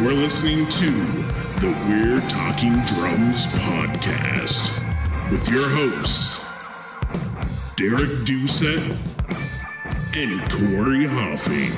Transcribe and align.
You're 0.00 0.14
listening 0.14 0.66
to 0.66 0.90
the 1.60 1.76
We're 1.86 2.26
Talking 2.30 2.72
Drums 2.86 3.46
podcast 3.48 4.70
with 5.30 5.46
your 5.50 5.68
hosts, 5.68 6.42
Derek 7.76 8.08
Doucette 8.24 8.96
and 10.16 10.40
Corey 10.50 11.06
Hoffing. 11.06 11.70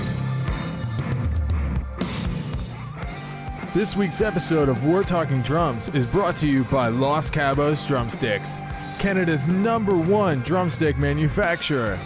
This 3.74 3.96
week's 3.96 4.20
episode 4.20 4.68
of 4.68 4.86
We're 4.86 5.02
Talking 5.02 5.42
Drums 5.42 5.88
is 5.88 6.06
brought 6.06 6.36
to 6.36 6.48
you 6.48 6.62
by 6.64 6.90
Los 6.90 7.28
Cabos 7.28 7.88
Drumsticks, 7.88 8.54
Canada's 9.00 9.48
number 9.48 9.96
one 9.96 10.42
drumstick 10.42 10.96
manufacturer. 10.96 11.98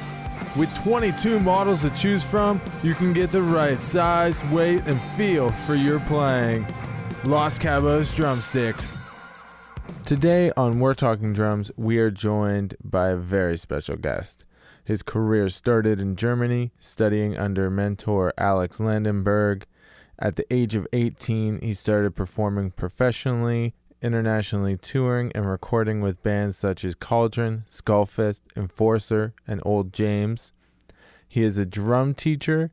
With 0.59 0.75
22 0.85 1.39
models 1.39 1.83
to 1.83 1.91
choose 1.91 2.23
from, 2.23 2.63
you 2.83 2.95
can 2.95 3.13
get 3.13 3.31
the 3.31 3.43
right 3.43 3.79
size, 3.79 4.43
weight, 4.47 4.83
and 4.87 4.99
feel 4.99 5.51
for 5.51 5.75
your 5.75 6.01
playing. 6.01 6.67
Los 7.25 7.59
Cabos 7.59 8.17
Drumsticks. 8.17 8.97
Today 10.07 10.53
on 10.57 10.81
We're 10.81 10.95
Talking 10.95 11.35
Drums, 11.35 11.71
we 11.77 11.99
are 11.99 12.11
joined 12.11 12.75
by 12.83 13.11
a 13.11 13.17
very 13.17 13.59
special 13.59 13.97
guest. 13.97 14.47
His 14.83 15.03
career 15.03 15.51
started 15.51 16.01
in 16.01 16.17
Germany, 16.17 16.73
studying 16.81 17.37
under 17.37 17.69
mentor 17.69 18.33
Alex 18.39 18.81
Landenberg. 18.81 19.67
At 20.19 20.37
the 20.37 20.51
age 20.51 20.75
of 20.75 20.87
18, 20.95 21.61
he 21.61 21.75
started 21.75 22.17
performing 22.17 22.71
professionally, 22.71 23.75
internationally 24.03 24.77
touring 24.77 25.33
and 25.35 25.49
recording 25.49 26.01
with 26.01 26.23
bands 26.23 26.57
such 26.57 26.85
as 26.85 26.95
Cauldron, 26.95 27.65
Skullfist, 27.71 28.41
Enforcer, 28.57 29.35
and 29.47 29.61
Old 29.65 29.93
James. 29.93 30.53
He 31.29 31.43
is 31.43 31.59
a 31.59 31.67
drum 31.67 32.15
teacher. 32.15 32.71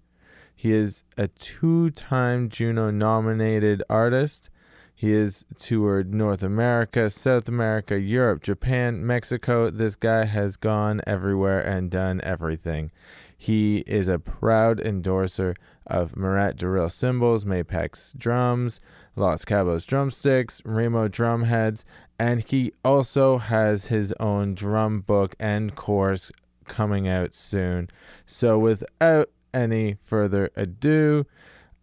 He 0.56 0.72
is 0.72 1.04
a 1.18 1.28
two 1.28 1.90
time 1.90 2.50
Juno 2.50 2.92
nominated 2.92 3.84
artist. 3.90 4.50
He 4.96 5.12
has 5.12 5.44
toured 5.58 6.14
North 6.14 6.44
America, 6.44 7.10
South 7.10 7.50
America, 7.50 8.00
Europe, 8.00 8.42
Japan, 8.42 9.06
Mexico. 9.06 9.70
This 9.70 9.98
guy 9.98 10.26
has 10.26 10.56
gone 10.56 11.02
everywhere 11.06 11.60
and 11.60 11.92
done 11.92 12.22
everything. 12.24 12.92
He 13.38 13.80
is 13.80 14.08
a 14.08 14.20
proud 14.20 14.80
endorser 14.80 15.56
of 15.86 16.16
Murat 16.16 16.56
Diril 16.56 16.90
cymbals, 16.90 17.44
Mapex 17.44 18.18
drums, 18.18 18.80
Los 19.16 19.46
Cabos 19.46 19.86
drumsticks, 19.86 20.62
Remo 20.66 21.08
drumheads, 21.08 21.84
and 22.18 22.42
he 22.42 22.74
also 22.84 23.38
has 23.38 23.86
his 23.88 24.12
own 24.20 24.56
drum 24.56 25.02
book 25.02 25.36
and 25.40 25.76
course 25.76 26.32
coming 26.66 27.08
out 27.08 27.34
soon. 27.34 27.90
So 28.26 28.58
without 28.58 29.30
any 29.54 29.98
further 30.04 30.50
ado, 30.56 31.26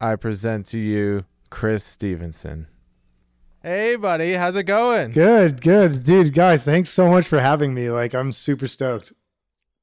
I 0.00 0.16
present 0.16 0.66
to 0.66 0.78
you 0.78 1.24
Chris 1.50 1.84
Stevenson. 1.84 2.66
Hey 3.62 3.94
buddy, 3.96 4.32
how's 4.34 4.56
it 4.56 4.62
going? 4.64 5.10
Good, 5.12 5.60
good. 5.60 6.02
Dude, 6.04 6.32
guys, 6.32 6.64
thanks 6.64 6.88
so 6.90 7.08
much 7.10 7.26
for 7.28 7.38
having 7.40 7.74
me. 7.74 7.90
Like 7.90 8.14
I'm 8.14 8.32
super 8.32 8.66
stoked. 8.66 9.12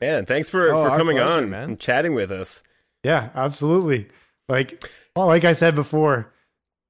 Man, 0.02 0.26
thanks 0.26 0.50
for, 0.50 0.74
Oh, 0.74 0.84
for 0.90 0.98
coming 0.98 1.18
pleasure, 1.18 1.44
on 1.44 1.50
man. 1.50 1.64
and 1.70 1.80
chatting 1.80 2.14
with 2.14 2.32
us. 2.32 2.62
Yeah, 3.04 3.30
absolutely. 3.36 4.08
Like 4.50 4.84
well, 5.16 5.28
like 5.28 5.46
I 5.46 5.54
said 5.54 5.76
before, 5.76 6.34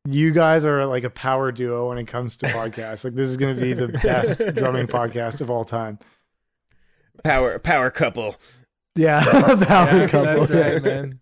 you 0.10 0.32
guys 0.32 0.66
are 0.66 0.86
like 0.86 1.04
a 1.04 1.10
power 1.10 1.52
duo 1.52 1.90
when 1.90 1.98
it 1.98 2.06
comes 2.06 2.38
to 2.38 2.48
podcasts. 2.48 3.04
Like 3.04 3.16
this 3.16 3.28
is 3.28 3.36
going 3.38 3.56
to 3.56 3.62
be 3.62 3.74
the 3.74 3.88
best 4.04 4.40
drumming 4.56 4.88
podcast 4.88 5.42
of 5.42 5.50
all 5.50 5.66
time. 5.66 6.00
Power 7.24 7.60
power 7.60 7.90
couple. 7.92 8.36
Yeah, 8.96 9.24
power 9.66 9.98
Yeah, 9.98 10.08
couple. 10.08 10.46
That's 10.46 10.52
right, 10.52 10.84
man. 10.84 11.20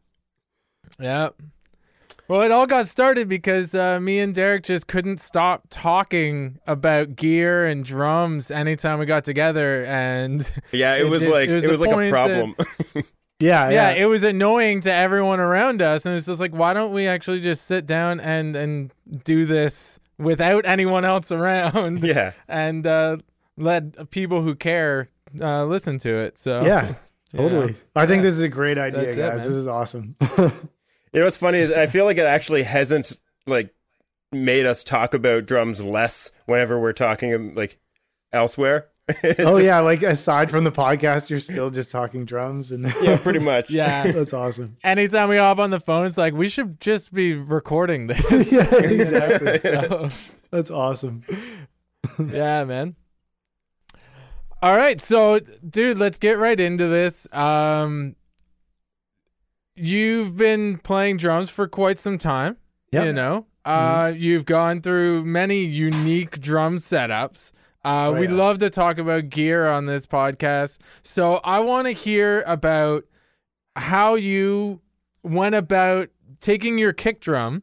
Yep. 0.99 1.35
Well, 2.27 2.41
it 2.41 2.49
all 2.51 2.65
got 2.65 2.87
started 2.87 3.29
because 3.29 3.75
uh, 3.75 3.99
me 3.99 4.19
and 4.19 4.33
Derek 4.33 4.63
just 4.63 4.87
couldn't 4.87 5.19
stop 5.19 5.67
talking 5.69 6.57
about 6.65 7.15
gear 7.15 7.67
and 7.67 7.85
drums 7.85 8.49
anytime 8.49 8.97
we 8.97 9.05
got 9.05 9.23
together, 9.23 9.85
and 9.85 10.49
Yeah, 10.71 10.95
it, 10.95 11.05
It 11.05 11.09
was 11.09 11.21
did- 11.21 11.31
like 11.31 11.49
it 11.49 11.63
it 11.63 11.69
was 11.69 11.79
was, 11.79 11.79
like 11.81 11.89
a 11.91 11.93
point 11.93 12.11
problem. 12.11 12.55
Yeah, 13.39 13.69
yeah, 13.69 13.91
yeah. 13.91 14.03
it 14.03 14.05
was 14.05 14.23
annoying 14.23 14.81
to 14.81 14.91
everyone 14.93 15.39
around 15.39 15.81
us, 15.81 16.05
and 16.05 16.15
it's 16.15 16.25
just 16.25 16.39
like, 16.39 16.53
why 16.53 16.73
don't 16.73 16.93
we 16.93 17.07
actually 17.07 17.41
just 17.41 17.65
sit 17.65 17.85
down 17.85 18.19
and 18.21 18.55
and 18.55 18.91
do 19.23 19.45
this 19.45 19.99
without 20.17 20.65
anyone 20.65 21.03
else 21.03 21.31
around, 21.31 22.03
yeah. 22.03 22.31
and 22.47 22.87
uh, 22.87 23.17
let 23.57 24.09
people 24.09 24.41
who 24.41 24.55
care 24.55 25.09
uh, 25.41 25.65
listen 25.65 25.99
to 25.99 26.17
it. 26.19 26.37
So 26.39 26.63
yeah, 26.63 26.95
totally. 27.35 27.75
I 27.95 28.05
think 28.05 28.19
Yeah. 28.23 28.29
this 28.29 28.33
is 28.35 28.41
a 28.41 28.49
great 28.49 28.77
idea, 28.77 29.05
That's 29.05 29.17
guys. 29.17 29.39
man. 29.39 29.47
this 29.47 29.57
is 29.57 29.67
awesome. 29.67 30.15
You 31.13 31.21
know 31.21 31.27
what's 31.27 31.37
funny 31.37 31.59
is 31.59 31.71
I 31.71 31.85
feel 31.87 32.03
like 32.03 32.17
it 32.17 32.25
actually 32.25 32.63
hasn't 32.63 33.13
like 33.47 33.73
made 34.33 34.65
us 34.65 34.83
talk 34.83 35.13
about 35.13 35.45
drums 35.45 35.79
less 35.79 36.29
whenever 36.45 36.77
we're 36.77 36.91
talking 36.91 37.55
like 37.55 37.77
elsewhere. 38.33 38.89
oh 39.39 39.57
yeah, 39.57 39.79
like 39.79 40.01
aside 40.01 40.49
from 40.49 40.63
the 40.63 40.71
podcast, 40.71 41.29
you're 41.29 41.39
still 41.39 41.69
just 41.69 41.91
talking 41.91 42.25
drums 42.25 42.71
and 42.71 42.91
yeah, 43.01 43.17
pretty 43.17 43.39
much. 43.39 43.69
yeah. 43.69 44.11
that's 44.11 44.33
awesome. 44.33 44.77
anytime 44.83 45.29
we 45.29 45.37
hop 45.37 45.59
on 45.59 45.69
the 45.69 45.79
phone, 45.79 46.07
it's 46.07 46.17
like 46.17 46.33
we 46.33 46.49
should 46.49 46.79
just 46.81 47.13
be 47.13 47.33
recording 47.33 48.07
this. 48.07 48.19
yeah, 48.51 48.73
exactly. 48.75 49.59
So, 49.59 50.09
That's 50.49 50.71
awesome. 50.71 51.21
yeah, 52.19 52.63
man. 52.63 52.95
All 54.61 54.75
right, 54.75 54.99
so 54.99 55.39
dude, 55.39 55.97
let's 55.97 56.17
get 56.17 56.39
right 56.39 56.59
into 56.59 56.87
this. 56.87 57.27
Um, 57.31 58.15
you've 59.75 60.35
been 60.35 60.79
playing 60.79 61.17
drums 61.17 61.51
for 61.51 61.67
quite 61.67 61.99
some 61.99 62.17
time. 62.17 62.57
Yeah. 62.91 63.03
You 63.03 63.13
know, 63.13 63.45
uh, 63.65 64.13
you've 64.15 64.45
gone 64.45 64.81
through 64.81 65.25
many 65.25 65.63
unique 65.63 66.39
drum 66.39 66.77
setups. 66.77 67.51
Uh, 67.85 68.09
Oh, 68.15 68.21
yeah. 68.21 68.31
love 68.31 68.57
to 68.59 68.69
talk 68.69 68.97
about 68.97 69.29
gear 69.29 69.67
on 69.67 69.85
this 69.85 70.05
podcast. 70.07 70.79
So 71.03 71.35
I 71.43 71.59
want 71.59 71.85
to 71.87 71.91
hear 71.93 72.43
about 72.47 73.05
how 73.75 74.15
you 74.15 74.81
went 75.23 75.55
about 75.55 76.09
taking 76.41 76.77
your 76.77 76.93
kick 76.93 77.21
drum, 77.21 77.61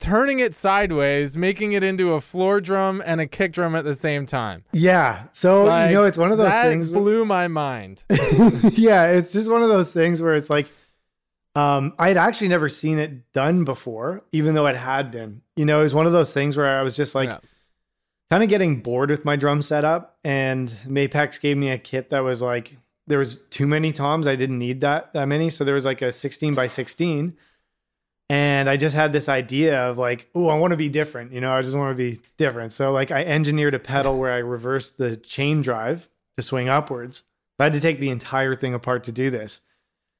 turning 0.00 0.40
it 0.40 0.54
sideways, 0.54 1.36
making 1.36 1.72
it 1.72 1.82
into 1.82 2.12
a 2.12 2.20
floor 2.20 2.60
drum 2.60 3.02
and 3.06 3.20
a 3.20 3.26
kick 3.26 3.52
drum 3.52 3.74
at 3.76 3.84
the 3.84 3.94
same 3.94 4.26
time. 4.26 4.64
Yeah. 4.72 5.26
So 5.32 5.64
Like, 5.64 5.90
you 5.90 5.96
know, 5.96 6.04
it's 6.04 6.18
one 6.18 6.32
of 6.32 6.38
those 6.38 6.48
that 6.50 6.66
things. 6.68 6.90
blew 6.90 7.24
my 7.24 7.48
mind. 7.48 8.04
yeah, 8.72 9.06
it's 9.06 9.32
just 9.32 9.48
one 9.50 9.62
of 9.62 9.68
those 9.68 9.92
things 9.92 10.20
where 10.20 10.34
it's 10.34 10.50
like, 10.50 10.66
um, 11.54 11.94
I 11.98 12.08
had 12.08 12.16
actually 12.18 12.48
never 12.48 12.68
seen 12.68 12.98
it 12.98 13.32
done 13.32 13.64
before, 13.64 14.22
even 14.32 14.54
though 14.54 14.66
it 14.66 14.76
had 14.76 15.10
been. 15.10 15.40
You 15.56 15.64
know, 15.64 15.80
it 15.80 15.84
was 15.84 15.94
one 15.94 16.04
of 16.06 16.12
those 16.12 16.32
things 16.32 16.56
where 16.56 16.78
I 16.78 16.82
was 16.82 16.94
just 16.96 17.14
like, 17.14 17.28
Yeah. 17.30 17.38
Kind 18.30 18.42
of 18.42 18.48
getting 18.48 18.80
bored 18.80 19.10
with 19.10 19.24
my 19.24 19.36
drum 19.36 19.62
setup, 19.62 20.18
and 20.24 20.70
Mapex 20.86 21.40
gave 21.40 21.56
me 21.56 21.70
a 21.70 21.78
kit 21.78 22.10
that 22.10 22.20
was 22.20 22.42
like 22.42 22.76
there 23.06 23.18
was 23.18 23.38
too 23.50 23.66
many 23.66 23.92
toms. 23.92 24.26
I 24.26 24.36
didn't 24.36 24.58
need 24.58 24.80
that 24.80 25.12
that 25.14 25.26
many, 25.26 25.50
so 25.50 25.64
there 25.64 25.74
was 25.74 25.84
like 25.84 26.02
a 26.02 26.12
16 26.12 26.54
by 26.54 26.66
16, 26.66 27.36
and 28.28 28.68
I 28.68 28.76
just 28.76 28.96
had 28.96 29.12
this 29.12 29.28
idea 29.28 29.78
of 29.88 29.98
like, 29.98 30.28
oh, 30.34 30.48
I 30.48 30.58
want 30.58 30.72
to 30.72 30.76
be 30.76 30.88
different. 30.88 31.32
You 31.32 31.40
know, 31.40 31.52
I 31.52 31.62
just 31.62 31.76
want 31.76 31.96
to 31.96 32.02
be 32.02 32.20
different. 32.36 32.72
So 32.72 32.90
like, 32.92 33.12
I 33.12 33.24
engineered 33.24 33.74
a 33.74 33.78
pedal 33.78 34.18
where 34.18 34.32
I 34.32 34.38
reversed 34.38 34.98
the 34.98 35.16
chain 35.16 35.62
drive 35.62 36.08
to 36.36 36.42
swing 36.42 36.68
upwards. 36.68 37.22
I 37.58 37.64
had 37.64 37.72
to 37.74 37.80
take 37.80 38.00
the 38.00 38.10
entire 38.10 38.54
thing 38.54 38.74
apart 38.74 39.04
to 39.04 39.12
do 39.12 39.30
this. 39.30 39.60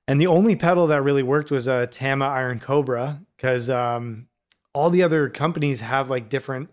And 0.08 0.20
the 0.20 0.28
only 0.28 0.54
pedal 0.54 0.86
that 0.86 1.02
really 1.02 1.24
worked 1.24 1.50
was 1.50 1.66
a 1.66 1.88
Tama 1.88 2.26
Iron 2.26 2.60
Cobra 2.60 3.20
because 3.36 3.68
um, 3.68 4.28
all 4.72 4.88
the 4.88 5.02
other 5.02 5.28
companies 5.28 5.80
have 5.80 6.08
like 6.08 6.28
different 6.28 6.70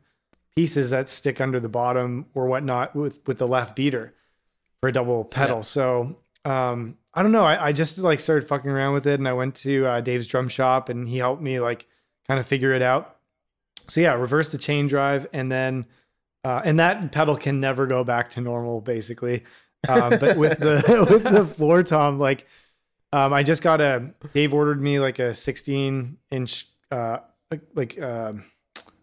pieces 0.56 0.92
that 0.92 1.10
stick 1.10 1.42
under 1.42 1.60
the 1.60 1.70
bottom 1.70 2.28
or 2.34 2.48
whatnot 2.48 2.96
with 2.96 3.26
with 3.28 3.38
the 3.38 3.48
left 3.48 3.76
beater 3.76 4.14
for 4.82 4.90
a 4.90 4.92
double 4.92 5.26
pedal. 5.26 5.58
Yeah. 5.58 5.64
So 5.64 6.20
um, 6.46 6.98
I 7.14 7.24
don't 7.24 7.32
know. 7.32 7.46
I, 7.46 7.68
I 7.68 7.72
just 7.72 7.98
like 7.98 8.20
started 8.20 8.48
fucking 8.48 8.70
around 8.70 8.94
with 8.94 9.08
it, 9.08 9.20
and 9.20 9.28
I 9.28 9.34
went 9.34 9.56
to 9.56 9.86
uh, 9.86 10.02
Dave's 10.02 10.28
drum 10.28 10.50
shop, 10.50 10.90
and 10.90 11.08
he 11.08 11.18
helped 11.18 11.42
me 11.42 11.60
like 11.60 11.88
kind 12.28 12.40
of 12.40 12.46
figure 12.46 12.74
it 12.74 12.82
out. 12.82 13.18
So 13.88 14.02
yeah, 14.02 14.14
reverse 14.14 14.50
the 14.50 14.58
chain 14.58 14.88
drive, 14.88 15.28
and 15.34 15.52
then 15.52 15.86
uh, 16.44 16.62
and 16.64 16.80
that 16.80 17.12
pedal 17.12 17.38
can 17.38 17.60
never 17.60 17.88
go 17.88 18.04
back 18.04 18.32
to 18.32 18.42
normal, 18.42 18.82
basically. 18.82 19.44
Um, 19.88 20.18
but 20.20 20.38
with 20.38 20.60
the 20.60 21.08
with 21.10 21.24
the 21.24 21.46
floor 21.46 21.84
tom, 21.84 22.20
like 22.20 22.48
um, 23.12 23.34
I 23.34 23.44
just 23.44 23.62
got 23.62 23.82
a 23.82 24.12
Dave 24.34 24.54
ordered 24.54 24.82
me 24.82 25.00
like 25.00 25.20
a 25.20 25.34
16 25.34 26.18
inch 26.32 26.68
uh, 26.92 27.20
like, 27.52 27.62
like 27.76 28.02
um 28.02 28.44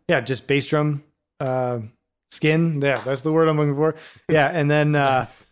yeah, 0.08 0.20
just 0.20 0.46
bass 0.46 0.66
drum 0.66 1.04
uh, 1.40 1.80
skin. 2.30 2.80
Yeah, 2.82 3.00
that's 3.04 3.22
the 3.22 3.32
word 3.32 3.48
I'm 3.48 3.56
looking 3.56 3.74
for. 3.74 3.94
Yeah, 4.28 4.48
and 4.52 4.70
then 4.70 4.94
uh, 4.96 5.18
Nice. 5.20 5.46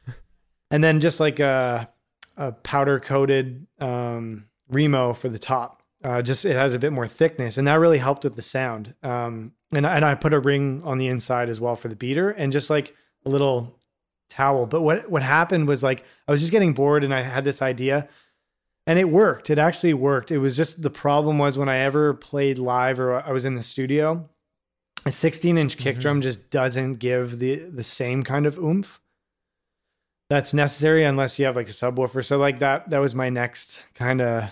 and 0.71 0.83
then 0.85 1.01
just 1.01 1.19
like 1.21 1.41
a, 1.41 1.89
a 2.37 2.53
powder 2.53 3.01
coated 3.01 3.67
um, 3.81 4.45
Remo 4.69 5.13
for 5.13 5.29
the 5.29 5.39
top. 5.39 5.83
Uh, 6.05 6.23
just 6.23 6.45
it 6.45 6.55
has 6.55 6.75
a 6.75 6.79
bit 6.79 6.93
more 6.93 7.09
thickness, 7.09 7.59
and 7.59 7.67
that 7.67 7.81
really 7.81 7.99
helped 7.99 8.23
with 8.25 8.35
the 8.37 8.43
sound. 8.43 8.95
Um, 9.03 9.53
and 9.73 9.85
I- 9.87 9.97
and 9.97 10.05
I 10.05 10.15
put 10.15 10.33
a 10.33 10.39
ring 10.39 10.81
on 10.85 10.99
the 10.99 11.09
inside 11.09 11.49
as 11.49 11.61
well 11.61 11.75
for 11.77 11.89
the 11.89 11.97
beater, 11.97 12.31
and 12.31 12.53
just 12.53 12.71
like 12.71 12.95
a 13.27 13.29
little 13.29 13.79
towel. 14.31 14.67
But 14.67 14.83
what 14.83 15.11
what 15.11 15.23
happened 15.25 15.67
was 15.67 15.83
like 15.83 16.05
I 16.29 16.31
was 16.33 16.41
just 16.41 16.53
getting 16.53 16.73
bored, 16.73 17.03
and 17.03 17.13
I 17.13 17.23
had 17.23 17.43
this 17.43 17.61
idea, 17.63 18.07
and 18.87 18.97
it 18.99 19.09
worked. 19.11 19.51
It 19.51 19.59
actually 19.59 19.93
worked. 19.95 20.31
It 20.31 20.39
was 20.39 20.57
just 20.57 20.81
the 20.83 20.91
problem 20.91 21.37
was 21.37 21.59
when 21.59 21.69
I 21.69 21.79
ever 21.79 22.15
played 22.15 22.59
live 22.59 23.01
or 23.01 23.15
I 23.21 23.33
was 23.33 23.45
in 23.45 23.57
the 23.57 23.63
studio, 23.65 24.29
a 25.09 25.13
16 25.13 25.59
inch 25.59 25.77
kick 25.77 25.97
Mhm. 25.97 26.01
drum 26.01 26.21
just 26.21 26.51
doesn't 26.51 26.95
give 26.97 27.39
the 27.39 27.57
the 27.57 27.83
same 27.83 28.23
kind 28.23 28.47
of 28.47 28.59
oomph 28.59 29.01
that's 30.31 30.53
necessary 30.53 31.05
unless 31.05 31.39
you 31.39 31.47
have 31.47 31.57
like 31.57 31.69
a 31.69 31.73
subwoofer. 31.73 32.25
So 32.25 32.37
like 32.39 32.59
that 32.59 32.91
that 32.91 32.99
was 32.99 33.15
my 33.15 33.31
next 33.31 33.83
kind 33.95 34.21
of 34.21 34.51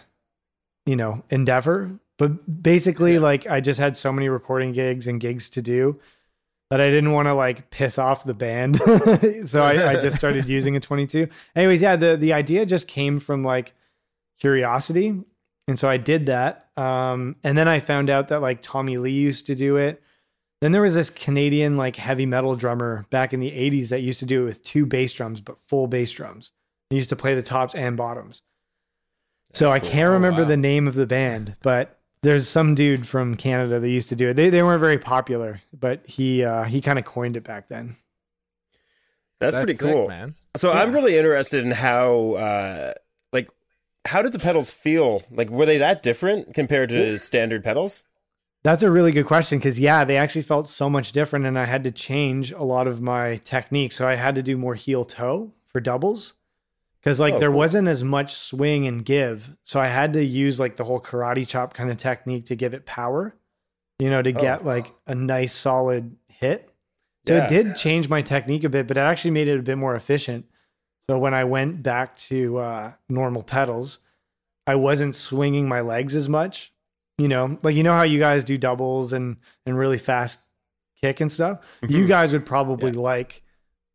you 0.87 0.97
know 0.97 1.23
endeavor. 1.31 1.91
But 2.19 2.63
basically, 2.63 3.15
Yeah. 3.15 3.21
like 3.21 3.47
I 3.47 3.61
just 3.61 3.79
had 3.79 3.97
so 3.97 4.11
many 4.13 4.29
recording 4.29 4.73
gigs 4.73 5.07
and 5.07 5.21
gigs 5.21 5.51
to 5.51 5.61
do 5.63 6.01
that 6.71 6.81
I 6.81 6.89
didn't 6.89 7.13
want 7.13 7.27
to 7.29 7.35
like 7.35 7.71
piss 7.71 7.99
off 7.99 8.25
the 8.25 8.35
band. 8.35 8.81
so 9.47 9.63
I, 9.63 9.91
I 9.91 10.01
just 10.01 10.17
started 10.23 10.49
using 10.49 10.75
a 10.77 10.81
22. 10.81 11.29
Anyways, 11.55 11.83
yeah, 11.83 11.97
the 11.97 12.17
the 12.17 12.33
idea 12.33 12.65
just 12.65 12.89
came 12.89 13.19
from 13.19 13.43
like 13.43 13.75
curiosity. 14.41 15.23
And 15.69 15.79
so 15.79 15.89
I 15.89 15.97
did 15.97 16.27
that. 16.27 16.69
Um, 16.77 17.37
and 17.43 17.59
then 17.59 17.69
I 17.69 17.81
found 17.81 18.09
out 18.09 18.29
that 18.29 18.41
like 18.41 18.63
Tommy 18.63 18.97
Lee 18.99 19.11
used 19.11 19.47
to 19.47 19.55
do 19.55 19.77
it. 19.77 20.01
Then 20.61 20.73
there 20.73 20.83
was 20.83 20.95
this 20.95 21.11
Canadian 21.11 21.77
like 21.77 21.97
heavy 21.97 22.27
metal 22.27 22.57
drummer 22.57 23.05
back 23.11 23.35
in 23.35 23.41
the 23.41 23.51
80s 23.51 23.91
that 23.91 24.01
used 24.01 24.21
to 24.21 24.27
do 24.27 24.43
it 24.43 24.45
with 24.47 24.63
two 24.65 24.87
bass 24.87 25.13
drums, 25.13 25.41
but 25.41 25.61
full 25.61 25.87
bass 25.87 26.11
drums. 26.13 26.53
He 26.91 26.97
used 26.97 27.11
to 27.11 27.17
play 27.17 27.35
the 27.35 27.43
tops 27.43 27.75
and 27.75 27.97
bottoms. 27.97 28.43
so 29.53 29.71
I 29.71 29.81
cool. 29.81 29.91
can't 29.91 30.09
Oh, 30.11 30.15
remember 30.15 30.43
wow. 30.43 30.49
the 30.49 30.57
name 30.57 30.87
of 30.89 30.95
the 30.95 31.07
band, 31.07 31.57
but 31.63 31.99
there's 32.23 32.49
some 32.49 32.75
dude 32.75 33.07
from 33.07 33.37
Canada 33.37 33.79
that 33.81 33.89
used 33.89 34.09
to 34.09 34.17
do 34.17 34.29
it. 34.31 34.35
They 34.35 34.49
they 34.51 34.63
weren't 34.63 34.81
very 34.81 34.99
popular, 34.99 35.61
but 35.79 36.07
he 36.07 36.43
uh, 36.45 36.65
he 36.65 36.81
kind 36.81 36.99
of 36.99 37.05
coined 37.05 37.37
it 37.37 37.45
back 37.45 37.69
then. 37.69 37.97
That's, 39.39 39.55
pretty 39.57 39.75
sick, 39.75 39.81
cool. 39.93 40.09
man. 40.09 40.35
So 40.57 40.73
I'm 40.73 40.95
really 40.95 41.19
interested 41.19 41.63
in 41.63 41.71
how, 41.71 42.33
uh, 42.37 42.95
like, 43.35 43.51
how 44.07 44.23
did 44.23 44.33
the 44.33 44.39
pedals 44.39 44.71
feel? 44.71 45.23
Like, 45.31 45.51
were 45.51 45.67
they 45.67 45.77
that 45.79 46.03
different 46.03 46.55
compared 46.55 46.89
to 46.89 47.19
standard 47.19 47.63
pedals? 47.63 48.03
That's 48.67 48.83
a 48.83 48.91
really 48.91 49.13
good 49.13 49.27
question 49.27 49.59
because 49.59 49.79
yeah, 49.79 50.03
they 50.03 50.17
actually 50.17 50.43
felt 50.43 50.67
so 50.67 50.91
much 50.91 51.13
different, 51.13 51.47
and 51.47 51.57
I 51.57 51.67
had 51.67 51.85
to 51.85 51.93
change 51.93 52.51
a 52.51 52.65
lot 52.65 52.89
of 52.89 53.01
my 53.01 53.37
technique. 53.45 53.93
So 53.93 54.09
I 54.09 54.17
had 54.17 54.35
to 54.35 54.43
do 54.43 54.57
more 54.57 54.75
heel 54.75 55.05
toe 55.05 55.53
for 55.67 55.79
doubles 55.81 56.35
because 57.01 57.21
like 57.21 57.35
Oh, 57.35 57.39
there 57.39 57.51
cool. 57.51 57.59
wasn't 57.59 57.87
as 57.87 58.03
much 58.03 58.35
swing 58.35 58.89
and 58.89 59.05
give. 59.05 59.55
So 59.63 59.79
I 59.79 59.87
had 59.87 60.15
to 60.15 60.25
use 60.25 60.59
like 60.59 60.75
the 60.75 60.83
whole 60.83 60.99
karate 61.01 61.47
chop 61.47 61.75
kind 61.75 61.93
of 61.93 61.97
technique 61.97 62.47
to 62.47 62.57
give 62.57 62.75
it 62.75 62.87
power, 62.87 63.37
you 64.01 64.11
know, 64.11 64.21
to 64.21 64.31
Oh. 64.33 64.41
get 64.41 64.65
like 64.65 64.93
a 65.07 65.15
nice 65.15 65.55
solid 65.55 66.17
hit. 66.27 66.69
So 67.29 67.37
Yeah. 67.37 67.45
it 67.45 67.49
did 67.49 67.77
change 67.77 68.09
my 68.09 68.21
technique 68.21 68.65
a 68.65 68.69
bit, 68.69 68.89
but 68.89 68.97
it 68.97 69.01
actually 69.01 69.31
made 69.31 69.47
it 69.47 69.61
a 69.61 69.63
bit 69.63 69.79
more 69.79 69.95
efficient. 69.95 70.45
So 71.09 71.17
when 71.21 71.35
I 71.35 71.45
went 71.45 71.85
back 71.85 72.17
to 72.17 72.59
uh, 72.59 72.93
normal 73.09 73.45
pedals, 73.45 74.01
I 74.67 74.75
wasn't 74.75 75.15
swinging 75.15 75.69
my 75.69 75.83
legs 75.83 76.17
as 76.17 76.29
much. 76.29 76.73
You 77.19 77.29
know, 77.29 77.59
like 77.63 77.75
you 77.75 77.83
know 77.83 77.95
how 77.95 78.03
you 78.03 78.19
guys 78.19 78.45
do 78.45 78.59
doubles 78.59 79.13
and 79.13 79.37
and 79.65 79.79
really 79.79 79.99
fast 79.99 80.39
kick 81.01 81.21
and 81.21 81.33
stuff. 81.33 81.61
You 81.89 82.05
Mhm. 82.05 82.09
guys 82.09 82.33
would 82.33 82.45
probably 82.45 82.93
like 82.93 83.43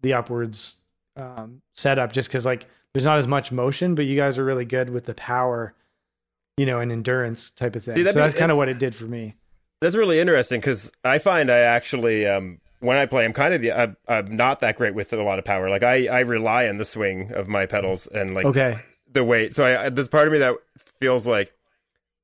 the 0.02 0.14
upwards 0.14 0.76
um, 1.16 1.62
setup 1.74 2.14
just 2.14 2.30
because 2.30 2.46
like 2.46 2.66
there's 2.94 3.06
not 3.06 3.20
as 3.20 3.28
much 3.28 3.52
motion, 3.52 3.94
but 3.96 4.06
you 4.06 4.16
guys 4.16 4.38
are 4.40 4.46
really 4.46 4.66
good 4.66 4.90
with 4.90 5.06
the 5.06 5.14
power, 5.14 5.74
you 6.58 6.66
know, 6.66 6.80
and 6.80 6.92
endurance 6.92 7.52
type 7.52 7.76
of 7.76 7.84
thing. 7.84 7.96
See, 7.96 8.04
so 8.06 8.12
be- 8.14 8.20
that's 8.20 8.34
kind 8.34 8.52
of 8.52 8.58
what 8.58 8.70
it 8.70 8.80
did 8.80 8.96
for 8.96 9.06
me. 9.06 9.36
That's 9.82 9.96
really 9.96 10.20
interesting 10.20 10.60
because 10.60 10.92
I 11.04 11.18
find 11.20 11.52
I 11.52 11.60
actually, 11.60 12.26
um, 12.28 12.60
when 12.80 12.98
I 12.98 13.06
play, 13.08 13.26
I'm 13.26 13.34
kind 13.34 13.54
of 13.54 13.62
the, 13.62 13.72
I'm, 13.72 13.98
I'm 14.08 14.36
not 14.36 14.60
that 14.62 14.78
great 14.78 14.94
with 14.96 15.12
a 15.14 15.22
lot 15.24 15.38
of 15.40 15.46
power. 15.46 15.70
Like 15.70 15.84
I, 15.84 16.08
I 16.08 16.20
rely 16.22 16.68
on 16.68 16.78
the 16.78 16.86
swing 16.86 17.32
of 17.34 17.48
my 17.48 17.66
pedals 17.66 18.08
and 18.08 18.34
like 18.34 18.46
Okay. 18.46 18.78
the 19.12 19.24
weight. 19.24 19.54
So 19.56 19.64
I, 19.66 19.90
there's 19.90 20.08
part 20.08 20.28
of 20.28 20.34
me 20.34 20.40
that 20.40 20.56
feels 21.00 21.26
like 21.28 21.52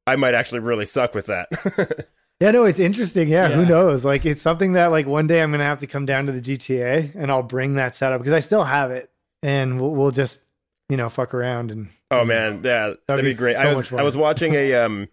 I 0.08 0.16
might 0.16 0.34
actually 0.34 0.62
really 0.62 0.86
suck 0.86 1.14
with 1.14 1.28
that. 1.28 2.08
Yeah, 2.40 2.52
no, 2.52 2.66
it's 2.66 2.78
interesting. 2.78 3.30
Yeah, 3.30 3.50
who 3.50 3.66
knows? 3.66 4.06
Like, 4.06 4.24
it's 4.24 4.44
something 4.44 4.74
that 4.74 4.92
like 4.92 5.08
one 5.08 5.26
day 5.26 5.42
I'm 5.42 5.50
gonna 5.50 5.66
have 5.66 5.80
to 5.80 5.88
come 5.88 6.06
down 6.06 6.28
to 6.28 6.32
the 6.32 6.40
GTA 6.40 7.16
and 7.16 7.32
I'll 7.32 7.42
bring 7.42 7.74
that 7.78 7.96
setup 7.96 8.22
because 8.22 8.32
I 8.32 8.42
still 8.42 8.64
have 8.64 8.92
it, 8.92 9.10
and 9.42 9.82
we'll 9.82 9.96
we'll 9.96 10.12
just 10.12 10.42
you 10.88 10.98
know 10.98 11.10
fuck 11.10 11.34
around 11.34 11.72
and 11.72 11.90
Oh 12.10 12.24
man, 12.24 12.62
yeah, 12.64 12.94
that'd, 13.08 13.26
be 13.26 13.32
be, 13.32 13.36
great. 13.36 13.58
so 13.58 13.64
I 13.64 13.74
was. 13.74 13.92
I 13.92 14.04
was 14.04 14.16
watching 14.16 14.54
a 14.54 14.76
um, 14.76 15.10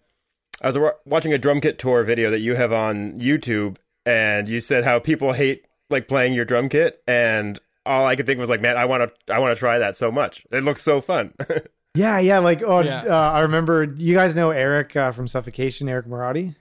I 0.62 0.70
was 0.70 0.92
watching 1.04 1.32
a 1.32 1.38
drum 1.38 1.60
kit 1.60 1.78
tour 1.78 2.04
video 2.04 2.30
that 2.30 2.40
you 2.40 2.54
have 2.54 2.72
on 2.72 3.18
YouTube, 3.18 3.78
and 4.06 4.48
you 4.48 4.60
said 4.60 4.84
how 4.84 4.98
people 5.00 5.32
hate 5.32 5.64
like 5.90 6.06
playing 6.06 6.34
your 6.34 6.44
drum 6.44 6.68
kit, 6.68 7.02
and 7.08 7.58
all 7.84 8.06
I 8.06 8.16
could 8.16 8.26
think 8.26 8.38
was 8.38 8.48
like, 8.48 8.60
man, 8.60 8.76
I 8.76 8.84
want 8.84 9.10
to 9.10 9.34
I 9.34 9.40
want 9.40 9.56
to 9.56 9.58
try 9.58 9.78
that 9.78 9.96
so 9.96 10.12
much. 10.12 10.46
It 10.52 10.62
looks 10.62 10.82
so 10.82 11.00
fun. 11.00 11.34
yeah, 11.94 12.18
yeah. 12.18 12.38
Like, 12.38 12.62
oh, 12.62 12.80
Yeah. 12.80 13.02
Uh, 13.06 13.32
I 13.32 13.40
remember 13.40 13.84
you 13.84 14.14
guys 14.14 14.34
know 14.34 14.50
Eric 14.50 14.96
uh, 14.96 15.12
from 15.12 15.28
Suffocation, 15.28 15.88
Eric 15.88 16.06
Morotti. 16.06 16.54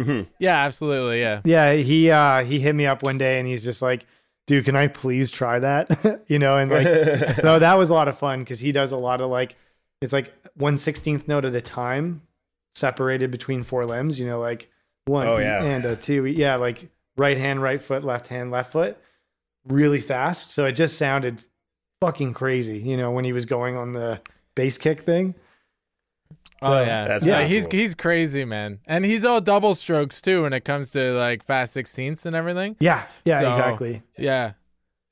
Mhm. 0.00 0.26
Yeah, 0.40 0.56
absolutely. 0.64 1.20
Yeah. 1.20 1.40
Yeah, 1.44 1.74
he 1.74 2.10
uh 2.10 2.42
he 2.44 2.58
hit 2.58 2.74
me 2.74 2.84
up 2.86 3.02
one 3.04 3.16
day 3.16 3.38
and 3.38 3.46
he's 3.46 3.62
just 3.62 3.80
like, 3.80 4.06
dude, 4.48 4.64
can 4.64 4.74
I 4.74 4.88
please 4.88 5.30
try 5.30 5.60
that? 5.60 6.22
you 6.26 6.38
know, 6.40 6.58
and 6.58 6.70
like 6.70 7.36
so 7.40 7.58
that 7.60 7.74
was 7.74 7.90
a 7.90 7.94
lot 7.94 8.08
of 8.08 8.18
fun 8.18 8.40
because 8.40 8.58
he 8.58 8.72
does 8.72 8.90
a 8.90 8.96
lot 8.96 9.20
of 9.20 9.30
like 9.30 9.54
it's 10.00 10.12
like 10.12 10.34
one 10.56 10.78
sixteenth 10.78 11.28
note 11.28 11.44
at 11.44 11.54
a 11.54 11.60
time, 11.60 12.22
separated 12.74 13.30
between 13.30 13.62
four 13.62 13.86
limbs. 13.86 14.18
You 14.18 14.26
know, 14.26 14.40
like 14.40 14.68
one 15.04 15.28
Oh, 15.28 15.36
yeah. 15.36 15.62
and 15.62 15.84
a 15.84 15.94
two. 15.94 16.24
Yeah, 16.26 16.56
like 16.56 16.88
right 17.16 17.38
hand, 17.38 17.62
right 17.62 17.80
foot, 17.80 18.02
left 18.02 18.26
hand, 18.26 18.50
left 18.50 18.72
foot, 18.72 18.98
really 19.68 20.00
fast. 20.00 20.50
So 20.50 20.64
it 20.64 20.72
just 20.72 20.98
sounded 20.98 21.40
fucking 22.00 22.34
crazy. 22.34 22.78
You 22.78 22.96
know, 22.96 23.12
when 23.12 23.24
he 23.24 23.32
was 23.32 23.46
going 23.46 23.76
on 23.76 23.92
the 23.92 24.20
bass 24.54 24.78
kick 24.78 25.00
thing. 25.02 25.34
Oh 26.62 26.80
Yeah. 26.80 26.86
yeah, 26.86 27.04
That's 27.08 27.24
yeah. 27.26 27.44
He's 27.46 27.66
cool. 27.66 27.78
he's 27.80 27.94
crazy, 27.94 28.44
man, 28.44 28.78
and 28.86 29.04
he's 29.04 29.24
all 29.24 29.40
double 29.40 29.74
strokes 29.74 30.22
too 30.22 30.42
when 30.42 30.52
it 30.52 30.64
comes 30.64 30.90
to 30.92 31.12
like 31.12 31.44
fast 31.44 31.72
sixteenths 31.74 32.24
and 32.26 32.34
everything. 32.34 32.76
Yeah, 32.80 33.02
yeah, 33.24 33.40
So- 33.40 33.48
exactly. 33.50 34.02
Yeah. 34.16 34.52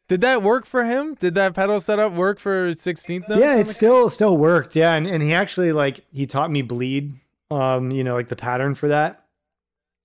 Did 0.08 0.20
that 0.22 0.42
work 0.42 0.66
for 0.66 0.84
him? 0.84 1.14
Did 1.14 1.34
that 1.36 1.54
pedal 1.54 1.80
setup 1.80 2.12
work 2.12 2.38
for 2.38 2.74
sixteenth 2.74 3.28
notes? 3.28 3.40
yeah 3.40 3.56
it 3.56 3.66
the- 3.66 3.74
still 3.74 4.10
still 4.10 4.36
worked 4.36 4.76
yeah 4.76 4.94
and, 4.94 5.06
and 5.06 5.22
he 5.22 5.32
actually 5.32 5.72
like 5.72 6.00
he 6.12 6.26
taught 6.26 6.50
me 6.50 6.60
bleed 6.62 7.14
um 7.50 7.90
you 7.90 8.04
know 8.04 8.14
like 8.14 8.28
the 8.28 8.36
pattern 8.36 8.74
for 8.74 8.88
that 8.88 9.24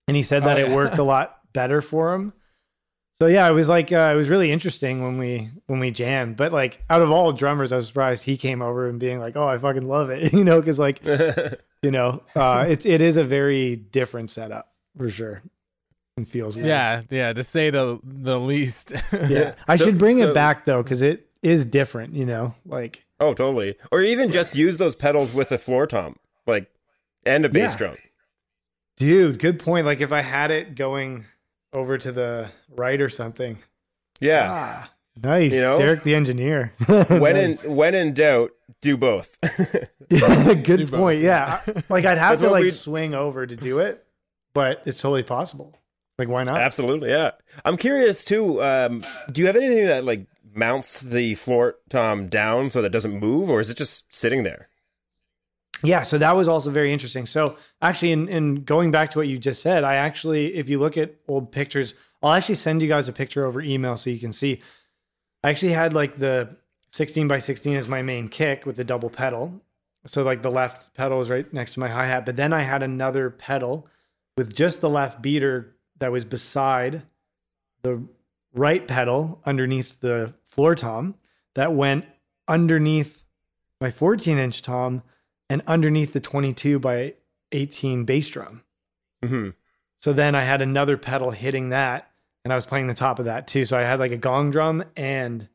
and 0.08 0.16
he 0.16 0.24
said 0.24 0.44
Oh, 0.44 0.46
that 0.46 0.60
it 0.60 0.70
worked 0.72 0.98
a 0.98 1.04
lot 1.04 1.40
better 1.54 1.82
for 1.82 2.14
him 2.14 2.32
so 3.22 3.28
yeah 3.28 3.48
it 3.50 3.54
was 3.54 3.68
like 3.70 3.92
uh, 3.92 4.12
it 4.14 4.16
was 4.16 4.30
really 4.30 4.52
interesting 4.52 5.04
when 5.04 5.18
we 5.18 5.50
when 5.68 5.80
we 5.80 5.92
jammed 5.92 6.36
but 6.38 6.52
like 6.52 6.84
out 6.90 7.02
of 7.02 7.10
all 7.12 7.32
drummers 7.34 7.72
i 7.74 7.76
was 7.76 7.88
surprised 7.88 8.24
he 8.24 8.38
came 8.38 8.62
over 8.62 8.88
and 8.88 9.00
being 9.00 9.20
like 9.20 9.36
oh 9.36 9.48
i 9.48 9.58
fucking 9.58 9.88
love 9.88 10.10
it 10.10 10.32
you 10.40 10.44
know 10.44 10.60
because 10.60 10.78
like 10.80 11.04
you 11.82 11.92
know 11.92 12.22
uh 12.36 12.66
it, 12.68 12.86
it 12.86 13.02
is 13.02 13.18
a 13.18 13.24
very 13.24 13.76
different 13.76 14.30
setup 14.30 14.72
for 14.98 15.10
sure 15.10 15.42
and 16.18 16.28
feels 16.28 16.56
weird. 16.56 16.68
Yeah, 16.68 17.04
yeah. 17.12 17.32
To 17.34 17.44
say 17.44 17.70
the 17.70 18.00
the 18.04 18.40
least. 18.40 18.92
yeah 19.30 19.54
i 19.68 19.76
So- 19.78 19.86
should 19.86 19.98
bring 20.00 20.18
so- 20.20 20.30
it 20.30 20.34
back 20.34 20.66
though 20.66 20.82
because 20.82 21.02
it 21.04 21.28
is 21.44 21.64
different 21.66 22.14
you 22.16 22.26
know 22.26 22.56
like 22.66 23.04
oh, 23.20 23.34
totally. 23.34 23.76
Or 23.92 24.02
even 24.02 24.32
just 24.32 24.56
use 24.56 24.78
those 24.78 24.96
pedals 24.96 25.34
with 25.34 25.52
a 25.52 25.58
floor 25.58 25.86
tom, 25.88 26.18
like 26.48 26.70
and 27.26 27.46
a 27.46 27.50
bass 27.50 27.72
Yeah. 27.74 27.78
drum. 27.78 27.96
Dude, 28.98 29.40
good 29.40 29.60
point. 29.60 29.86
Like 29.86 30.02
if 30.02 30.12
I 30.12 30.22
had 30.22 30.50
it 30.52 30.76
going 30.76 31.26
over 31.78 31.98
to 31.98 32.12
the 32.12 32.50
right 32.76 33.00
or 33.00 33.10
something. 33.10 33.58
Yeah. 34.20 34.48
Ah, 34.50 34.92
nice. 35.24 35.54
You 35.54 35.62
know? 35.62 35.78
Derek 35.78 36.04
the 36.04 36.16
engineer. 36.16 36.74
when 36.88 37.36
Nice. 37.36 37.64
in 37.64 37.76
when 37.76 37.96
in 37.96 38.14
doubt, 38.14 38.52
do 38.82 38.98
both. 38.98 39.36
Yeah, 40.10 40.54
good 40.54 40.78
Do 40.78 40.88
both, 40.88 41.00
point. 41.02 41.22
Yeah. 41.22 41.60
Like 41.90 42.06
I'd 42.06 42.18
have 42.18 42.40
That's 42.40 42.44
to 42.44 42.50
like 42.50 42.64
we- 42.64 42.72
swing 42.72 43.14
over 43.14 43.46
to 43.46 43.56
do 43.58 43.80
it, 43.80 44.06
but 44.54 44.82
it's 44.86 45.02
totally 45.02 45.24
possible. 45.24 45.76
Like 46.18 46.30
why 46.30 46.44
not? 46.44 46.62
Absolutely, 46.62 47.10
yeah. 47.10 47.32
I'm 47.66 47.76
curious 47.76 48.24
too. 48.24 48.64
Um, 48.64 49.04
do 49.32 49.42
you 49.42 49.48
have 49.48 49.58
anything 49.58 49.86
that 49.88 50.06
like 50.06 50.26
mounts 50.56 51.02
the 51.02 51.36
floor 51.36 51.76
tom 51.90 52.28
down 52.30 52.70
so 52.70 52.82
that 52.82 52.88
it 52.88 52.92
doesn't 52.94 53.20
move, 53.20 53.50
or 53.50 53.60
is 53.60 53.70
it 53.70 53.76
just 53.76 54.12
sitting 54.14 54.44
there? 54.44 54.70
Yeah, 55.84 56.02
so 56.02 56.18
that 56.18 56.36
was 56.36 56.48
also 56.48 56.72
very 56.72 56.92
interesting. 56.92 57.26
So 57.26 57.58
actually, 57.82 58.12
in, 58.12 58.28
in 58.30 58.56
going 58.64 58.92
back 58.92 59.12
to 59.12 59.20
what 59.20 59.28
you 59.28 59.38
just 59.38 59.62
said, 59.62 59.84
I 59.84 59.96
actually, 59.96 60.56
if 60.56 60.70
you 60.70 60.80
look 60.80 60.98
at 60.98 61.16
old 61.28 61.52
pictures, 61.52 61.94
I'll 62.22 62.34
actually 62.34 62.56
send 62.56 62.82
you 62.82 62.88
guys 62.88 63.08
a 63.08 63.14
picture 63.14 63.46
over 63.46 63.62
email 63.62 63.96
so 63.98 64.10
you 64.10 64.20
can 64.20 64.34
see. 64.34 64.62
I 65.44 65.50
actually 65.50 65.74
had 65.74 65.94
like 65.94 66.16
the 66.16 66.58
16 66.90 67.28
by 67.28 67.38
16 67.38 67.76
as 67.76 67.88
my 67.88 68.02
main 68.02 68.28
kick 68.28 68.66
with 68.66 68.76
the 68.76 68.84
double 68.84 69.10
pedal. 69.10 69.62
So 70.08 70.24
like 70.24 70.42
the 70.42 70.52
left 70.52 70.94
pedal 70.96 71.22
is 71.22 71.30
right 71.30 71.52
next 71.54 71.74
to 71.74 71.80
my 71.80 71.90
hi 71.90 72.08
hat, 72.08 72.26
but 72.26 72.38
then 72.38 72.54
I 72.54 72.64
had 72.64 72.82
another 72.82 73.30
pedal 73.30 73.88
with 74.36 74.56
just 74.56 74.82
the 74.82 74.90
left 74.90 75.22
beater 75.22 75.76
that 76.00 76.12
was 76.12 76.26
beside 76.26 77.04
the 77.82 78.04
right 78.54 78.88
pedal 78.88 79.42
underneath 79.46 80.00
the 80.00 80.34
floor 80.44 80.76
tom 80.76 81.16
that 81.56 81.74
went 81.74 82.06
underneath 82.48 83.24
my 83.80 83.92
14 83.92 84.38
inch 84.38 84.62
tom 84.62 85.04
and 85.50 85.62
underneath 85.68 86.14
the 86.14 86.20
22 86.20 86.80
by 86.80 87.14
18 87.52 88.06
bass 88.06 88.28
drum. 88.30 88.64
hmm 89.24 89.50
So 89.98 90.14
then 90.14 90.36
I 90.36 90.44
had 90.44 90.62
another 90.62 90.98
pedal 90.98 91.32
hitting 91.32 91.70
that, 91.70 92.12
and 92.44 92.52
I 92.52 92.56
was 92.56 92.66
playing 92.66 92.88
the 92.88 92.94
top 92.94 93.20
of 93.20 93.26
that 93.26 93.48
too. 93.48 93.66
So 93.66 93.78
I 93.78 93.82
had 93.82 94.00
like 94.00 94.12
a 94.12 94.18
gong 94.18 94.52
drum 94.52 94.84
and 94.96 95.48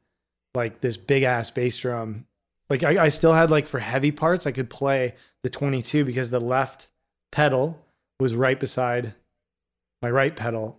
like 0.55 0.81
this 0.81 0.97
big 0.97 1.23
ass 1.23 1.51
bass 1.51 1.77
drum 1.79 2.27
like 2.71 2.83
I, 2.85 3.05
I 3.05 3.09
still 3.11 3.35
had 3.35 3.51
like 3.51 3.67
for 3.67 3.81
heavy 3.81 4.13
parts, 4.13 4.47
I 4.47 4.53
could 4.53 4.71
play 4.71 5.15
the 5.43 5.51
22 5.51 6.05
because 6.07 6.31
the 6.31 6.41
left 6.41 6.89
pedal 7.31 7.85
was 8.19 8.35
right 8.35 8.59
beside 8.59 9.15
my 10.01 10.11
right 10.11 10.35
pedal 10.35 10.79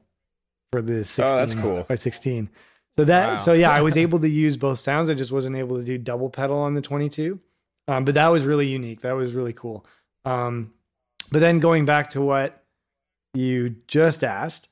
for 0.72 0.82
the 0.82 1.04
16 1.04 1.26
Oh, 1.28 1.38
that's 1.38 1.54
cool. 1.54 1.84
by 1.88 1.94
16. 1.96 2.50
So 2.96 3.06
that 3.06 3.34
Wow. 3.34 3.38
so 3.38 3.54
yeah, 3.54 3.70
I 3.72 3.82
was 3.82 3.96
able 4.06 4.20
to 4.20 4.30
use 4.30 4.58
both 4.58 4.80
sounds. 4.80 5.10
I 5.10 5.14
just 5.14 5.32
wasn't 5.32 5.56
able 5.56 5.78
to 5.78 5.84
do 5.84 5.98
double 6.00 6.30
pedal 6.32 6.58
on 6.58 6.74
the 6.74 6.82
22. 6.82 7.40
Um, 7.88 8.06
but 8.06 8.16
that 8.16 8.28
was 8.28 8.46
really 8.46 8.68
unique. 8.68 9.02
That 9.02 9.14
was 9.14 9.34
really 9.34 9.54
cool. 9.54 9.86
Um, 10.26 10.74
but 11.32 11.40
then 11.40 11.60
going 11.60 11.86
back 11.86 12.10
to 12.12 12.22
what 12.22 12.64
you 13.34 13.76
just 13.88 14.24
asked, 14.24 14.70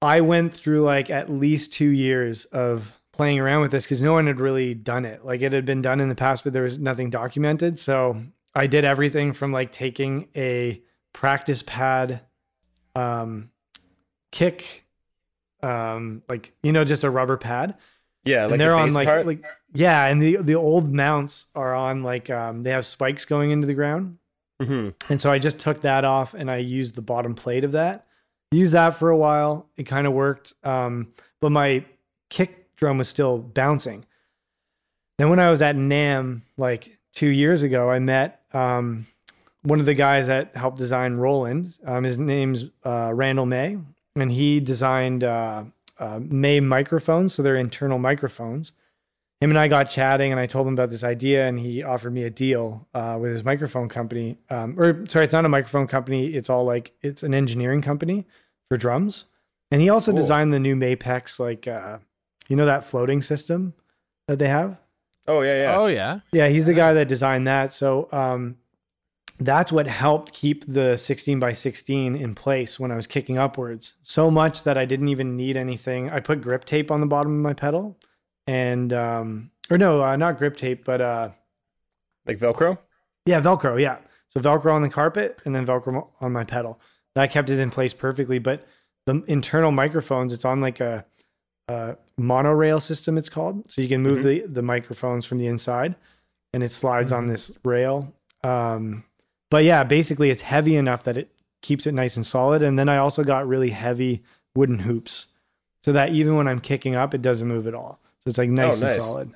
I 0.00 0.20
went 0.20 0.52
through 0.52 0.82
like 0.82 1.10
at 1.10 1.30
least 1.30 1.72
two 1.72 1.88
years 1.88 2.44
of 2.46 2.92
playing 3.12 3.38
around 3.38 3.60
with 3.62 3.70
this 3.70 3.84
because 3.84 4.02
no 4.02 4.12
one 4.14 4.26
had 4.26 4.40
really 4.40 4.74
done 4.74 5.04
it. 5.04 5.24
Like 5.24 5.42
it 5.42 5.52
had 5.52 5.64
been 5.64 5.82
done 5.82 6.00
in 6.00 6.08
the 6.08 6.14
past, 6.14 6.44
but 6.44 6.52
there 6.52 6.64
was 6.64 6.78
nothing 6.78 7.10
documented. 7.10 7.78
So 7.78 8.20
I 8.54 8.66
did 8.66 8.84
everything 8.84 9.32
from 9.32 9.52
like 9.52 9.70
taking 9.70 10.28
a 10.34 10.82
practice 11.12 11.62
pad, 11.62 12.22
um, 12.96 13.50
kick, 14.32 14.86
um, 15.62 16.22
like 16.28 16.52
you 16.62 16.72
know, 16.72 16.84
just 16.84 17.04
a 17.04 17.10
rubber 17.10 17.36
pad, 17.36 17.76
Yeah, 18.24 18.44
like 18.44 18.52
and 18.52 18.60
they're 18.60 18.70
the 18.70 18.78
on 18.78 18.92
like 18.92 19.06
part? 19.06 19.26
like 19.26 19.44
yeah, 19.74 20.06
and 20.06 20.22
the 20.22 20.36
the 20.36 20.54
old 20.54 20.92
mounts 20.92 21.46
are 21.54 21.74
on 21.74 22.02
like 22.02 22.30
um, 22.30 22.62
they 22.62 22.70
have 22.70 22.86
spikes 22.86 23.24
going 23.24 23.50
into 23.50 23.66
the 23.66 23.74
ground. 23.74 24.18
Mhm. 24.60 24.94
And 25.08 25.20
so 25.20 25.30
I 25.30 25.38
just 25.38 25.58
took 25.58 25.80
that 25.82 26.04
off 26.04 26.34
and 26.34 26.50
I 26.50 26.58
used 26.58 26.94
the 26.94 27.02
bottom 27.02 27.34
plate 27.34 27.64
of 27.64 27.72
that. 27.72 28.06
Used 28.52 28.74
that 28.74 28.90
for 28.90 29.10
a 29.10 29.16
while. 29.16 29.66
It 29.76 29.84
kind 29.84 30.06
of 30.06 30.12
worked. 30.12 30.52
Um, 30.62 31.08
but 31.40 31.50
my 31.50 31.84
kick 32.30 32.76
drum 32.76 32.98
was 32.98 33.08
still 33.08 33.38
bouncing. 33.38 34.04
Then 35.18 35.30
when 35.30 35.40
I 35.40 35.50
was 35.50 35.62
at 35.62 35.74
NAMM 35.76 36.42
like 36.56 36.98
two 37.12 37.28
years 37.28 37.62
ago, 37.62 37.90
I 37.90 37.98
met 37.98 38.42
um, 38.52 39.06
one 39.62 39.80
of 39.80 39.86
the 39.86 39.94
guys 39.94 40.26
that 40.26 40.54
helped 40.56 40.78
design 40.78 41.14
Roland. 41.14 41.76
Um, 41.84 42.04
his 42.04 42.18
name's 42.18 42.66
uh, 42.84 43.10
Randall 43.14 43.46
May, 43.46 43.78
and 44.16 44.30
he 44.30 44.60
designed 44.60 45.24
uh, 45.24 45.64
uh, 45.98 46.20
May 46.22 46.60
microphones. 46.60 47.34
So 47.34 47.42
they're 47.42 47.56
internal 47.56 47.98
microphones 47.98 48.72
him 49.42 49.50
and 49.50 49.58
I 49.58 49.66
got 49.66 49.90
chatting, 49.90 50.30
and 50.30 50.40
I 50.40 50.46
told 50.46 50.68
him 50.68 50.74
about 50.74 50.90
this 50.90 51.02
idea, 51.02 51.48
and 51.48 51.58
he 51.58 51.82
offered 51.82 52.12
me 52.12 52.22
a 52.22 52.30
deal 52.30 52.86
uh, 52.94 53.18
with 53.20 53.32
his 53.32 53.42
microphone 53.44 53.88
company. 53.88 54.38
Um, 54.50 54.78
or 54.78 55.04
sorry, 55.08 55.24
it's 55.24 55.32
not 55.32 55.44
a 55.44 55.48
microphone 55.48 55.88
company; 55.88 56.28
it's 56.28 56.48
all 56.48 56.64
like 56.64 56.92
it's 57.02 57.24
an 57.24 57.34
engineering 57.34 57.82
company 57.82 58.24
for 58.68 58.76
drums. 58.76 59.24
And 59.72 59.80
he 59.80 59.88
also 59.88 60.12
Cool. 60.12 60.20
designed 60.20 60.54
the 60.54 60.60
new 60.60 60.76
Mapex, 60.76 61.40
like 61.40 61.66
uh, 61.66 61.98
you 62.48 62.54
know 62.54 62.66
that 62.66 62.84
floating 62.84 63.20
system 63.20 63.74
that 64.28 64.38
they 64.38 64.48
have. 64.48 64.76
Oh 65.26 65.40
yeah, 65.40 65.62
yeah. 65.62 65.76
Oh 65.76 65.86
yeah. 65.86 66.20
Yeah, 66.32 66.48
he's 66.48 66.66
the 66.66 66.74
guy 66.74 66.92
that 66.92 67.08
designed 67.08 67.46
that. 67.48 67.72
So 67.72 68.08
um, 68.12 68.58
that's 69.40 69.72
what 69.72 69.86
helped 69.88 70.32
keep 70.32 70.64
the 70.66 70.96
16 70.96 71.40
by 71.40 71.52
16 71.52 72.14
in 72.14 72.34
place 72.34 72.78
when 72.78 72.92
I 72.92 72.96
was 72.96 73.06
kicking 73.08 73.38
upwards. 73.38 73.94
So 74.02 74.30
much 74.30 74.62
that 74.62 74.78
I 74.78 74.84
didn't 74.84 75.08
even 75.08 75.36
need 75.36 75.56
anything. 75.56 76.10
I 76.10 76.20
put 76.20 76.42
grip 76.42 76.64
tape 76.64 76.90
on 76.92 77.00
the 77.00 77.06
bottom 77.06 77.32
of 77.34 77.40
my 77.40 77.54
pedal, 77.54 77.98
and 78.46 78.92
um, 78.92 79.50
or 79.70 79.78
no, 79.78 80.02
uh, 80.02 80.16
not 80.16 80.38
grip 80.38 80.56
tape, 80.56 80.84
but 80.84 81.00
uh, 81.00 81.30
Like 82.26 82.38
Velcro. 82.38 82.78
yeah, 83.26 83.40
Velcro. 83.40 83.80
Yeah, 83.80 83.98
so 84.28 84.40
Velcro 84.40 84.72
on 84.72 84.82
the 84.82 84.88
carpet 84.88 85.40
and 85.44 85.54
then 85.54 85.66
Velcro 85.66 86.08
on 86.20 86.32
my 86.32 86.44
pedal. 86.44 86.80
That 87.14 87.30
kept 87.30 87.50
it 87.50 87.58
in 87.60 87.70
place 87.70 87.92
perfectly. 87.94 88.38
But 88.38 88.66
the 89.06 89.22
internal 89.26 89.70
microphones, 89.70 90.32
it's 90.32 90.44
on 90.44 90.60
like 90.60 90.80
a, 90.80 91.04
a 91.68 91.96
monorail 92.16 92.80
system. 92.80 93.18
It's 93.18 93.28
called, 93.28 93.70
so 93.70 93.82
you 93.82 93.88
can 93.88 94.02
move 94.02 94.24
the 94.24 94.46
the 94.46 94.62
microphones 94.62 95.26
from 95.26 95.38
the 95.38 95.46
inside, 95.46 95.94
and 96.52 96.62
it 96.62 96.72
slides 96.72 97.12
on 97.12 97.26
this 97.26 97.50
rail. 97.64 98.14
Um, 98.44 99.04
but 99.50 99.64
yeah, 99.64 99.84
basically, 99.84 100.30
it's 100.30 100.42
heavy 100.42 100.76
enough 100.76 101.02
that 101.04 101.16
it 101.16 101.30
keeps 101.60 101.86
it 101.86 101.92
nice 101.92 102.16
and 102.16 102.26
solid. 102.26 102.62
And 102.62 102.78
then 102.78 102.88
I 102.88 102.96
also 102.96 103.22
got 103.22 103.46
really 103.46 103.70
heavy 103.70 104.22
wooden 104.56 104.80
hoops, 104.80 105.28
so 105.84 105.92
that 105.92 106.10
even 106.12 106.34
when 106.36 106.48
I'm 106.48 106.60
kicking 106.60 106.94
up, 106.94 107.14
it 107.14 107.22
doesn't 107.22 107.46
move 107.46 107.66
at 107.66 107.74
all. 107.74 108.00
So 108.24 108.28
it's 108.28 108.38
like 108.38 108.50
nice, 108.50 108.80
nice. 108.80 108.92
and 108.92 109.02
solid. 109.02 109.34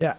Yeah. 0.00 0.16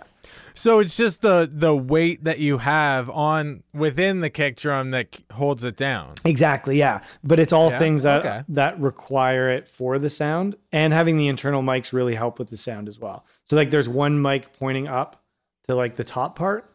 So 0.56 0.80
it's 0.80 0.96
just 0.98 1.22
the 1.22 1.50
the 1.52 1.76
weight 1.76 2.24
that 2.24 2.40
you 2.40 2.58
have 2.58 3.10
on 3.10 3.64
within 3.74 4.22
the 4.22 4.30
kick 4.30 4.58
drum 4.58 4.92
that 4.92 5.16
holds 5.34 5.64
it 5.64 5.78
down. 5.78 6.16
Exactly, 6.26 6.78
yeah. 6.78 7.02
But 7.24 7.38
it's 7.40 7.54
all 7.54 7.70
Yeah? 7.70 7.78
things 7.80 8.04
that 8.04 8.22
Okay. 8.26 8.44
that 8.50 8.80
require 8.80 9.50
it 9.52 9.68
for 9.68 10.00
the 10.00 10.10
sound, 10.10 10.56
and 10.72 10.94
having 10.94 11.18
the 11.18 11.28
internal 11.28 11.62
mics 11.62 11.94
really 11.94 12.16
help 12.16 12.40
with 12.40 12.50
the 12.50 12.58
sound 12.58 12.88
as 12.90 12.98
well. 12.98 13.26
So 13.46 13.56
like, 13.56 13.70
there's 13.70 13.88
one 13.90 14.20
mic 14.22 14.52
pointing 14.58 14.88
up 14.88 15.22
to 15.68 15.76
like 15.76 15.96
the 15.96 16.04
top 16.04 16.36
part, 16.36 16.74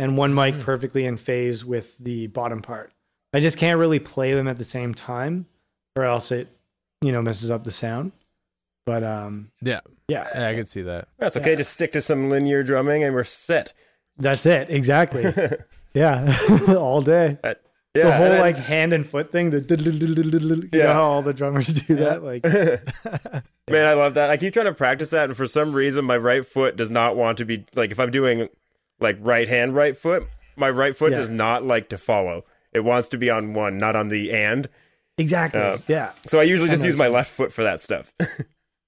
and 0.00 0.16
one 0.16 0.34
mic 0.34 0.56
Mhm. 0.56 0.60
perfectly 0.62 1.04
in 1.04 1.16
phase 1.16 1.64
with 1.64 1.96
the 1.98 2.26
bottom 2.28 2.62
part. 2.62 2.92
I 3.32 3.40
just 3.40 3.56
can't 3.58 3.78
really 3.78 4.00
play 4.00 4.34
them 4.34 4.48
at 4.48 4.56
the 4.56 4.64
same 4.64 4.92
time, 4.94 5.46
or 5.94 6.04
else 6.04 6.32
it, 6.32 6.48
you 7.00 7.12
know, 7.12 7.22
messes 7.22 7.50
up 7.50 7.62
the 7.64 7.70
sound. 7.70 8.10
But 8.86 9.02
um, 9.02 9.50
Yeah. 9.62 9.80
yeah, 10.08 10.28
Yeah, 10.34 10.48
I 10.48 10.54
could 10.54 10.68
see 10.68 10.82
that. 10.82 11.08
That's 11.18 11.36
okay. 11.36 11.56
Just 11.56 11.72
stick 11.72 11.92
to 11.92 12.00
some 12.02 12.28
linear 12.30 12.62
drumming, 12.62 13.02
and 13.02 13.14
we're 13.14 13.24
set. 13.24 13.72
that's 14.18 14.46
it 14.46 14.68
exactly. 14.70 15.24
yeah, 15.94 16.36
all 16.68 17.00
day. 17.02 17.38
yeah, 17.42 17.54
the 17.94 18.12
whole 18.12 18.26
and 18.26 18.34
I- 18.34 18.40
like 18.40 18.56
hand 18.56 18.92
and 18.92 19.08
foot 19.08 19.32
thing. 19.32 19.50
The 19.50 19.60
you 20.72 20.78
Yeah. 20.78 20.86
know 20.86 20.92
how 20.92 21.02
all 21.04 21.22
the 21.22 21.32
drummers 21.34 21.68
do 21.68 21.94
that. 21.96 22.22
Like 22.22 22.44
Man, 23.70 23.86
I 23.86 23.94
love 23.94 24.14
that. 24.14 24.28
I 24.30 24.36
keep 24.36 24.52
trying 24.52 24.66
to 24.66 24.74
practice 24.74 25.10
that, 25.10 25.24
and 25.30 25.36
for 25.36 25.46
some 25.46 25.72
reason, 25.72 26.04
my 26.04 26.16
right 26.18 26.46
foot 26.46 26.76
does 26.76 26.90
not 26.90 27.16
want 27.16 27.38
to 27.38 27.44
be 27.46 27.64
like 27.74 27.90
if 27.90 27.98
I'm 27.98 28.10
doing 28.10 28.48
like 29.00 29.16
right 29.20 29.48
hand, 29.48 29.74
right 29.74 29.96
foot. 29.96 30.24
My 30.56 30.68
right 30.70 30.94
foot 30.96 31.12
Yeah. 31.12 31.18
does 31.18 31.28
not 31.30 31.64
like 31.64 31.88
to 31.88 31.98
follow. 31.98 32.44
It 32.72 32.80
wants 32.80 33.08
to 33.08 33.18
be 33.18 33.30
on 33.30 33.54
one, 33.54 33.78
not 33.78 33.96
on 33.96 34.08
the 34.08 34.30
and. 34.32 34.68
exactly. 35.16 35.60
Uh, 35.60 35.78
yeah. 35.88 36.10
So 36.26 36.38
I 36.38 36.42
usually 36.42 36.68
just 36.68 36.82
know 36.82 36.88
use 36.88 36.96
my 36.96 37.08
left 37.08 37.30
foot 37.30 37.52
for 37.52 37.64
that 37.64 37.80
stuff. 37.80 38.12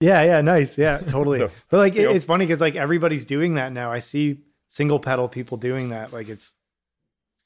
Yeah, 0.00 0.22
yeah, 0.22 0.40
nice. 0.40 0.76
Yeah, 0.76 0.98
totally. 1.08 1.40
So, 1.40 1.50
but 1.70 1.78
like, 1.78 1.96
it, 1.96 2.04
it's 2.14 2.24
funny 2.24 2.44
because 2.46 2.60
like 2.60 2.76
everybody's 2.76 3.24
doing 3.24 3.54
that 3.54 3.72
now. 3.72 3.90
I 3.92 4.00
see 4.00 4.38
single 4.68 4.98
pedal 5.00 5.28
people 5.28 5.56
doing 5.56 5.88
that. 5.88 6.12
Like, 6.12 6.28
it's 6.28 6.52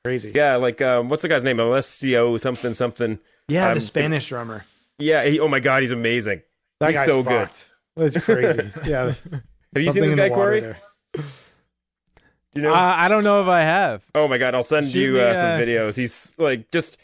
crazy. 0.04 0.32
yeah, 0.34 0.56
like 0.56 0.80
um, 0.82 1.08
what's 1.08 1.22
the 1.22 1.28
guy's 1.28 1.44
name? 1.44 1.60
Alessio 1.60 2.36
something 2.38 2.74
something. 2.74 3.18
Yeah, 3.48 3.66
I'm- 3.66 3.74
the 3.74 3.80
Spanish 3.80 4.28
drummer. 4.28 4.64
Yeah. 4.98 5.24
He, 5.24 5.40
oh 5.40 5.48
my 5.48 5.60
god, 5.60 5.82
he's 5.82 5.92
amazing. 5.92 6.42
That 6.80 6.88
He's 6.88 6.96
guy's 6.96 7.06
so 7.06 7.22
good. 7.22 7.48
That's 7.96 8.16
crazy. 8.24 8.70
Yeah. 8.86 9.14
Have 9.74 9.82
you 9.84 9.92
seen 9.92 10.02
this 10.02 10.14
guy, 10.14 10.28
Corey? 10.28 10.60
there. 10.60 10.78
Do 11.12 11.22
you 12.54 12.62
know? 12.62 12.72
Uh, 12.74 12.94
I 12.96 13.08
don't 13.08 13.22
know 13.22 13.40
if 13.42 13.48
I 13.48 13.60
have. 13.60 14.04
Oh 14.14 14.26
my 14.28 14.38
god, 14.38 14.54
I'll 14.54 14.62
send 14.64 14.90
Shoot 14.90 15.00
you 15.00 15.12
me, 15.12 15.20
uh, 15.20 15.34
some 15.34 15.44
videos. 15.66 15.94
He's 15.94 16.32
like 16.38 16.70
just 16.72 16.96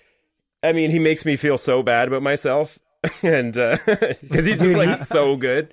I 0.62 0.72
mean, 0.72 0.90
he 0.90 0.98
makes 0.98 1.24
me 1.24 1.36
feel 1.36 1.58
so 1.58 1.82
bad 1.82 2.08
about 2.08 2.22
myself 2.22 2.78
and 3.22 3.56
uh 3.56 3.76
cuz 3.86 4.44
he's 4.46 4.60
just 4.60 4.76
like 4.76 4.98
so 4.98 5.36
good. 5.36 5.72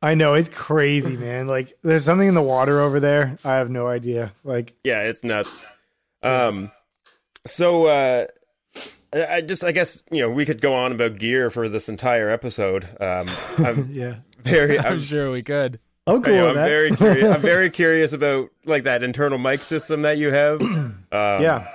I 0.00 0.14
know 0.14 0.34
it's 0.34 0.48
crazy, 0.48 1.16
man. 1.16 1.48
Like, 1.48 1.72
there's 1.82 2.04
something 2.04 2.28
in 2.28 2.34
the 2.34 2.42
water 2.42 2.80
over 2.80 3.00
there. 3.00 3.36
I 3.44 3.56
have 3.56 3.68
no 3.68 3.88
idea. 3.88 4.32
Like, 4.44 4.74
Yeah, 4.84 5.00
it's 5.02 5.24
nuts. 5.24 5.58
Um 6.22 6.70
so 7.46 7.86
uh 7.86 8.26
I 9.12 9.26
I 9.36 9.40
just 9.40 9.64
I 9.64 9.72
guess, 9.72 10.02
you 10.10 10.20
know, 10.22 10.30
we 10.30 10.44
could 10.44 10.60
go 10.60 10.72
on 10.74 10.92
about 10.92 11.18
gear 11.18 11.50
for 11.50 11.68
this 11.68 11.88
entire 11.88 12.28
episode. 12.30 12.84
Um 13.00 13.28
I'm 13.58 13.90
yeah. 13.92 14.16
very 14.44 14.78
I'm 14.78 14.92
I'm, 14.94 14.98
sure 15.00 15.30
we 15.32 15.42
could. 15.42 15.80
Oh, 16.06 16.20
cool. 16.20 16.32
you 16.32 16.40
know, 16.40 16.48
I'm 16.50 16.54
that. 16.54 16.68
very 16.68 16.90
curious 16.94 17.34
I'm 17.34 17.40
very 17.42 17.70
curious 17.70 18.12
about 18.12 18.50
like 18.64 18.84
that 18.84 19.02
internal 19.02 19.38
mic 19.38 19.60
system 19.60 20.02
that 20.02 20.18
you 20.18 20.32
have. 20.32 20.60
Um 21.10 21.42
yeah. 21.42 21.66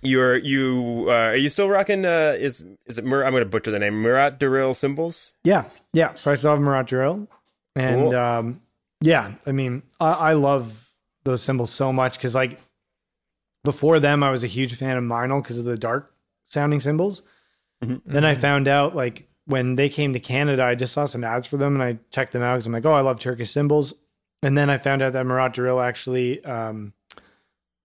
You're 0.00 0.36
you 0.36 1.06
uh, 1.08 1.12
are 1.32 1.36
you 1.36 1.48
still 1.48 1.68
rocking 1.68 2.04
uh 2.06 2.36
is 2.38 2.64
is 2.86 2.98
it 2.98 3.04
Mur- 3.04 3.24
I'm 3.24 3.32
going 3.32 3.42
to 3.42 3.48
butcher 3.48 3.70
the 3.70 3.78
name 3.78 4.00
Murat 4.00 4.38
Duril 4.38 4.74
cymbals? 4.74 5.32
Yeah, 5.44 5.64
yeah. 5.92 6.14
So 6.14 6.30
I 6.30 6.34
still 6.36 6.52
have 6.52 6.60
Murat 6.60 6.86
Diril, 6.88 7.26
and 7.74 8.10
Cool. 8.10 8.14
um, 8.16 8.60
yeah, 9.02 9.32
I 9.46 9.52
mean, 9.52 9.82
I, 10.00 10.10
I 10.10 10.32
love 10.34 10.92
those 11.24 11.42
cymbals 11.42 11.70
so 11.72 11.92
much 11.92 12.14
because 12.14 12.34
like 12.34 12.58
before 13.64 13.98
them, 14.00 14.22
I 14.22 14.30
was 14.30 14.44
a 14.44 14.48
huge 14.48 14.74
fan 14.76 14.96
of 14.96 15.04
Meinl 15.04 15.42
because 15.42 15.58
of 15.58 15.64
the 15.64 15.76
dark 15.76 16.14
sounding 16.46 16.80
cymbals. 16.80 17.22
Mhm. 17.84 18.00
Then 18.06 18.24
I 18.24 18.34
found 18.34 18.68
out 18.68 18.94
like 18.94 19.28
when 19.46 19.74
they 19.74 19.88
came 19.88 20.12
to 20.12 20.20
Canada, 20.20 20.62
I 20.64 20.74
just 20.74 20.92
saw 20.92 21.06
some 21.06 21.24
ads 21.24 21.46
for 21.46 21.56
them 21.56 21.74
and 21.74 21.82
I 21.82 21.98
checked 22.10 22.32
them 22.32 22.42
out 22.42 22.54
because 22.54 22.66
I'm 22.66 22.72
like, 22.72 22.86
oh, 22.86 22.92
I 22.92 23.00
love 23.00 23.18
Turkish 23.20 23.50
cymbals. 23.50 23.94
And 24.42 24.56
then 24.56 24.70
I 24.70 24.78
found 24.78 25.02
out 25.02 25.12
that 25.14 25.26
Murat 25.26 25.54
Diril 25.54 25.84
actually 25.84 26.44
um, 26.44 26.92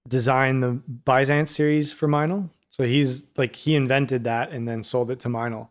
designed 0.07 0.61
the 0.63 0.71
Byzance 1.05 1.51
series 1.51 1.91
for 1.93 2.07
Meinl. 2.07 2.49
So 2.69 2.83
he's 2.83 3.23
like 3.37 3.55
he 3.55 3.75
invented 3.75 4.23
that 4.23 4.51
and 4.51 4.67
then 4.67 4.83
sold 4.83 5.11
it 5.11 5.19
to 5.21 5.29
Meinl. 5.29 5.69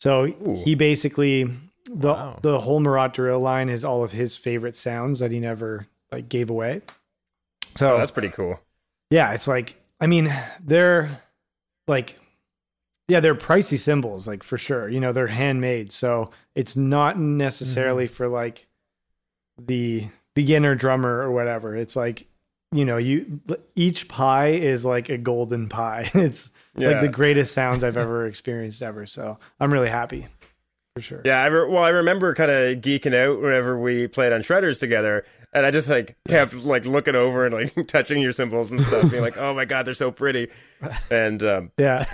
So 0.00 0.24
Ooh. 0.26 0.62
he 0.64 0.74
basically 0.74 1.44
the 1.90 2.08
Wow. 2.08 2.38
the 2.42 2.60
whole 2.60 2.80
Murat 2.80 3.14
Diril 3.14 3.40
line 3.40 3.68
is 3.68 3.84
all 3.84 4.02
of 4.02 4.12
his 4.12 4.36
favorite 4.36 4.76
sounds 4.76 5.18
that 5.20 5.30
he 5.30 5.40
never 5.40 5.86
like 6.12 6.28
gave 6.28 6.50
away. 6.50 6.82
So 7.74 7.94
Oh, 7.94 7.98
that's 7.98 8.10
pretty 8.10 8.30
cool. 8.30 8.60
yeah, 9.10 9.32
it's 9.32 9.46
like 9.48 9.80
I 10.00 10.06
mean, 10.06 10.32
they're 10.60 11.22
like 11.88 12.18
yeah, 13.08 13.20
they're 13.20 13.36
pricey 13.36 13.78
cymbals, 13.78 14.26
like 14.26 14.42
for 14.42 14.58
sure. 14.58 14.88
You 14.88 14.98
know, 15.00 15.12
they're 15.12 15.28
handmade, 15.28 15.92
so 15.92 16.30
it's 16.54 16.76
not 16.76 17.18
necessarily 17.18 18.06
mm-hmm. 18.06 18.14
for 18.14 18.26
like 18.28 18.66
the 19.58 20.08
beginner 20.34 20.74
drummer 20.74 21.20
or 21.20 21.30
whatever. 21.30 21.76
It's 21.76 21.94
like, 21.94 22.26
you 22.72 22.84
know, 22.84 22.96
you 22.96 23.40
each 23.74 24.08
pie 24.08 24.48
is 24.48 24.84
like 24.84 25.08
a 25.08 25.18
golden 25.18 25.68
pie. 25.68 26.10
It's 26.14 26.50
Yeah. 26.76 26.88
like 26.90 27.00
the 27.02 27.08
greatest 27.08 27.52
sounds 27.54 27.82
I've 27.84 27.96
ever 27.96 28.26
experienced 28.26 28.82
ever. 28.82 29.06
So 29.06 29.38
I'm 29.60 29.72
really 29.72 29.88
happy 29.88 30.26
for 30.94 31.00
sure. 31.00 31.22
Yeah, 31.24 31.42
I 31.42 31.46
re- 31.46 31.68
well, 31.68 31.82
I 31.82 31.88
remember 31.90 32.34
kind 32.34 32.50
of 32.50 32.78
geeking 32.82 33.14
out 33.14 33.40
whenever 33.40 33.78
we 33.78 34.06
played 34.08 34.32
on 34.32 34.42
shredders 34.42 34.78
together, 34.78 35.24
and 35.52 35.64
I 35.64 35.70
just 35.70 35.88
like 35.88 36.16
kept 36.28 36.52
like 36.54 36.84
looking 36.84 37.14
over 37.14 37.46
and 37.46 37.54
like 37.54 37.86
touching 37.88 38.20
your 38.20 38.32
cymbals 38.32 38.70
and 38.72 38.80
stuff, 38.80 39.10
being 39.10 39.22
like, 39.22 39.38
"Oh 39.38 39.54
my 39.54 39.64
god, 39.64 39.86
they're 39.86 39.94
so 39.94 40.10
pretty," 40.10 40.50
and 41.10 41.42
um, 41.42 41.70
Yeah. 41.78 42.04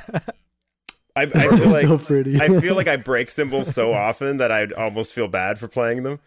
I, 1.15 1.23
I 1.23 1.27
feel 1.27 1.69
like 1.69 1.87
so. 1.87 1.95
I 2.41 2.61
feel 2.61 2.75
like 2.75 2.89
I 2.89 2.97
break 2.97 3.29
cymbals 3.31 3.75
so 3.75 3.93
often 3.93 4.39
that 4.39 4.51
I'd 4.51 4.73
almost 4.73 5.13
feel 5.13 5.29
bad 5.29 5.59
for 5.59 5.69
playing 5.69 6.05
them. 6.05 6.21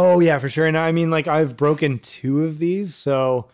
Oh 0.00 0.20
yeah, 0.20 0.38
for 0.38 0.48
sure. 0.48 0.64
And 0.66 0.78
I 0.78 0.92
mean, 0.92 1.10
like 1.10 1.26
I've 1.26 1.56
broken 1.56 1.98
two 1.98 2.44
of 2.44 2.60
these, 2.60 2.94
so 2.94 3.48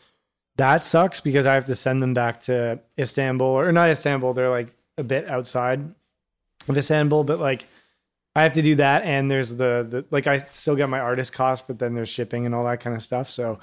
that 0.57 0.85
sucks 0.85 1.21
because 1.21 1.47
I 1.47 1.55
have 1.55 1.65
to 1.67 1.75
send 1.75 2.03
them 2.03 2.13
back 2.13 2.43
to 2.43 2.81
Istanbul 2.99 3.47
or 3.47 3.73
not 3.73 3.89
Istanbul. 3.89 4.35
They're 4.35 4.51
like 4.51 4.69
a 4.99 5.03
bit 5.05 5.27
outside 5.27 5.81
of 6.69 6.77
Istanbul, 6.77 7.25
but 7.25 7.41
like 7.41 7.65
I 8.37 8.43
have 8.43 8.53
to 8.55 8.63
do 8.63 8.75
that. 8.75 9.05
And 9.07 9.31
there's 9.31 9.49
the 9.51 9.87
the 9.89 10.05
like 10.11 10.27
I 10.27 10.37
still 10.39 10.77
get 10.77 10.91
my 10.91 11.01
artist 11.01 11.33
cost, 11.33 11.67
but 11.67 11.79
then 11.79 11.95
there's 11.95 12.11
shipping 12.11 12.45
and 12.45 12.55
all 12.55 12.65
that 12.65 12.81
kind 12.81 12.95
of 12.95 13.03
stuff. 13.03 13.31
So 13.31 13.59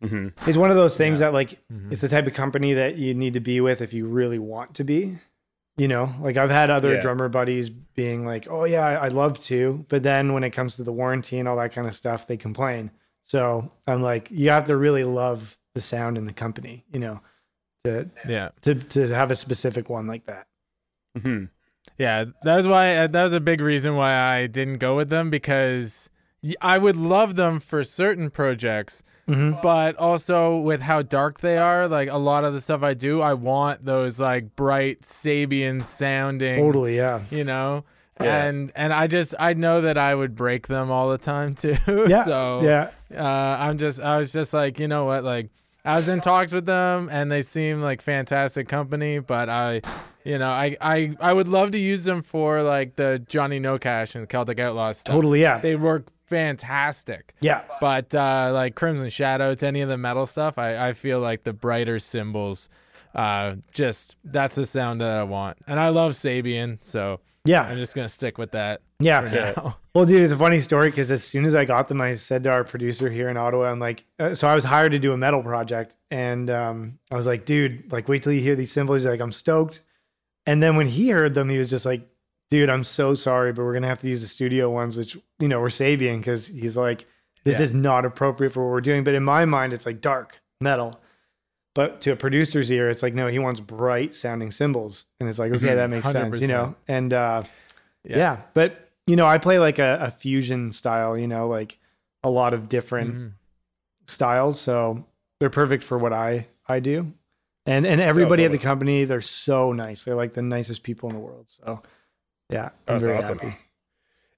hmm 0.00 0.28
it's 0.46 0.56
one 0.56 0.70
of 0.70 0.76
those 0.76 0.96
things 0.96 1.18
that 1.18 1.32
like 1.34 1.58
Mhm. 1.72 1.90
it's 1.90 2.00
the 2.00 2.08
type 2.08 2.28
of 2.28 2.32
company 2.34 2.74
that 2.74 2.96
you 2.96 3.12
need 3.12 3.34
to 3.34 3.40
be 3.40 3.60
with 3.60 3.80
if 3.80 3.92
you 3.92 4.06
really 4.06 4.38
want 4.38 4.74
to 4.76 4.84
be. 4.84 5.18
You 5.80 5.88
know, 5.88 6.14
like 6.20 6.36
I've 6.36 6.50
had 6.50 6.68
other 6.68 6.92
Yeah. 6.94 7.00
drummer 7.00 7.30
buddies 7.30 7.70
being 7.70 8.26
like, 8.26 8.46
"Oh 8.50 8.64
yeah, 8.64 8.84
I- 8.86 9.06
I'd 9.06 9.14
love 9.14 9.40
to," 9.44 9.86
but 9.88 10.02
then 10.02 10.34
when 10.34 10.44
it 10.44 10.50
comes 10.50 10.76
to 10.76 10.82
the 10.82 10.92
warranty 10.92 11.38
and 11.38 11.48
all 11.48 11.56
that 11.56 11.72
kind 11.72 11.86
of 11.86 11.94
stuff, 11.94 12.26
they 12.26 12.36
complain. 12.36 12.90
So 13.22 13.72
I'm 13.86 14.02
like, 14.02 14.28
you 14.30 14.50
have 14.50 14.64
to 14.66 14.76
really 14.76 15.04
love 15.04 15.56
the 15.74 15.80
sound 15.80 16.18
in 16.18 16.26
the 16.26 16.34
company, 16.34 16.84
you 16.92 16.98
know, 17.00 17.20
to 17.84 18.10
Yeah. 18.28 18.50
to 18.60 18.74
to 18.74 19.08
have 19.14 19.30
a 19.30 19.34
specific 19.34 19.88
one 19.88 20.06
like 20.06 20.26
that. 20.26 20.48
hmm 21.18 21.44
Yeah, 21.96 22.24
that 22.42 22.56
was 22.56 22.66
why 22.66 23.06
that 23.06 23.22
was 23.24 23.32
a 23.32 23.40
big 23.40 23.62
reason 23.62 23.96
why 23.96 24.12
I 24.14 24.46
didn't 24.48 24.78
go 24.78 24.96
with 24.96 25.08
them 25.08 25.30
because 25.30 26.10
I 26.60 26.78
would 26.78 26.96
love 26.96 27.36
them 27.36 27.60
for 27.60 27.84
certain 27.84 28.30
projects, 28.30 29.02
Mhm. 29.28 29.60
but 29.62 29.94
also 29.96 30.56
with 30.58 30.80
how 30.82 31.02
dark 31.02 31.40
they 31.40 31.58
are, 31.58 31.86
like 31.86 32.08
a 32.10 32.16
lot 32.18 32.44
of 32.44 32.52
the 32.54 32.60
stuff 32.60 32.82
I 32.82 32.94
do, 32.94 33.20
I 33.20 33.34
want 33.34 33.84
those 33.84 34.18
like 34.18 34.56
bright 34.56 35.02
Sabian 35.02 35.82
sounding, 35.82 36.58
Totally, 36.58 36.96
yeah, 36.96 37.20
you 37.30 37.44
know. 37.44 37.84
Yeah. 38.20 38.44
And 38.44 38.72
and 38.76 38.92
I 38.92 39.06
just 39.06 39.34
I 39.38 39.54
know 39.54 39.80
that 39.80 39.96
I 39.96 40.14
would 40.14 40.34
break 40.36 40.66
them 40.66 40.90
all 40.90 41.08
the 41.10 41.16
time 41.18 41.54
too. 41.62 41.76
yeah, 42.08 42.24
so 42.24 42.60
yeah, 42.62 42.90
uh, 43.16 43.22
I'm 43.58 43.78
just 43.78 44.00
I 44.00 44.18
was 44.18 44.32
just 44.32 44.52
like 44.52 44.78
you 44.78 44.88
know 44.88 45.04
what 45.06 45.24
like 45.24 45.48
I 45.86 45.96
was 45.96 46.08
in 46.08 46.20
talks 46.20 46.52
with 46.52 46.66
them 46.66 47.08
and 47.10 47.32
they 47.32 47.40
seem 47.40 47.80
like 47.80 48.02
fantastic 48.02 48.68
company, 48.68 49.20
but 49.20 49.48
I 49.48 49.80
you 50.24 50.36
know 50.38 50.50
I 50.50 50.76
I 50.82 51.16
I 51.20 51.32
would 51.32 51.48
love 51.48 51.70
to 51.70 51.78
use 51.78 52.04
them 52.04 52.22
for 52.22 52.62
like 52.62 52.96
the 52.96 53.24
Johnny 53.26 53.58
No 53.58 53.78
Cash 53.78 54.14
and 54.14 54.28
Celtic 54.28 54.58
Outlaws 54.58 54.98
stuff. 54.98 55.14
totally, 55.14 55.40
yeah, 55.40 55.58
They 55.58 55.76
work 55.76 56.04
fantastic. 56.30 57.34
yeah, 57.40 57.64
But 57.80 58.14
uh, 58.14 58.50
like 58.54 58.74
Crimson 58.74 59.10
Shadow 59.10 59.54
to 59.54 59.66
any 59.66 59.82
of 59.82 59.88
the 59.88 59.98
metal 59.98 60.24
stuff, 60.24 60.56
I, 60.56 60.88
I 60.88 60.92
feel 60.94 61.20
like 61.20 61.42
the 61.42 61.52
brighter 61.52 61.98
cymbals, 61.98 62.70
uh, 63.14 63.56
just 63.72 64.16
that's 64.24 64.54
the 64.54 64.64
sound 64.64 65.00
that 65.00 65.10
I 65.10 65.24
want. 65.24 65.58
And 65.66 65.78
I 65.78 65.90
love 65.90 66.12
Sabian, 66.12 66.82
so 66.82 67.20
yeah, 67.44 67.64
I'm 67.64 67.76
just 67.76 67.94
gonna 67.94 68.08
stick 68.08 68.38
with 68.38 68.52
that 68.52 68.80
yeah. 69.00 69.20
for 69.20 69.34
now. 69.34 69.76
Well, 69.92 70.04
dude, 70.04 70.22
it's 70.22 70.32
a 70.32 70.36
funny 70.36 70.60
story 70.60 70.88
because 70.88 71.10
as 71.10 71.24
soon 71.24 71.44
as 71.44 71.56
I 71.56 71.64
got 71.64 71.88
them, 71.88 72.00
I 72.00 72.14
said 72.14 72.44
to 72.44 72.50
our 72.52 72.62
producer 72.62 73.10
here 73.10 73.28
in 73.28 73.36
Ottawa, 73.36 73.64
I'm 73.64 73.80
like, 73.80 74.04
uh, 74.20 74.36
so 74.36 74.46
I 74.46 74.54
was 74.54 74.62
hired 74.62 74.92
to 74.92 75.00
do 75.00 75.12
a 75.12 75.16
metal 75.16 75.42
project, 75.42 75.96
and 76.12 76.48
um, 76.48 77.00
I 77.10 77.16
was 77.16 77.26
like, 77.26 77.44
dude, 77.44 77.90
like, 77.90 78.08
wait 78.08 78.22
till 78.22 78.32
you 78.32 78.40
hear 78.40 78.54
these 78.54 78.70
cymbals. 78.70 79.00
He's 79.00 79.06
like, 79.08 79.18
I'm 79.18 79.32
stoked. 79.32 79.80
And 80.46 80.62
then 80.62 80.76
when 80.76 80.86
he 80.86 81.08
heard 81.08 81.34
them, 81.34 81.48
he 81.48 81.58
was 81.58 81.68
just 81.68 81.84
like, 81.84 82.08
dude, 82.50 82.68
I'm 82.70 82.84
so 82.84 83.14
sorry, 83.14 83.52
but 83.52 83.62
we're 83.64 83.72
gonna 83.74 83.86
have 83.88 83.98
to 84.00 84.08
use 84.08 84.20
the 84.20 84.26
studio 84.28 84.70
ones, 84.70 84.96
which 84.96 85.16
you 85.38 85.48
know 85.48 85.60
we're 85.60 85.70
saving 85.70 86.20
because 86.20 86.46
he's 86.48 86.76
like, 86.76 87.06
this 87.44 87.58
Yeah. 87.58 87.64
is 87.64 87.74
not 87.74 88.04
appropriate 88.04 88.50
for 88.50 88.64
what 88.64 88.72
we're 88.72 88.80
doing. 88.80 89.04
But 89.04 89.14
in 89.14 89.24
my 89.24 89.44
mind, 89.44 89.72
it's 89.72 89.86
like 89.86 90.00
dark 90.00 90.40
metal. 90.60 91.00
But 91.74 92.00
to 92.02 92.10
a 92.12 92.16
producer's 92.16 92.70
ear, 92.72 92.90
it's 92.90 93.02
like, 93.02 93.14
no, 93.14 93.28
he 93.28 93.38
wants 93.38 93.60
bright 93.60 94.12
sounding 94.12 94.50
cymbals. 94.50 95.06
And 95.20 95.28
it's 95.28 95.38
like, 95.38 95.52
okay, 95.52 95.66
Mhm. 95.68 95.76
that 95.76 95.90
makes 95.90 96.10
sense, 96.10 96.40
you 96.40 96.48
know? 96.48 96.74
And 96.88 97.12
uh, 97.12 97.42
Yeah. 98.04 98.16
yeah. 98.18 98.36
But, 98.54 98.90
you 99.06 99.14
know, 99.14 99.24
I 99.26 99.38
play 99.38 99.58
like 99.60 99.78
a, 99.78 99.98
a 100.02 100.10
fusion 100.10 100.72
style, 100.72 101.16
you 101.16 101.28
know, 101.28 101.46
like 101.46 101.78
a 102.24 102.28
lot 102.30 102.52
of 102.54 102.68
different 102.68 103.14
Mhm. 103.14 103.32
styles. 104.08 104.60
So 104.60 105.06
they're 105.38 105.48
perfect 105.48 105.84
for 105.84 105.96
what 105.96 106.12
I, 106.12 106.48
I 106.68 106.80
do. 106.80 107.12
And, 107.66 107.86
and 107.86 108.00
everybody 108.00 108.44
at 108.44 108.50
the 108.52 108.58
company, 108.58 109.04
they're 109.04 109.20
so 109.20 109.72
nice. 109.72 110.02
They're 110.04 110.16
like 110.16 110.34
the 110.34 110.42
nicest 110.42 110.82
people 110.82 111.08
in 111.08 111.14
the 111.14 111.20
world. 111.22 111.46
So 111.48 111.82
yeah, 112.50 112.70
I'm 112.88 112.94
That's 112.96 113.04
very 113.04 113.16
awesome. 113.18 113.38
happy. 113.38 113.56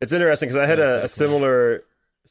It's 0.00 0.12
interesting 0.12 0.48
because 0.48 0.62
I 0.62 0.66
had 0.66 0.78
Yeah, 0.78 0.94
a, 0.96 1.04
a 1.04 1.08
similar 1.08 1.82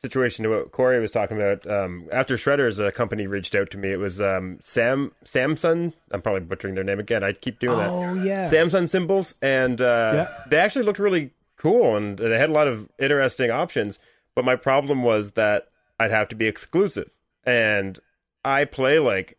situation 0.01 0.43
to 0.43 0.49
what 0.49 0.71
Corey 0.71 0.99
was 0.99 1.11
talking 1.11 1.37
about. 1.37 1.65
Um, 1.69 2.09
after 2.11 2.35
Shredders, 2.35 2.85
a 2.85 2.91
company 2.91 3.27
reached 3.27 3.55
out 3.55 3.69
to 3.71 3.77
me. 3.77 3.91
It 3.91 3.97
was 3.99 4.19
um, 4.19 4.57
Sam 4.61 5.11
Samsung. 5.23 5.93
I'm 6.11 6.21
probably 6.21 6.41
butchering 6.41 6.75
their 6.75 6.83
name 6.83 6.99
again. 6.99 7.23
I 7.23 7.33
keep 7.33 7.59
doing 7.59 7.77
that. 7.77 7.89
Oh 7.89 8.15
yeah. 8.15 8.45
Samsung 8.49 8.89
cymbals, 8.89 9.35
and 9.41 9.79
uh, 9.81 10.11
Yeah. 10.15 10.43
they 10.49 10.57
actually 10.57 10.85
looked 10.85 10.99
really 10.99 11.31
cool, 11.57 11.95
and 11.95 12.17
they 12.17 12.37
had 12.37 12.49
a 12.49 12.53
lot 12.53 12.67
of 12.67 12.89
interesting 12.99 13.51
options. 13.51 13.99
But 14.35 14.43
my 14.45 14.55
problem 14.55 15.03
was 15.03 15.33
that 15.33 15.67
I'd 15.99 16.11
have 16.11 16.29
to 16.29 16.35
be 16.35 16.47
exclusive, 16.47 17.09
and 17.45 17.99
I 18.43 18.65
play 18.65 18.97
like 18.99 19.37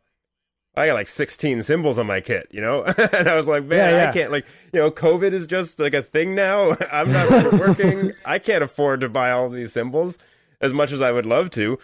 I 0.76 0.86
got 0.86 0.94
like 0.94 1.06
16 1.08 1.62
cymbals 1.64 1.98
on 1.98 2.06
my 2.06 2.20
kit, 2.22 2.48
you 2.50 2.60
know, 2.62 2.82
and 3.12 3.28
I 3.28 3.34
was 3.34 3.46
like, 3.46 3.64
man, 3.64 3.78
Yeah, 3.78 4.02
yeah. 4.04 4.08
I 4.08 4.12
can't 4.12 4.32
like, 4.32 4.46
you 4.72 4.80
know, 4.80 4.90
COVID 4.90 5.32
is 5.32 5.46
just 5.46 5.78
like 5.78 5.92
a 5.94 6.02
thing 6.02 6.34
now. 6.34 6.76
I'm 6.92 7.12
not 7.12 7.52
working. 7.52 8.12
I 8.24 8.38
can't 8.38 8.64
afford 8.64 9.00
to 9.02 9.08
buy 9.10 9.32
all 9.32 9.50
these 9.50 9.72
cymbals 9.72 10.18
as 10.60 10.72
much 10.72 10.90
as 10.92 11.02
I 11.02 11.10
would 11.10 11.26
love 11.26 11.50
to. 11.50 11.78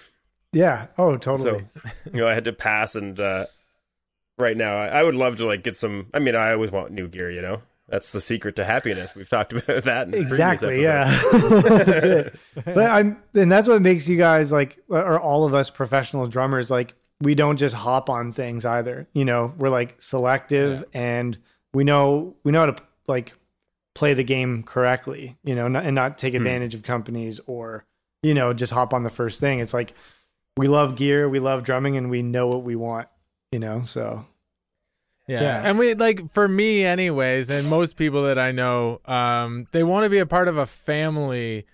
yeah. 0.53 0.87
Oh, 0.97 1.17
totally. 1.19 1.63
So, 1.65 1.81
you 2.13 2.21
know, 2.21 2.29
I 2.29 2.33
had 2.35 2.47
to 2.47 2.53
pass. 2.55 2.95
And 2.95 3.21
uh, 3.21 3.47
right 4.39 4.57
now, 4.57 4.79
I, 4.79 4.87
I 4.87 5.03
would 5.03 5.15
love 5.17 5.37
to 5.37 5.47
like 5.47 5.63
get 5.65 5.77
some. 5.77 6.07
I 6.15 6.19
mean, 6.21 6.35
I 6.35 6.53
always 6.53 6.71
want 6.71 6.91
new 6.93 7.09
gear. 7.09 7.31
You 7.31 7.43
know, 7.43 7.61
that's 7.89 8.13
the 8.13 8.21
secret 8.23 8.57
to 8.57 8.65
happiness. 8.65 9.15
We've 9.15 9.29
talked 9.29 9.53
about 9.53 9.85
that. 9.85 10.15
Exactly 10.15 10.81
yeah 10.83 11.21
that's 11.33 12.05
it 12.05 12.37
but 12.65 12.79
i'm 12.91 13.21
and 13.35 13.51
that's 13.51 13.67
what 13.69 13.83
makes 13.83 14.07
you 14.09 14.17
guys 14.17 14.53
like 14.53 14.79
or 14.89 15.19
all 15.21 15.45
of 15.45 15.55
us 15.55 15.71
professional 15.71 16.27
drummers 16.27 16.71
like 16.71 16.95
we 17.21 17.35
don't 17.35 17.57
just 17.57 17.75
hop 17.75 18.09
on 18.09 18.33
things 18.33 18.65
either. 18.65 19.09
You 19.13 19.25
know 19.25 19.53
we're 19.59 19.69
like 19.69 20.01
selective 20.01 20.85
and 20.93 21.39
we 21.73 21.85
know 21.85 22.37
we 22.45 22.53
know 22.53 22.61
how 22.61 22.67
to 22.67 22.83
like 23.07 23.35
play 23.95 24.15
the 24.15 24.23
game 24.25 24.63
correctly 24.63 25.37
you 25.43 25.57
know 25.57 25.67
not, 25.67 25.85
and 25.85 25.95
not 25.95 26.19
take 26.19 26.35
advantage 26.35 26.75
of 26.75 26.85
companies 26.85 27.41
or 27.47 27.85
you 28.23 28.33
know 28.33 28.53
just 28.53 28.73
hop 28.73 28.95
on 28.95 29.03
the 29.03 29.11
first 29.11 29.41
thing. 29.41 29.61
It's 29.61 29.75
like 29.75 29.93
we 30.57 30.69
love 30.69 30.97
gear 30.97 31.29
we 31.29 31.41
love 31.41 31.65
drumming 31.65 31.97
and 31.97 32.11
we 32.11 32.23
know 32.23 32.47
what 32.47 32.63
we 32.63 32.77
want 32.77 33.09
you 33.53 33.59
know 33.59 33.83
so. 33.83 34.25
Yeah. 35.27 35.43
Yeah. 35.43 35.63
And 35.63 35.79
we 35.79 35.93
like 35.93 36.33
for 36.33 36.49
me 36.49 36.85
anyways, 36.85 37.51
and 37.51 37.69
most 37.69 37.97
people 37.97 38.25
that 38.25 38.39
I 38.39 38.51
know, 38.51 39.03
um, 39.05 39.67
they 39.73 39.85
want 39.85 40.05
to 40.05 40.09
be 40.09 40.19
a 40.19 40.27
part 40.27 40.49
of 40.49 40.57
a 40.57 40.65
family 40.65 41.67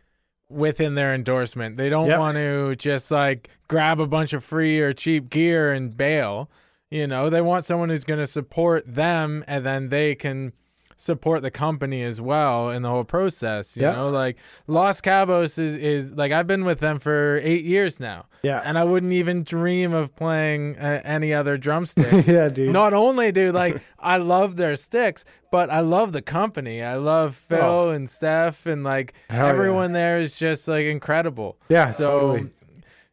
within 0.50 0.94
their 0.94 1.14
endorsement. 1.14 1.76
They 1.76 1.88
don't 1.88 2.06
Yep. 2.08 2.18
want 2.18 2.36
to 2.36 2.76
just 2.76 3.10
like 3.10 3.48
grab 3.68 4.00
a 4.00 4.06
bunch 4.06 4.32
of 4.32 4.44
free 4.44 4.78
or 4.80 4.92
cheap 4.92 5.30
gear 5.30 5.72
and 5.72 5.96
bail. 5.96 6.50
You 6.90 7.06
know, 7.06 7.28
they 7.30 7.40
want 7.40 7.64
someone 7.64 7.88
who's 7.88 8.04
going 8.04 8.20
to 8.20 8.26
support 8.26 8.84
them 8.86 9.44
and 9.48 9.64
then 9.66 9.88
they 9.88 10.14
can 10.14 10.52
support 10.96 11.42
the 11.42 11.50
company 11.50 12.02
as 12.02 12.20
well 12.20 12.70
in 12.70 12.82
the 12.82 12.88
whole 12.88 13.04
process. 13.04 13.76
You 13.76 13.82
Yeah. 13.84 13.92
know, 13.92 14.10
like 14.10 14.36
Los 14.66 15.00
Cabos 15.00 15.58
is, 15.58 15.76
is 15.76 16.12
like 16.12 16.32
I've 16.32 16.46
been 16.46 16.64
with 16.64 16.80
them 16.80 16.98
for 16.98 17.40
eight 17.42 17.64
years 17.64 17.98
now. 18.00 18.26
yeah 18.42 18.62
And 18.64 18.78
I 18.78 18.84
wouldn't 18.84 19.12
even 19.12 19.42
dream 19.44 19.92
of 19.92 20.14
playing 20.16 20.78
uh, 20.78 21.00
any 21.04 21.32
other 21.34 21.56
drumsticks. 21.58 22.28
yeah 22.36 22.48
dude 22.48 22.72
Not 22.72 22.92
only, 22.92 23.32
dude, 23.32 23.54
like 23.54 23.82
I 23.98 24.16
love 24.18 24.56
their 24.56 24.76
sticks, 24.76 25.24
but 25.50 25.70
I 25.70 25.80
love 25.80 26.12
the 26.12 26.22
company. 26.22 26.82
I 26.82 26.96
love 26.96 27.36
Phil 27.36 27.58
Oh. 27.62 27.90
and 27.90 28.08
Steph, 28.08 28.66
and 28.66 28.84
like 28.84 29.14
Hell 29.30 29.46
yeah. 29.46 29.52
everyone 29.52 29.92
there 29.92 30.18
is 30.20 30.36
just 30.36 30.68
like 30.68 30.84
incredible. 30.86 31.56
yeah 31.68 31.90
So, 31.92 32.20
totally 32.20 32.50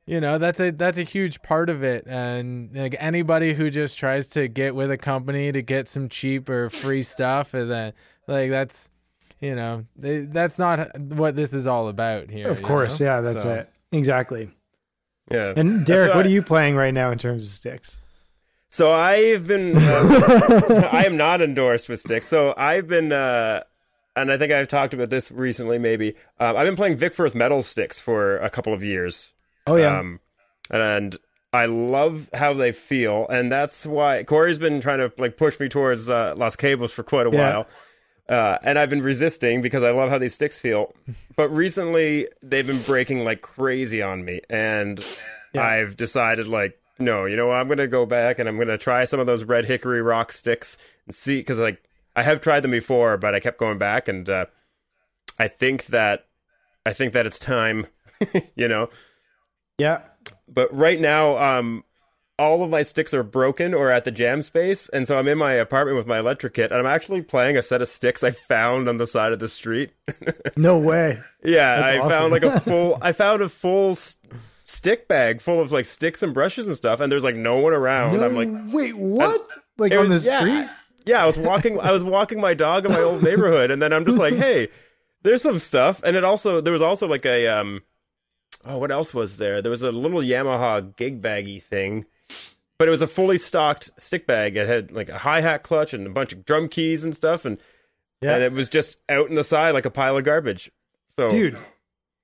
you 0.05 0.19
know, 0.19 0.37
that's 0.37 0.59
a 0.59 0.71
that's 0.71 0.97
a 0.97 1.03
huge 1.03 1.41
part 1.41 1.69
of 1.69 1.83
it. 1.83 2.05
And 2.07 2.75
like 2.75 2.95
anybody 2.99 3.53
who 3.53 3.69
just 3.69 3.97
tries 3.97 4.27
to 4.29 4.47
get 4.47 4.75
with 4.75 4.91
a 4.91 4.97
company 4.97 5.51
to 5.51 5.61
get 5.61 5.87
some 5.87 6.09
cheap 6.09 6.49
or 6.49 6.69
free 6.69 7.03
stuff, 7.03 7.53
and 7.53 7.69
then 7.69 7.93
like 8.27 8.49
that's, 8.49 8.89
you 9.39 9.55
know, 9.55 9.85
they, 9.95 10.21
that's 10.21 10.57
not 10.59 10.99
what 10.99 11.35
this 11.35 11.53
is 11.53 11.67
all 11.67 11.87
about 11.87 12.29
here. 12.29 12.47
of 12.49 12.61
course 12.61 12.99
know? 12.99 13.05
yeah 13.05 13.21
that's 13.21 13.43
So- 13.43 13.53
it 13.53 13.69
exactly 13.93 14.49
Yeah. 15.29 15.53
and 15.55 15.85
derek 15.85 16.09
what 16.09 16.17
what 16.17 16.25
I- 16.25 16.29
are 16.29 16.31
you 16.31 16.41
playing 16.41 16.75
right 16.75 16.93
now 16.93 17.11
in 17.11 17.17
terms 17.17 17.43
of 17.43 17.49
sticks 17.49 17.99
So 18.69 18.91
I've 18.93 19.45
been. 19.47 19.75
Uh, 19.77 20.89
I 20.93 21.03
am 21.05 21.17
not 21.17 21.41
endorsed 21.41 21.89
with 21.89 21.99
sticks. 21.99 22.27
So 22.27 22.53
I've 22.55 22.87
been. 22.87 23.11
Uh, 23.11 23.63
and 24.15 24.31
I 24.31 24.37
think 24.37 24.51
I've 24.53 24.67
talked 24.69 24.93
about 24.93 25.09
this 25.09 25.29
recently. 25.31 25.77
Maybe 25.77 26.15
um, 26.39 26.55
I've 26.55 26.65
been 26.67 26.75
playing 26.77 26.95
Vic 26.97 27.13
Firth 27.13 27.35
metal 27.35 27.61
sticks 27.63 27.99
for 27.99 28.37
a 28.37 28.49
couple 28.49 28.73
of 28.73 28.81
years. 28.83 29.33
Oh 29.67 29.75
yeah 29.75 29.99
Um, 29.99 30.19
and 30.69 31.17
I 31.53 31.65
love 31.65 32.29
how 32.33 32.53
they 32.53 32.71
feel, 32.71 33.27
and 33.29 33.51
that's 33.51 33.85
why 33.85 34.23
Corey's 34.23 34.57
been 34.57 34.79
trying 34.79 34.99
to 34.99 35.11
like 35.17 35.35
push 35.37 35.59
me 35.59 35.67
towards 35.67 36.09
uh, 36.09 36.33
Los 36.37 36.55
Cabos 36.55 36.91
for 36.91 37.03
quite 37.03 37.27
a 37.27 37.31
Yeah. 37.31 37.39
while. 37.57 37.67
Uh, 38.29 38.57
and 38.63 38.79
I've 38.79 38.89
been 38.89 39.01
resisting 39.01 39.61
because 39.61 39.83
I 39.83 39.91
love 39.91 40.09
how 40.09 40.17
these 40.17 40.33
sticks 40.33 40.57
feel. 40.59 40.93
But 41.35 41.49
recently, 41.49 42.27
they've 42.41 42.65
been 42.67 42.81
breaking 42.83 43.23
like 43.25 43.41
crazy 43.41 44.01
on 44.01 44.23
me, 44.23 44.39
and 44.49 45.03
Yeah. 45.53 45.63
I've 45.65 45.97
decided 45.97 46.47
like, 46.47 46.79
no, 46.99 47.25
you 47.25 47.35
know 47.35 47.47
what? 47.47 47.57
I'm 47.57 47.67
gonna 47.67 47.87
go 47.87 48.05
back 48.05 48.39
and 48.39 48.47
I'm 48.47 48.57
gonna 48.57 48.77
try 48.77 49.03
some 49.05 49.19
of 49.19 49.25
those 49.25 49.43
red 49.43 49.65
hickory 49.65 50.01
rock 50.01 50.31
sticks 50.31 50.77
and 51.07 51.13
see 51.15 51.39
because 51.39 51.57
like 51.59 51.83
I 52.15 52.23
have 52.23 52.39
tried 52.39 52.61
them 52.61 52.71
before, 52.71 53.17
but 53.17 53.35
I 53.35 53.39
kept 53.41 53.57
going 53.57 53.77
back, 53.77 54.07
and 54.07 54.29
uh, 54.29 54.45
I 55.37 55.47
think 55.49 55.87
that 55.87 56.27
I 56.85 56.93
think 56.93 57.11
that 57.13 57.25
it's 57.25 57.39
time, 57.39 57.87
you 58.55 58.67
know. 58.69 58.89
Yeah. 59.81 60.03
But 60.47 60.73
right 60.75 60.99
now, 60.99 61.37
um, 61.37 61.83
all 62.37 62.63
of 62.63 62.69
my 62.69 62.83
sticks 62.83 63.13
are 63.13 63.23
broken 63.23 63.73
or 63.73 63.91
at 63.91 64.03
the 64.03 64.11
jam 64.11 64.41
space, 64.41 64.89
and 64.89 65.07
so 65.07 65.17
I'm 65.17 65.27
in 65.27 65.37
my 65.37 65.53
apartment 65.53 65.97
with 65.97 66.07
my 66.07 66.19
electric 66.19 66.53
kit, 66.55 66.71
and 66.71 66.79
I'm 66.79 66.85
actually 66.85 67.21
playing 67.21 67.55
a 67.57 67.61
set 67.61 67.81
of 67.81 67.87
sticks 67.87 68.23
I 68.23 68.31
found 68.31 68.89
on 68.89 68.97
the 68.97 69.05
side 69.07 69.31
of 69.31 69.39
the 69.39 69.47
street. 69.49 69.91
No 70.57 70.77
way. 70.77 71.17
yeah, 71.43 71.75
That's 71.77 71.87
I 71.87 71.97
awesome. 71.99 72.09
found 72.09 72.31
like 72.33 72.43
a 72.43 72.59
full. 72.61 72.97
I 73.01 73.11
found 73.13 73.41
a 73.41 73.49
full 73.49 73.97
stick 74.65 75.07
bag 75.07 75.41
full 75.41 75.61
of 75.61 75.71
like 75.71 75.85
sticks 75.85 76.21
and 76.23 76.33
brushes 76.33 76.67
and 76.67 76.75
stuff, 76.75 76.99
and 76.99 77.11
there's 77.11 77.23
like 77.23 77.35
no 77.35 77.57
one 77.59 77.73
around. 77.73 78.17
No, 78.17 78.25
I'm 78.25 78.35
like, 78.35 78.73
wait, 78.73 78.95
what? 78.97 79.47
Like 79.77 79.91
it 79.93 79.97
on 79.97 80.07
the 80.07 80.15
was- 80.15 80.25
yeah. 80.25 80.39
street? 80.39 80.69
yeah, 81.05 81.23
I 81.23 81.25
was 81.27 81.37
walking. 81.37 81.79
I 81.79 81.91
was 81.91 82.03
walking 82.03 82.39
my 82.41 82.53
dog 82.53 82.85
in 82.85 82.91
my 82.91 83.01
old 83.01 83.23
neighborhood, 83.23 83.71
and 83.71 83.81
then 83.81 83.93
I'm 83.93 84.05
just 84.05 84.17
like, 84.17 84.33
hey, 84.45 84.67
there's 85.23 85.41
some 85.41 85.59
stuff, 85.59 86.01
and 86.03 86.15
it 86.15 86.23
also 86.23 86.59
there 86.61 86.73
was 86.73 86.81
also 86.81 87.07
like 87.07 87.25
a 87.25 87.47
um, 87.47 87.81
oh, 88.65 88.77
what 88.77 88.91
else 88.91 89.13
was 89.13 89.37
there? 89.37 89.61
There 89.61 89.71
was 89.71 89.81
a 89.83 89.91
little 89.91 90.21
Yamaha 90.21 90.95
gig 90.95 91.21
baggy 91.21 91.59
thing, 91.59 92.05
but 92.77 92.87
it 92.87 92.91
was 92.91 93.01
a 93.01 93.07
fully 93.07 93.37
stocked 93.37 93.91
stick 93.97 94.27
bag. 94.27 94.57
It 94.57 94.67
had 94.67 94.91
like 94.91 95.09
a 95.09 95.17
hi 95.17 95.41
hat 95.41 95.63
clutch 95.63 95.93
and 95.93 96.05
a 96.07 96.09
bunch 96.11 96.33
of 96.33 96.45
drum 96.45 96.67
keys 96.67 97.03
and 97.03 97.15
stuff, 97.15 97.45
and 97.45 97.57
Yeah. 98.21 98.35
and 98.35 98.43
it 98.43 98.51
was 98.53 98.69
just 98.69 98.97
out 99.09 99.29
in 99.29 99.35
the 99.35 99.43
side 99.43 99.71
like 99.73 99.85
a 99.85 99.91
pile 99.91 100.17
of 100.17 100.23
garbage. 100.23 100.71
So 101.15 101.29
Dude, 101.29 101.57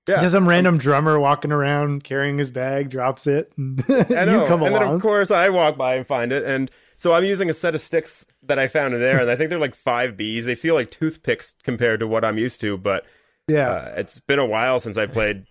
yeah. 0.07 0.21
just 0.21 0.31
some 0.33 0.47
random 0.47 0.77
drummer 0.77 1.19
walking 1.19 1.51
around 1.51 2.03
carrying 2.03 2.37
his 2.37 2.49
bag, 2.49 2.89
drops 2.89 3.27
it. 3.27 3.51
And 3.57 4.31
you 4.31 4.45
come 4.47 4.63
and 4.63 4.73
then 4.75 4.83
of 4.83 5.01
course 5.01 5.31
I 5.31 5.49
walk 5.49 5.77
by 5.77 5.95
and 5.95 6.07
find 6.07 6.31
it, 6.31 6.43
and 6.43 6.71
so 6.99 7.13
I'm 7.13 7.23
using 7.25 7.49
a 7.49 7.53
set 7.53 7.75
of 7.75 7.81
sticks 7.81 8.25
that 8.43 8.57
I 8.57 8.67
found 8.67 8.93
in 8.95 8.99
there, 8.99 9.19
and 9.21 9.29
I 9.29 9.35
think 9.35 9.49
they're 9.49 9.59
like 9.59 9.75
five 9.75 10.13
Bs. 10.13 10.45
They 10.45 10.55
feel 10.55 10.73
like 10.73 10.89
toothpicks 10.89 11.53
compared 11.63 11.99
to 11.99 12.07
what 12.07 12.25
I'm 12.25 12.37
used 12.39 12.59
to, 12.61 12.77
but 12.77 13.05
yeah. 13.47 13.69
uh, 13.69 13.93
it's 13.97 14.19
been 14.21 14.39
a 14.39 14.45
while 14.45 14.79
since 14.79 14.97
I 14.97 15.05
played 15.05 15.45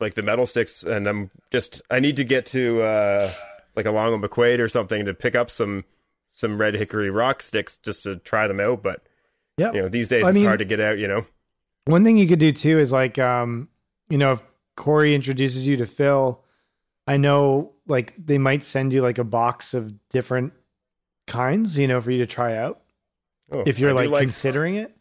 like 0.00 0.14
the 0.14 0.22
metal 0.22 0.46
sticks, 0.46 0.82
and 0.82 1.06
I'm 1.08 1.30
just 1.50 1.82
I 1.90 2.00
need 2.00 2.16
to 2.16 2.24
get 2.24 2.46
to 2.46 2.82
uh, 2.82 3.30
like 3.74 3.86
Long 3.86 4.20
& 4.20 4.22
McQuade 4.22 4.60
or 4.60 4.68
something 4.68 5.04
to 5.06 5.14
pick 5.14 5.34
up 5.34 5.50
some 5.50 5.84
some 6.32 6.58
red 6.58 6.74
hickory 6.74 7.10
rock 7.10 7.42
sticks 7.42 7.78
just 7.78 8.02
to 8.04 8.16
try 8.16 8.46
them 8.46 8.60
out. 8.60 8.82
But 8.82 9.02
Yep. 9.58 9.74
you 9.74 9.82
know 9.82 9.88
these 9.88 10.08
days 10.08 10.24
I 10.24 10.28
it's 10.28 10.34
mean- 10.34 10.44
hard 10.46 10.58
to 10.58 10.64
get 10.66 10.80
out. 10.80 10.98
You 10.98 11.08
know. 11.08 11.26
One 11.86 12.02
thing 12.04 12.16
you 12.18 12.26
could 12.26 12.40
do 12.40 12.50
too 12.52 12.78
is 12.80 12.90
like, 12.90 13.16
um, 13.18 13.68
you 14.10 14.18
know, 14.18 14.32
if 14.32 14.42
Corey 14.76 15.14
introduces 15.14 15.66
you 15.68 15.76
to 15.76 15.86
Phil, 15.86 16.42
I 17.06 17.16
know 17.16 17.74
like 17.86 18.12
they 18.18 18.38
might 18.38 18.64
send 18.64 18.92
you 18.92 19.02
like 19.02 19.18
a 19.18 19.24
box 19.24 19.72
of 19.72 19.94
different 20.10 20.52
kinds, 21.26 21.78
you 21.78 21.86
know, 21.88 22.00
for 22.00 22.10
you 22.10 22.18
to 22.18 22.26
try 22.26 22.56
out 22.56 22.80
Oh, 23.52 23.62
if 23.66 23.78
you're 23.78 23.96
I 23.96 24.04
do 24.04 24.10
like, 24.10 24.22
considering 24.22 24.74
it. 24.74 24.96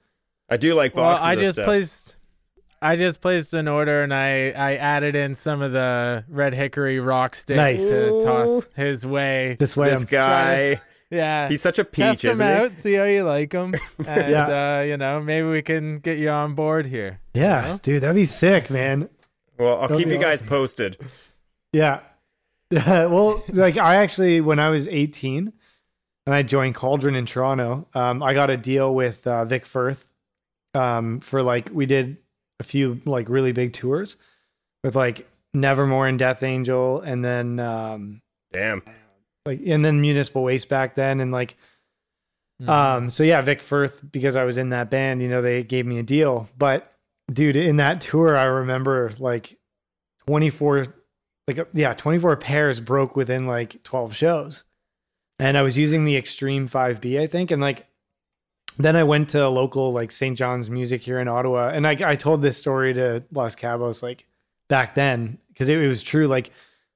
I 0.49 0.57
do 0.57 0.75
like 0.75 0.95
Well. 0.95 1.05
I 1.05 1.33
of 1.33 1.39
just 1.39 1.55
stuff. 1.55 1.65
placed. 1.65 2.14
I 2.85 2.95
just 2.95 3.21
placed 3.21 3.53
an 3.53 3.67
order 3.67 4.03
and 4.03 4.13
I, 4.13 4.49
I 4.51 4.75
added 4.75 5.15
in 5.15 5.35
some 5.35 5.61
of 5.61 5.71
the 5.71 6.23
red 6.27 6.53
hickory 6.53 6.99
rock 6.99 7.35
sticks 7.35 7.57
Nice. 7.57 7.79
to 7.79 8.21
toss 8.23 8.67
his 8.75 9.05
way. 9.05 9.55
This 9.59 9.75
way, 9.75 9.89
this 9.89 9.99
I'm 10.01 10.05
guy. 10.05 10.81
Yeah, 11.11 11.47
He's 11.49 11.61
such 11.61 11.77
a 11.79 11.85
peach, 11.85 12.03
test 12.03 12.21
them 12.23 12.31
isn't 12.31 12.47
he? 12.47 12.53
out, 12.53 12.73
see 12.73 12.93
how 12.95 13.03
you 13.03 13.23
like 13.23 13.51
him, 13.53 13.75
and 14.05 14.31
Yeah. 14.31 14.79
uh, 14.79 14.81
you 14.83 14.97
know 14.97 15.21
maybe 15.21 15.47
we 15.47 15.61
can 15.61 15.99
get 15.99 16.17
you 16.17 16.29
on 16.29 16.55
board 16.55 16.87
here. 16.87 17.19
yeah, 17.33 17.67
know? 17.69 17.79
dude, 17.81 18.01
that'd 18.01 18.15
be 18.15 18.25
sick, 18.25 18.69
man. 18.69 19.07
Well, 19.57 19.75
I'll 19.75 19.81
That'll 19.83 19.97
keep 19.99 20.07
you 20.07 20.17
guys 20.17 20.39
awesome. 20.39 20.47
posted. 20.47 20.97
Yeah. 21.71 22.01
well, 22.71 23.43
like 23.49 23.77
I 23.77 23.95
actually, 23.97 24.41
when 24.41 24.59
I 24.59 24.69
was 24.69 24.87
18 24.87 25.53
and 26.25 26.35
I 26.35 26.41
joined 26.41 26.73
Cauldron 26.75 27.15
in 27.15 27.25
Toronto, 27.27 27.87
um, 27.93 28.23
I 28.23 28.33
got 28.33 28.49
a 28.49 28.57
deal 28.57 28.93
with 28.93 29.25
uh, 29.27 29.45
Vic 29.45 29.65
Firth 29.65 30.11
um, 30.73 31.19
for 31.19 31.43
like, 31.43 31.69
we 31.71 31.85
did 31.85 32.17
a 32.59 32.63
few 32.63 33.01
like 33.05 33.29
really 33.29 33.51
big 33.51 33.73
tours 33.73 34.17
with 34.83 34.95
like 34.95 35.27
Nevermore 35.53 36.07
and 36.07 36.19
Death 36.19 36.43
Angel 36.43 37.01
and 37.01 37.23
then 37.23 37.59
um, 37.59 38.21
Damn. 38.51 38.81
like, 39.45 39.61
and 39.65 39.83
then 39.83 40.01
Municipal 40.01 40.43
Waste 40.43 40.69
back 40.69 40.95
then. 40.95 41.19
And 41.19 41.31
like, 41.31 41.55
Mhm. 42.61 42.69
um, 42.69 43.09
so 43.09 43.23
yeah, 43.23 43.41
Vic 43.41 43.61
Firth, 43.61 44.01
because 44.11 44.35
I 44.37 44.45
was 44.45 44.57
in 44.57 44.69
that 44.69 44.89
band, 44.89 45.21
you 45.21 45.27
know, 45.27 45.41
they 45.41 45.63
gave 45.63 45.85
me 45.85 45.99
a 45.99 46.03
deal. 46.03 46.47
But 46.57 46.89
dude, 47.31 47.55
in 47.57 47.75
that 47.77 47.99
tour, 48.01 48.37
I 48.37 48.45
remember 48.45 49.11
like 49.19 49.57
24, 50.27 50.85
like, 51.47 51.59
uh, 51.59 51.65
yeah, 51.73 51.93
24 51.93 52.37
pairs 52.37 52.79
broke 52.79 53.15
within 53.15 53.45
like 53.45 53.83
12 53.83 54.15
shows. 54.15 54.63
And 55.37 55.57
I 55.57 55.63
was 55.63 55.77
using 55.77 56.05
the 56.05 56.15
Extreme 56.15 56.69
5B, 56.69 57.19
I 57.19 57.27
think. 57.27 57.51
And 57.51 57.61
like, 57.61 57.87
then 58.77 58.95
I 58.95 59.03
went 59.03 59.29
to 59.29 59.45
a 59.45 59.49
local 59.49 59.93
like 59.93 60.11
St. 60.11 60.37
John's 60.37 60.69
Music 60.69 61.01
here 61.01 61.19
in 61.19 61.27
Ottawa. 61.27 61.69
And 61.69 61.87
I, 61.87 61.97
I 62.03 62.15
told 62.15 62.41
this 62.41 62.57
story 62.57 62.93
to 62.93 63.23
Los 63.31 63.55
Cabos 63.55 64.03
like 64.03 64.25
back 64.67 64.95
then 64.95 65.39
because 65.49 65.69
it, 65.69 65.79
it 65.79 65.87
was 65.87 66.03
true. 66.03 66.27
Like, 66.27 66.51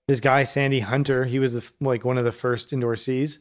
this 0.08 0.20
guy, 0.20 0.44
Sandy 0.44 0.80
Hunter, 0.80 1.24
he 1.24 1.38
was 1.38 1.54
the, 1.54 1.64
like 1.80 2.04
one 2.04 2.18
of 2.18 2.24
the 2.24 2.32
first 2.32 2.74
indoor 2.74 2.96
Cs 2.96 3.38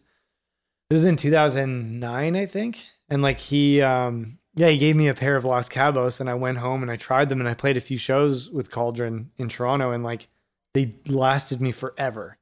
this 0.90 0.98
was 0.98 1.04
in 1.04 1.16
2009 1.16 2.36
i 2.36 2.46
think 2.46 2.86
and 3.08 3.22
like 3.22 3.38
he 3.38 3.80
um 3.82 4.38
yeah 4.54 4.68
he 4.68 4.78
gave 4.78 4.96
me 4.96 5.08
a 5.08 5.14
pair 5.14 5.36
of 5.36 5.44
los 5.44 5.68
cabos 5.68 6.20
and 6.20 6.30
i 6.30 6.34
went 6.34 6.58
home 6.58 6.82
and 6.82 6.90
i 6.90 6.96
tried 6.96 7.28
them 7.28 7.40
and 7.40 7.48
i 7.48 7.54
played 7.54 7.76
a 7.76 7.80
few 7.80 7.98
shows 7.98 8.50
with 8.50 8.70
cauldron 8.70 9.30
in 9.38 9.48
toronto 9.48 9.90
and 9.90 10.02
like 10.02 10.28
they 10.74 10.94
lasted 11.06 11.60
me 11.60 11.72
forever 11.72 12.38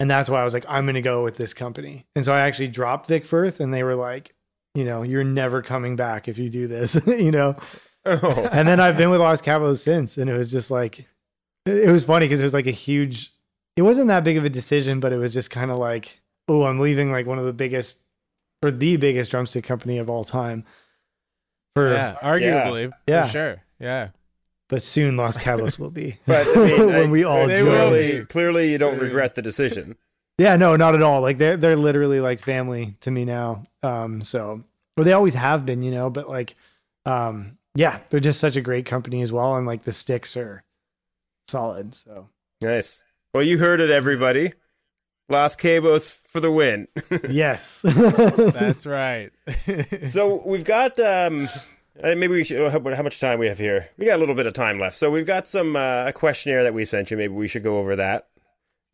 and 0.00 0.10
that's 0.10 0.28
why 0.28 0.40
i 0.40 0.44
was 0.44 0.54
like 0.54 0.66
i'm 0.68 0.86
gonna 0.86 1.00
go 1.00 1.24
with 1.24 1.36
this 1.36 1.54
company 1.54 2.06
and 2.14 2.24
so 2.24 2.32
i 2.32 2.40
actually 2.40 2.68
dropped 2.68 3.06
vic 3.06 3.24
firth 3.24 3.60
and 3.60 3.72
they 3.72 3.82
were 3.82 3.94
like 3.94 4.34
you 4.74 4.84
know 4.84 5.02
you're 5.02 5.24
never 5.24 5.62
coming 5.62 5.96
back 5.96 6.28
if 6.28 6.38
you 6.38 6.48
do 6.50 6.66
this 6.68 6.98
you 7.06 7.30
know 7.30 7.56
Oh. 8.06 8.48
and 8.52 8.66
then 8.66 8.80
I've 8.80 8.96
been 8.96 9.10
with 9.10 9.20
Los 9.20 9.42
Cabos 9.42 9.80
since, 9.80 10.16
and 10.16 10.30
it 10.30 10.32
was 10.32 10.50
just 10.50 10.70
like, 10.70 11.00
it 11.66 11.76
it 11.88 11.90
was 11.92 12.04
funny 12.04 12.24
because 12.24 12.40
it 12.40 12.44
was 12.44 12.54
like 12.54 12.66
a 12.66 12.70
huge. 12.70 13.34
It 13.76 13.82
wasn't 13.82 14.08
that 14.08 14.24
big 14.24 14.38
of 14.38 14.46
a 14.46 14.48
decision, 14.48 14.98
but 14.98 15.12
it 15.12 15.18
was 15.18 15.34
just 15.34 15.50
kind 15.50 15.70
of 15.70 15.76
like, 15.76 16.20
oh, 16.48 16.62
I'm 16.62 16.78
leaving 16.80 17.12
like 17.12 17.26
one 17.26 17.38
of 17.38 17.44
the 17.44 17.52
biggest, 17.52 17.98
or 18.62 18.70
the 18.70 18.96
biggest 18.96 19.30
drumstick 19.30 19.64
company 19.64 19.98
of 19.98 20.08
all 20.08 20.24
time. 20.24 20.64
For 21.74 21.92
yeah, 21.92 22.16
arguably, 22.22 22.90
Yeah. 23.06 23.26
for 23.26 23.30
sure. 23.32 23.62
Yeah, 23.78 24.08
but 24.70 24.80
soon 24.82 25.18
Los 25.18 25.36
Cabos 25.36 25.78
will 25.78 25.90
be. 25.90 26.18
But 26.24 26.46
I 26.48 26.54
mean, 26.64 26.86
when 26.86 26.94
I- 27.08 27.10
we 27.10 27.24
all 27.24 27.46
they 27.46 27.58
join. 27.60 27.66
will 27.66 27.88
clearly, 27.90 28.18
be. 28.20 28.24
clearly, 28.24 28.72
you 28.72 28.78
don't 28.78 28.94
Soon. 28.94 29.04
regret 29.04 29.34
the 29.34 29.42
decision. 29.42 29.96
Yeah, 30.38 30.54
no, 30.54 30.76
not 30.76 30.94
at 30.94 31.02
all. 31.02 31.20
Like 31.20 31.38
they're 31.38 31.56
they're 31.56 31.76
literally 31.76 32.20
like 32.20 32.40
family 32.40 32.96
to 33.00 33.10
me 33.10 33.24
now. 33.24 33.64
Um, 33.82 34.22
so 34.22 34.62
well, 34.96 35.04
they 35.04 35.12
always 35.12 35.34
have 35.34 35.66
been, 35.66 35.82
you 35.82 35.90
know. 35.90 36.10
But 36.10 36.28
like, 36.28 36.54
um, 37.04 37.58
yeah, 37.74 38.00
they're 38.10 38.20
just 38.20 38.40
such 38.40 38.56
a 38.56 38.60
great 38.60 38.86
company 38.86 39.20
as 39.22 39.32
well, 39.32 39.56
and 39.56 39.66
like 39.66 39.82
the 39.82 39.92
sticks 39.92 40.36
are 40.36 40.62
solid. 41.48 41.94
So 41.94 42.28
Nice. 42.62 43.02
Well, 43.34 43.42
you 43.42 43.58
heard 43.58 43.80
it, 43.80 43.90
everybody. 43.90 44.52
Los 45.28 45.54
Cabos 45.56 46.06
for 46.06 46.40
the 46.40 46.50
win. 46.50 46.88
yes, 47.28 47.82
that's 47.82 48.86
right. 48.86 49.30
so 50.08 50.42
we've 50.46 50.64
got 50.64 50.98
um, 50.98 51.48
uh, 52.02 52.14
maybe 52.14 52.28
we 52.28 52.44
should. 52.44 52.60
How, 52.72 52.80
how 52.94 53.02
much 53.02 53.20
time 53.20 53.38
we 53.38 53.48
have 53.48 53.58
here? 53.58 53.88
We 53.98 54.06
got 54.06 54.16
a 54.16 54.18
little 54.18 54.34
bit 54.34 54.46
of 54.46 54.54
time 54.54 54.78
left, 54.78 54.96
so 54.96 55.10
we've 55.10 55.26
got 55.26 55.46
some 55.46 55.76
uh, 55.76 56.06
a 56.06 56.12
questionnaire 56.12 56.62
that 56.62 56.74
we 56.74 56.84
sent 56.84 57.10
you. 57.10 57.16
Maybe 57.16 57.34
we 57.34 57.48
should 57.48 57.62
go 57.62 57.78
over 57.78 57.96
that 57.96 58.28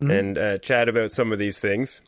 Mhm. 0.03 0.19
and 0.19 0.37
uh, 0.37 0.57
chat 0.57 0.89
about 0.89 1.11
some 1.11 1.31
of 1.31 1.39
these 1.39 1.57
things. 1.59 2.01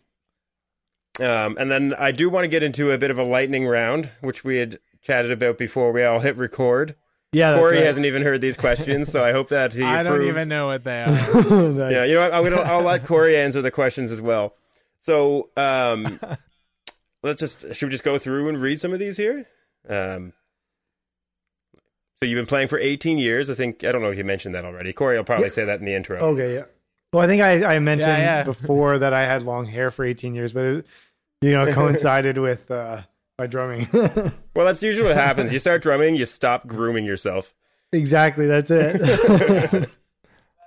Um, 1.20 1.56
and 1.60 1.72
then 1.72 1.94
I 1.98 2.12
do 2.12 2.30
want 2.30 2.44
to 2.44 2.48
get 2.50 2.62
into 2.64 2.92
a 2.92 2.98
bit 2.98 3.10
of 3.12 3.18
a 3.18 3.24
lightning 3.24 3.66
round, 3.66 4.10
which 4.22 4.44
we 4.44 4.58
had 4.58 4.80
chatted 5.02 5.32
about 5.32 5.58
before 5.58 5.92
we 5.92 6.04
all 6.04 6.20
hit 6.20 6.38
record. 6.38 6.96
yeah. 7.32 7.52
that's 7.52 7.60
Corey 7.62 7.78
right. 7.78 7.86
hasn't 7.86 8.06
even 8.06 8.22
heard 8.22 8.40
these 8.42 8.56
questions, 8.58 9.10
so 9.12 9.24
I 9.24 9.32
hope 9.32 9.50
that 9.50 9.74
he 9.74 9.82
I 9.84 10.04
don't 10.04 10.22
even 10.24 10.48
know 10.50 10.68
what 10.68 10.84
they 10.84 11.04
are. 11.04 11.08
Nice. 11.72 11.92
Yeah, 11.92 12.04
you 12.04 12.14
know 12.16 12.22
what? 12.22 12.34
I'm 12.34 12.44
gonna 12.44 12.58
I'll 12.62 12.82
let 12.84 13.06
Corey 13.06 13.36
answer 13.38 13.62
the 13.62 13.72
questions 13.72 14.12
as 14.12 14.22
well. 14.22 14.54
So, 15.00 15.50
um, 15.58 16.20
let's 17.24 17.40
just 17.40 17.74
should 17.74 17.88
we 17.88 17.92
just 17.92 18.04
go 18.04 18.18
through 18.20 18.50
and 18.50 18.62
read 18.62 18.80
some 18.82 18.94
of 18.94 19.00
these 19.00 19.18
here? 19.18 19.46
Um, 19.90 20.34
so 22.18 22.26
you've 22.26 22.38
been 22.38 22.46
playing 22.48 22.68
for 22.68 22.80
18 22.80 23.18
years. 23.18 23.50
I 23.50 23.54
think 23.54 23.84
I 23.84 23.92
don't 23.92 24.02
know 24.02 24.12
if 24.12 24.18
you 24.18 24.24
mentioned 24.24 24.56
that 24.56 24.66
already. 24.66 24.92
Corey 24.94 25.18
will 25.18 25.24
probably 25.24 25.46
Yeah. 25.46 25.52
say 25.52 25.66
that 25.66 25.80
in 25.80 25.86
the 25.86 25.94
intro. 25.94 26.20
Okay, 26.20 26.56
yeah. 26.56 26.66
Well, 27.14 27.24
I 27.24 27.28
think 27.28 27.42
I, 27.42 27.76
I 27.76 27.80
mentioned 27.80 28.10
Yeah, 28.10 28.40
yeah. 28.40 28.44
before 28.44 28.98
that 29.00 29.14
I 29.14 29.24
had 29.24 29.42
long 29.44 29.66
hair 29.66 29.92
for 29.92 30.04
18 30.06 30.36
years, 30.36 30.52
but 30.54 30.64
it, 30.66 30.86
you 31.42 31.52
know, 31.52 31.72
coincided 31.74 32.38
with 32.38 32.70
uh, 32.70 33.02
my 33.40 33.48
drumming. 33.48 33.88
Well, 34.54 34.66
that's 34.66 34.82
usually 34.82 35.08
what 35.08 35.16
happens. 35.18 35.54
You 35.54 35.60
start 35.60 35.84
drumming, 35.84 36.16
you 36.16 36.26
stop 36.26 36.66
grooming 36.66 37.06
yourself. 37.06 37.54
exactly, 37.94 38.48
that's 38.48 38.72
it. 38.72 39.88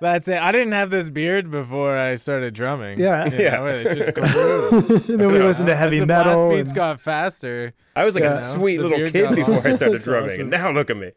That's 0.02 0.28
it. 0.28 0.40
I 0.40 0.50
didn't 0.50 0.72
have 0.72 0.88
this 0.88 1.10
beard 1.10 1.50
before 1.50 1.94
I 1.94 2.14
started 2.14 2.54
drumming. 2.54 2.98
Yeah. 2.98 3.26
You 3.26 3.38
Yeah. 3.38 3.56
know, 3.58 3.66
it 3.66 3.98
just 3.98 4.14
grew. 4.14 4.78
and 4.78 5.00
then 5.20 5.30
we 5.30 5.38
listened 5.40 5.66
to 5.66 5.76
heavy 5.76 5.98
the 5.98 6.06
metal. 6.06 6.46
blast 6.48 6.56
beats 6.56 6.68
and- 6.70 6.74
got 6.76 7.00
faster. 7.02 7.74
I 7.94 8.06
was 8.06 8.14
like 8.14 8.24
Yeah. 8.24 8.52
a 8.52 8.54
sweet 8.54 8.78
The 8.78 8.88
little 8.88 9.10
kid 9.10 9.34
before 9.36 9.66
I 9.68 9.76
started 9.76 10.00
drumming, 10.00 10.30
awesome. 10.30 10.40
and 10.40 10.50
now 10.50 10.70
look 10.72 10.88
at 10.88 10.96
me, 10.96 11.12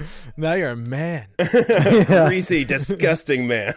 Now 0.36 0.52
you're 0.54 0.70
a 0.70 0.76
man. 0.76 1.26
greasy, 2.06 2.64
disgusting 2.66 3.46
man. 3.46 3.74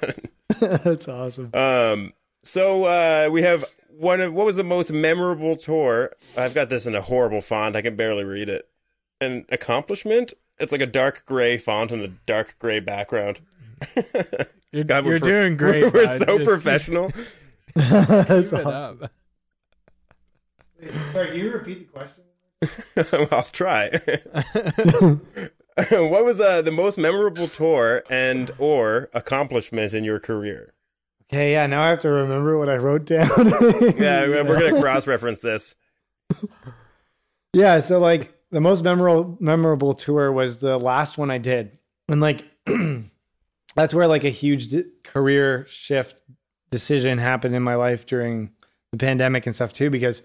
That's 0.59 1.07
awesome. 1.07 1.51
Um, 1.53 2.13
so 2.43 2.83
uh, 2.85 3.29
we 3.31 3.41
have 3.43 3.65
one 3.89 4.19
of 4.21 4.33
what 4.33 4.45
was 4.45 4.55
the 4.55 4.63
most 4.63 4.91
memorable 4.91 5.55
tour? 5.55 6.11
I've 6.37 6.53
got 6.53 6.69
this 6.69 6.85
in 6.85 6.95
a 6.95 7.01
horrible 7.01 7.41
font. 7.41 7.75
I 7.75 7.81
can 7.81 7.95
barely 7.95 8.23
read 8.23 8.49
it. 8.49 8.67
An 9.21 9.45
accomplishment. 9.49 10.33
It's 10.59 10.71
like 10.71 10.81
a 10.81 10.85
dark 10.85 11.23
gray 11.25 11.57
font 11.57 11.91
on 11.91 12.01
a 12.01 12.07
dark 12.07 12.57
gray 12.59 12.79
background. 12.79 13.39
You're, 14.71 14.83
God, 14.83 15.05
we're 15.05 15.11
you're 15.11 15.19
pro- 15.19 15.29
doing 15.29 15.57
great. 15.57 15.93
We're, 15.93 16.05
bud. 16.05 16.19
so 16.19 16.37
Just 16.37 16.49
professional. 16.49 17.11
That's 17.75 18.51
awesome. 18.53 18.67
up. 18.67 19.11
Sorry, 21.13 21.27
can 21.27 21.37
you 21.37 21.51
repeat 21.51 21.91
the 21.91 21.99
question? 21.99 23.27
I'll 23.31 23.43
try. 23.43 23.89
what 25.89 26.25
was 26.25 26.39
uh, 26.39 26.61
the 26.61 26.71
most 26.71 26.97
memorable 26.97 27.47
tour 27.47 28.03
and 28.09 28.51
or 28.57 29.09
accomplishment 29.13 29.93
in 29.93 30.03
your 30.03 30.19
career? 30.19 30.73
Okay, 31.23 31.51
yeah. 31.51 31.67
Now 31.67 31.83
I 31.83 31.89
have 31.89 31.99
to 32.01 32.09
remember 32.09 32.57
what 32.57 32.69
I 32.69 32.77
wrote 32.77 33.05
down. 33.05 33.29
Yeah, 33.97 34.25
we're 34.25 34.59
gonna 34.59 34.81
cross 34.81 35.05
reference 35.05 35.41
this. 35.41 35.75
Yeah, 37.53 37.79
so 37.79 37.99
like 37.99 38.33
the 38.51 38.61
most 38.61 38.83
memorable 38.83 39.37
memorable 39.39 39.93
tour 39.93 40.31
was 40.31 40.57
the 40.57 40.77
last 40.77 41.17
one 41.17 41.29
I 41.31 41.37
did, 41.37 41.77
and 42.07 42.19
like 42.19 42.45
that's 43.75 43.93
where 43.93 44.07
like 44.07 44.23
a 44.23 44.29
huge 44.29 44.69
d- 44.69 44.85
career 45.03 45.65
shift 45.69 46.19
decision 46.71 47.17
happened 47.17 47.55
in 47.55 47.63
my 47.63 47.75
life 47.75 48.05
during 48.05 48.51
the 48.91 48.97
pandemic 48.97 49.45
and 49.45 49.55
stuff 49.55 49.73
too, 49.73 49.89
because 49.89 50.23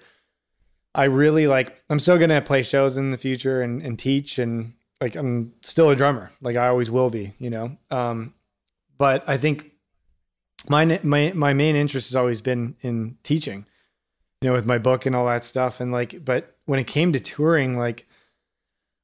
I 0.94 1.04
really 1.04 1.46
like 1.46 1.82
I'm 1.90 2.00
still 2.00 2.18
gonna 2.18 2.40
play 2.40 2.62
shows 2.62 2.96
in 2.96 3.10
the 3.10 3.18
future 3.18 3.60
and, 3.60 3.82
and 3.82 3.98
teach 3.98 4.38
and 4.38 4.72
like 5.00 5.16
I'm 5.16 5.52
still 5.62 5.90
a 5.90 5.96
drummer, 5.96 6.32
like 6.40 6.56
I 6.56 6.68
always 6.68 6.90
will 6.90 7.10
be, 7.10 7.34
you 7.38 7.50
know. 7.50 7.76
Um, 7.90 8.34
but 8.96 9.28
I 9.28 9.36
think 9.36 9.72
my 10.68 11.00
my 11.02 11.32
my 11.34 11.52
main 11.52 11.76
interest 11.76 12.08
has 12.08 12.16
always 12.16 12.40
been 12.40 12.76
in 12.80 13.18
teaching 13.22 13.66
you 14.44 14.50
know, 14.50 14.54
with 14.54 14.66
my 14.66 14.76
book 14.76 15.06
and 15.06 15.16
all 15.16 15.24
that 15.24 15.42
stuff. 15.42 15.80
And 15.80 15.90
like, 15.90 16.22
but 16.22 16.54
when 16.66 16.78
it 16.78 16.86
came 16.86 17.14
to 17.14 17.18
touring, 17.20 17.78
like, 17.78 18.06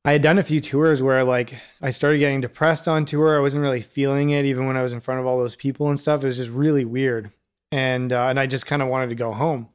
I 0.04 0.12
had 0.12 0.20
done 0.20 0.36
a 0.36 0.42
few 0.42 0.60
tours 0.60 1.02
where 1.02 1.24
like 1.24 1.54
I 1.80 1.92
started 1.92 2.18
getting 2.18 2.42
depressed 2.42 2.86
on 2.86 3.06
tour. 3.06 3.38
I 3.38 3.40
wasn't 3.40 3.62
really 3.62 3.80
feeling 3.80 4.30
it, 4.30 4.44
even 4.44 4.66
when 4.66 4.76
I 4.76 4.82
was 4.82 4.92
in 4.92 5.00
front 5.00 5.18
of 5.18 5.26
all 5.26 5.38
those 5.38 5.56
people 5.56 5.88
and 5.88 5.98
stuff. 5.98 6.22
It 6.22 6.26
was 6.26 6.36
just 6.36 6.50
really 6.50 6.84
weird, 6.84 7.30
and 7.72 8.12
uh, 8.12 8.26
and 8.26 8.38
I 8.38 8.46
just 8.46 8.66
kind 8.66 8.82
of 8.82 8.88
wanted 8.88 9.08
to 9.10 9.14
go 9.14 9.32
home 9.32 9.70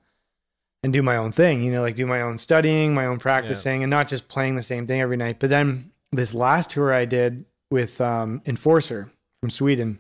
and 0.84 0.93
do 0.93 1.01
my 1.01 1.17
own 1.17 1.32
thing, 1.32 1.63
you 1.63 1.71
know, 1.71 1.82
like 1.82 1.95
do 1.95 2.06
my 2.06 2.21
own 2.21 2.38
studying, 2.38 2.93
my 2.93 3.08
own 3.08 3.17
practicing, 3.17 3.82
and 3.84 3.89
not 3.89 4.08
just 4.08 4.28
playing 4.28 4.56
the 4.56 4.62
same 4.62 4.86
thing 4.86 5.01
every 5.01 5.17
night. 5.17 5.39
But 5.39 5.49
then 5.49 5.89
this 6.15 6.34
last 6.34 6.71
tour 6.71 6.93
I 6.93 7.06
did 7.06 7.45
with 7.69 7.99
um, 8.01 8.41
Enforcer 8.45 9.12
from 9.39 9.49
Sweden, 9.49 9.99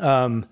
um, 0.00 0.46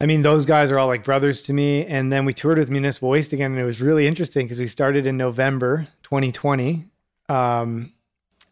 I 0.00 0.06
mean, 0.06 0.22
those 0.22 0.44
guys 0.44 0.70
are 0.70 0.78
all 0.78 0.88
like 0.88 1.04
brothers 1.04 1.42
to 1.44 1.52
me. 1.52 1.86
And 1.86 2.12
then 2.12 2.24
we 2.24 2.34
toured 2.34 2.58
with 2.58 2.70
Municipal 2.70 3.08
Waste 3.08 3.32
again, 3.32 3.52
and 3.52 3.60
it 3.60 3.64
was 3.64 3.80
really 3.80 4.06
interesting 4.06 4.46
because 4.46 4.60
we 4.60 4.66
started 4.66 5.06
in 5.06 5.16
November 5.16 5.88
2020, 6.02 6.84
um, 7.28 7.92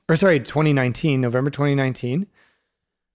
or 0.08 0.16
sorry, 0.16 0.40
2019, 0.40 1.20
November 1.20 1.50
2019, 1.50 2.26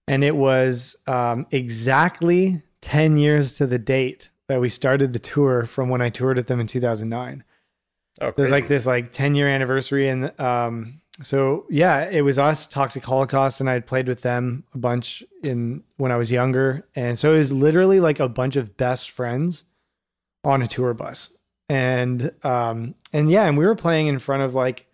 and 0.06 0.24
it 0.24 0.36
was 0.36 0.96
um, 1.06 1.46
exactly 1.50 2.62
10 2.82 3.18
years 3.18 3.54
to 3.58 3.66
the 3.66 3.78
date 3.78 4.30
that 4.48 4.60
we 4.60 4.68
started 4.68 5.12
the 5.12 5.18
tour 5.18 5.64
from 5.64 5.88
when 5.88 6.00
I 6.00 6.08
toured 6.08 6.36
with 6.36 6.46
them 6.46 6.60
in 6.60 6.66
2009 6.66 7.44
Oh, 8.20 8.32
there's 8.36 8.50
like 8.50 8.68
this 8.68 8.86
like 8.86 9.12
10 9.12 9.34
year 9.34 9.48
anniversary 9.48 10.08
and 10.08 10.38
um 10.38 11.00
so 11.22 11.66
yeah 11.68 12.08
it 12.08 12.22
was 12.22 12.38
us 12.38 12.66
toxic 12.66 13.04
holocaust 13.04 13.60
and 13.60 13.68
i 13.68 13.74
had 13.74 13.86
played 13.86 14.08
with 14.08 14.22
them 14.22 14.64
a 14.74 14.78
bunch 14.78 15.22
in 15.42 15.82
when 15.96 16.12
i 16.12 16.16
was 16.16 16.30
younger. 16.30 16.86
And 16.94 17.18
so 17.18 17.34
it 17.34 17.38
was 17.38 17.52
literally 17.52 18.00
like 18.00 18.20
a 18.20 18.28
bunch 18.28 18.56
of 18.56 18.76
best 18.76 19.10
friends 19.10 19.64
on 20.44 20.62
a 20.62 20.68
tour 20.68 20.94
bus. 20.94 21.30
And 21.68 22.32
um 22.42 22.94
and 23.12 23.30
yeah 23.30 23.46
and 23.46 23.56
we 23.56 23.66
were 23.66 23.74
playing 23.74 24.06
in 24.06 24.18
front 24.18 24.42
of 24.42 24.54
like 24.54 24.86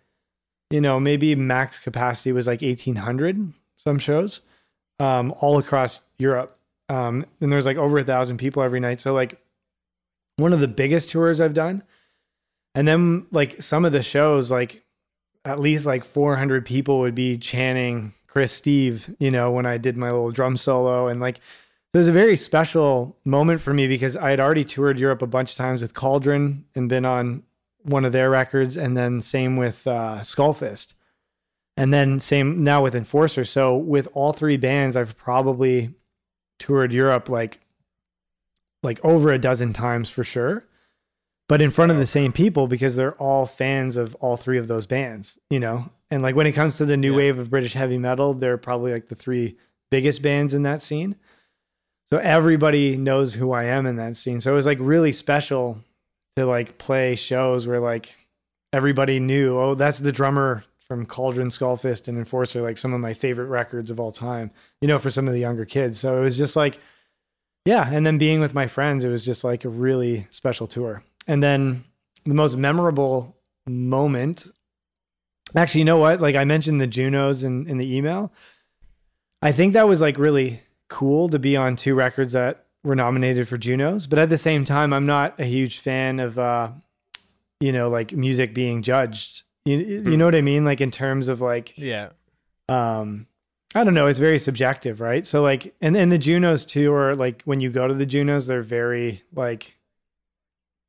you 0.69 0.81
know 0.81 0.99
maybe 0.99 1.33
max 1.35 1.79
capacity 1.79 2.31
was 2.31 2.47
like 2.47 2.61
1800 2.61 3.53
some 3.77 3.99
shows 3.99 4.41
um 4.99 5.33
all 5.41 5.57
across 5.57 6.01
europe. 6.17 6.57
Um 6.89 7.25
and 7.41 7.51
there's 7.51 7.65
like 7.65 7.77
over 7.77 7.99
a 7.99 8.03
thousand 8.03 8.37
people 8.37 8.63
every 8.63 8.79
night. 8.79 8.99
So 8.99 9.13
like 9.13 9.39
one 10.35 10.53
of 10.53 10.59
the 10.59 10.67
biggest 10.67 11.09
tours 11.09 11.41
i've 11.41 11.53
done. 11.53 11.83
And 12.75 12.87
then 12.87 13.25
like 13.31 13.59
some 13.61 13.85
of 13.85 13.91
the 13.91 14.03
shows, 14.03 14.51
like 14.51 14.83
at 15.47 15.59
least 15.59 15.85
like 15.85 16.03
400 16.03 16.65
people 16.65 16.99
would 16.99 17.15
be 17.15 17.37
chanting 17.37 18.13
Chris 18.27 18.51
Steve, 18.51 19.15
you 19.17 19.31
know, 19.31 19.49
when 19.49 19.65
I 19.65 19.77
did 19.77 19.95
my 19.95 20.11
little 20.11 20.31
drum 20.31 20.57
solo. 20.57 21.07
And 21.07 21.21
like, 21.21 21.37
it 21.37 21.97
was 21.97 22.09
a 22.09 22.11
very 22.11 22.35
special 22.35 23.17
moment 23.23 23.61
for 23.61 23.73
me 23.73 23.87
because 23.87 24.17
I 24.17 24.29
had 24.29 24.41
already 24.41 24.65
toured 24.65 24.99
Europe 24.99 25.21
a 25.21 25.27
bunch 25.27 25.51
of 25.51 25.57
times 25.57 25.81
with 25.81 25.93
Cauldron 25.93 26.65
and 26.75 26.89
been 26.89 27.05
on 27.05 27.43
one 27.83 28.03
of 28.03 28.11
their 28.11 28.29
records. 28.29 28.75
And 28.75 28.97
then 28.97 29.21
same 29.21 29.55
with 29.55 29.87
uh, 29.87 30.19
Skullfist. 30.21 30.93
And 31.77 31.93
then 31.93 32.19
same 32.19 32.63
now 32.63 32.83
with 32.83 32.93
Enforcer. 32.93 33.45
So 33.45 33.75
with 33.77 34.09
all 34.13 34.33
three 34.33 34.57
bands, 34.57 34.97
I've 34.97 35.17
probably 35.17 35.93
toured 36.59 36.91
Europe 36.91 37.29
like 37.29 37.59
like 38.83 39.03
over 39.03 39.31
a 39.31 39.39
dozen 39.39 39.73
times 39.73 40.09
for 40.09 40.23
sure 40.23 40.63
but 41.47 41.61
in 41.61 41.71
front 41.71 41.91
of 41.91 41.97
the 41.97 42.05
same 42.07 42.31
people 42.31 42.67
because 42.67 42.95
they're 42.95 43.15
all 43.15 43.45
fans 43.45 43.97
of 43.97 44.15
all 44.15 44.37
three 44.37 44.57
of 44.57 44.67
those 44.67 44.85
bands, 44.85 45.37
you 45.49 45.59
know? 45.59 45.89
And 46.11 46.21
like 46.21 46.35
when 46.35 46.47
it 46.47 46.53
comes 46.53 46.77
to 46.77 46.85
the 46.85 46.97
new 46.97 47.11
Yeah. 47.11 47.17
wave 47.17 47.39
of 47.39 47.49
British 47.49 47.73
heavy 47.73 47.97
metal, 47.97 48.33
they're 48.33 48.57
probably 48.57 48.91
like 48.93 49.07
the 49.07 49.15
three 49.15 49.57
biggest 49.89 50.21
bands 50.21 50.53
in 50.53 50.63
that 50.63 50.81
scene. 50.81 51.15
So 52.09 52.17
everybody 52.17 52.95
knows 52.97 53.33
who 53.33 53.51
I 53.51 53.65
am 53.65 53.85
in 53.85 53.97
that 53.97 54.15
scene. 54.15 54.39
So 54.39 54.51
it 54.51 54.55
was 54.55 54.65
like 54.65 54.77
really 54.79 55.11
special 55.11 55.79
to 56.37 56.45
like 56.45 56.77
play 56.77 57.15
shows 57.15 57.67
where 57.67 57.79
like 57.79 58.15
everybody 58.71 59.19
knew, 59.19 59.57
oh, 59.57 59.75
that's 59.75 59.99
the 59.99 60.11
drummer 60.11 60.63
from 60.87 61.05
Cauldron, 61.05 61.49
Skullfist, 61.49 62.07
and 62.07 62.17
Enforcer, 62.17 62.61
like 62.61 62.77
some 62.77 62.93
of 62.93 63.01
my 63.01 63.13
favorite 63.13 63.47
records 63.47 63.91
of 63.91 63.99
all 63.99 64.11
time, 64.13 64.51
you 64.79 64.87
know, 64.87 64.99
for 64.99 65.09
some 65.09 65.27
of 65.27 65.33
the 65.33 65.39
younger 65.39 65.65
kids. 65.65 65.99
So 65.99 66.17
it 66.17 66.21
was 66.21 66.37
just 66.37 66.55
like, 66.55 66.79
yeah. 67.65 67.89
And 67.91 68.05
then 68.05 68.17
being 68.17 68.39
with 68.39 68.53
my 68.53 68.67
friends, 68.67 69.03
it 69.03 69.09
was 69.09 69.25
just 69.25 69.43
like 69.43 69.65
a 69.65 69.69
really 69.69 70.27
special 70.29 70.67
tour. 70.67 71.03
And 71.27 71.43
then 71.43 71.83
the 72.25 72.33
most 72.33 72.57
memorable 72.57 73.35
moment, 73.67 74.47
actually, 75.55 75.79
you 75.81 75.85
know 75.85 75.97
what? 75.97 76.21
Like 76.21 76.35
I 76.35 76.45
mentioned 76.45 76.79
the 76.79 76.87
Junos 76.87 77.43
in, 77.43 77.67
in 77.67 77.77
the 77.77 77.95
email. 77.95 78.31
I 79.41 79.51
think 79.51 79.73
that 79.73 79.87
was 79.87 80.01
like 80.01 80.17
really 80.17 80.61
cool 80.89 81.29
to 81.29 81.39
be 81.39 81.55
on 81.57 81.75
two 81.75 81.95
records 81.95 82.33
that 82.33 82.65
were 82.83 82.95
nominated 82.95 83.47
for 83.47 83.57
Junos. 83.57 84.07
But 84.07 84.19
at 84.19 84.29
the 84.29 84.37
same 84.37 84.65
time, 84.65 84.93
I'm 84.93 85.05
not 85.05 85.39
a 85.39 85.43
huge 85.45 85.79
fan 85.79 86.19
of, 86.19 86.39
uh, 86.39 86.71
you 87.59 87.71
know, 87.71 87.89
like 87.89 88.13
music 88.13 88.53
being 88.53 88.81
judged. 88.81 89.43
You, 89.65 89.77
you 89.77 90.15
know 90.17 90.25
what 90.25 90.35
I 90.35 90.41
mean? 90.41 90.63
Like 90.63 90.79
in 90.79 90.91
terms 90.91 91.27
of 91.27 91.41
like, 91.41 91.77
Yeah. 91.77 92.09
um 92.69 93.27
i 93.75 93.83
don't 93.83 93.93
know 93.93 94.07
it's 94.07 94.17
very 94.17 94.39
subjective 94.39 95.01
right 95.01 95.25
so 95.25 95.41
like 95.41 95.75
and 95.81 95.95
and 95.97 96.09
the 96.09 96.17
junos 96.17 96.65
too 96.65 96.93
are 96.93 97.13
like 97.15 97.41
when 97.43 97.59
you 97.59 97.69
go 97.69 97.85
to 97.85 97.93
the 97.93 98.05
junos 98.05 98.47
they're 98.47 98.61
very 98.61 99.21
like 99.35 99.76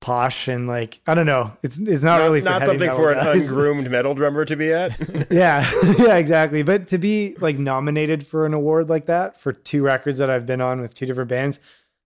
posh 0.00 0.46
and 0.46 0.68
like 0.68 1.00
i 1.08 1.14
don't 1.14 1.26
know. 1.26 1.52
It's 1.62 1.76
it's 1.78 2.02
not, 2.02 2.18
not, 2.18 2.22
really 2.24 2.40
for 2.40 2.44
not 2.44 2.62
something 2.62 2.90
for 2.90 3.11
an 3.11 3.18
ungroomed 3.40 3.90
metal 3.90 4.14
drummer 4.14 4.44
to 4.44 4.56
be 4.56 4.72
at. 4.72 4.96
yeah. 5.30 5.68
Yeah 5.98 6.16
exactly. 6.16 6.62
But 6.62 6.88
to 6.88 6.98
be 6.98 7.34
like 7.40 7.58
nominated 7.58 8.26
for 8.26 8.46
an 8.46 8.54
award 8.54 8.88
like 8.88 9.06
that 9.06 9.40
for 9.40 9.52
two 9.52 9.82
records 9.82 10.18
that 10.18 10.30
i've 10.30 10.46
been 10.46 10.61
on 10.61 10.80
with 10.80 10.94
two 10.94 11.06
different 11.06 11.28
bands 11.28 11.58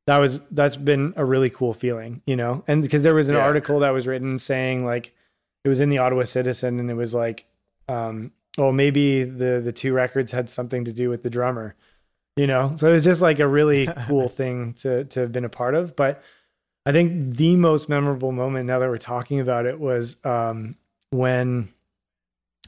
that 0.07 0.19
was 0.19 0.41
that's 0.51 0.77
been 0.77 1.13
a 1.17 1.25
really 1.25 1.51
cool 1.51 1.75
feeling 1.75 2.23
you 2.27 2.37
know? 2.37 2.65
And 2.67 2.83
because 2.83 3.03
there 3.03 3.15
was 3.15 3.29
an 3.29 3.37
Yeah. 3.37 3.43
article 3.43 3.81
that 3.81 3.91
was 3.91 4.07
written 4.07 4.39
saying 4.39 4.85
like 4.85 5.15
it 5.65 5.69
was 5.69 5.81
in 5.81 5.91
the 5.91 5.99
ottawa 5.99 6.25
citizen 6.25 6.81
and 6.81 6.91
it 6.91 6.95
was 6.95 7.13
like 7.13 7.45
um 7.89 8.33
oh 8.59 8.73
maybe 8.73 9.25
the 9.25 9.61
the 9.63 9.73
two 9.73 9.93
records 9.93 10.33
had 10.33 10.49
something 10.49 10.85
to 10.87 10.93
do 10.93 11.11
with 11.11 11.23
the 11.23 11.31
drummer 11.31 11.75
you 12.37 12.47
know? 12.47 12.73
So 12.77 12.89
it 12.89 12.93
was 12.95 13.05
just 13.05 13.21
like 13.21 13.41
a 13.41 13.47
really 13.47 13.87
cool 14.07 14.29
thing 14.29 14.73
to 14.81 15.05
to 15.05 15.21
have 15.21 15.33
been 15.33 15.45
a 15.45 15.51
part 15.51 15.75
of. 15.75 15.95
But 15.95 16.23
i 16.87 16.93
think 16.93 17.35
the 17.35 17.57
most 17.57 17.89
memorable 17.89 18.33
moment 18.33 18.67
now 18.67 18.79
that 18.79 18.89
we're 18.89 18.99
talking 18.99 19.41
about 19.41 19.67
it 19.67 19.79
was 19.79 20.17
um 20.25 20.77
when 21.11 21.69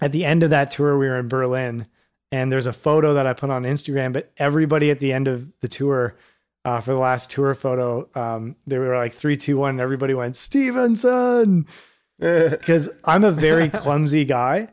at 0.00 0.12
the 0.12 0.24
end 0.24 0.42
of 0.42 0.50
that 0.50 0.70
tour 0.70 0.98
we 0.98 1.06
were 1.06 1.18
in 1.18 1.28
berlin 1.28 1.86
and 2.32 2.50
there's 2.50 2.66
a 2.66 2.72
photo 2.72 3.14
that 3.14 3.26
i 3.26 3.32
put 3.32 3.50
on 3.50 3.62
instagram 3.64 4.12
but 4.12 4.30
everybody 4.38 4.90
at 4.90 4.98
the 4.98 5.12
end 5.12 5.28
of 5.28 5.46
the 5.60 5.68
tour 5.68 6.14
uh, 6.66 6.80
for 6.80 6.92
the 6.92 6.98
last 6.98 7.30
tour 7.30 7.54
photo 7.54 8.08
um, 8.14 8.56
they 8.66 8.78
were 8.78 8.96
like 8.96 9.12
three 9.12 9.36
two 9.36 9.58
one 9.58 9.70
and 9.70 9.80
everybody 9.80 10.14
went 10.14 10.36
stevenson! 10.36 11.66
Because 12.16 12.88
i'm 13.04 13.24
a 13.24 13.32
very 13.32 13.68
clumsy 13.82 14.24
guy 14.24 14.68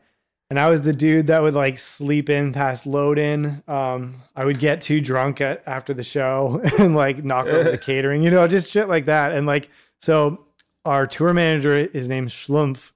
and 0.51 0.59
I 0.59 0.69
was 0.69 0.81
the 0.81 0.91
dude 0.91 1.27
that 1.27 1.41
would 1.41 1.53
like 1.53 1.79
sleep 1.79 2.29
in 2.29 2.51
past 2.51 2.85
load 2.85 3.17
in. 3.17 3.63
Um, 3.69 4.15
I 4.35 4.43
would 4.43 4.59
get 4.59 4.81
too 4.81 4.99
drunk 4.99 5.39
at 5.39 5.63
after 5.65 5.93
the 5.93 6.03
show 6.03 6.61
and 6.77 6.93
like 6.93 7.23
knock 7.23 7.47
over 7.47 7.71
the 7.71 7.77
catering, 7.89 8.21
you 8.21 8.29
know, 8.29 8.45
just 8.49 8.69
shit 8.69 8.89
like 8.89 9.05
that. 9.05 9.31
And 9.31 9.47
like, 9.47 9.69
so 10.01 10.43
our 10.83 11.07
tour 11.07 11.33
manager 11.33 11.77
is 11.77 12.09
named 12.09 12.31
Schlumpf, 12.31 12.91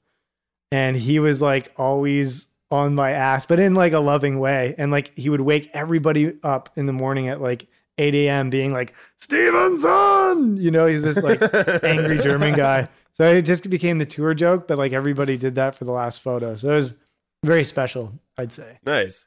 and 0.69 0.97
he 0.97 1.17
was 1.17 1.41
like 1.41 1.71
always 1.77 2.49
on 2.71 2.93
my 2.93 3.11
ass, 3.11 3.45
but 3.45 3.61
in 3.61 3.73
like 3.73 3.93
a 3.93 3.99
loving 3.99 4.41
way. 4.41 4.75
And 4.77 4.91
like 4.91 5.17
he 5.17 5.29
would 5.29 5.39
wake 5.39 5.69
everybody 5.73 6.37
up 6.43 6.71
in 6.75 6.87
the 6.87 6.93
morning 6.93 7.29
at 7.29 7.39
like 7.39 7.67
8 7.97 8.13
a.m. 8.15 8.49
being 8.49 8.73
like, 8.73 8.93
Stevenson, 9.15 10.57
you 10.57 10.71
know, 10.71 10.87
he's 10.87 11.03
this 11.03 11.23
like 11.23 11.39
angry 11.85 12.17
German 12.17 12.53
guy. 12.53 12.89
So 13.13 13.23
it 13.31 13.43
just 13.43 13.69
became 13.69 13.97
the 13.97 14.05
tour 14.05 14.33
joke, 14.33 14.67
but 14.67 14.77
like 14.77 14.91
everybody 14.91 15.37
did 15.37 15.55
that 15.55 15.73
for 15.73 15.85
the 15.85 15.93
last 15.93 16.19
photo. 16.19 16.55
So 16.55 16.71
it 16.71 16.75
was 16.75 16.95
very 17.45 17.63
special, 17.63 18.19
I'd 18.37 18.51
say. 18.51 18.79
Nice. 18.85 19.25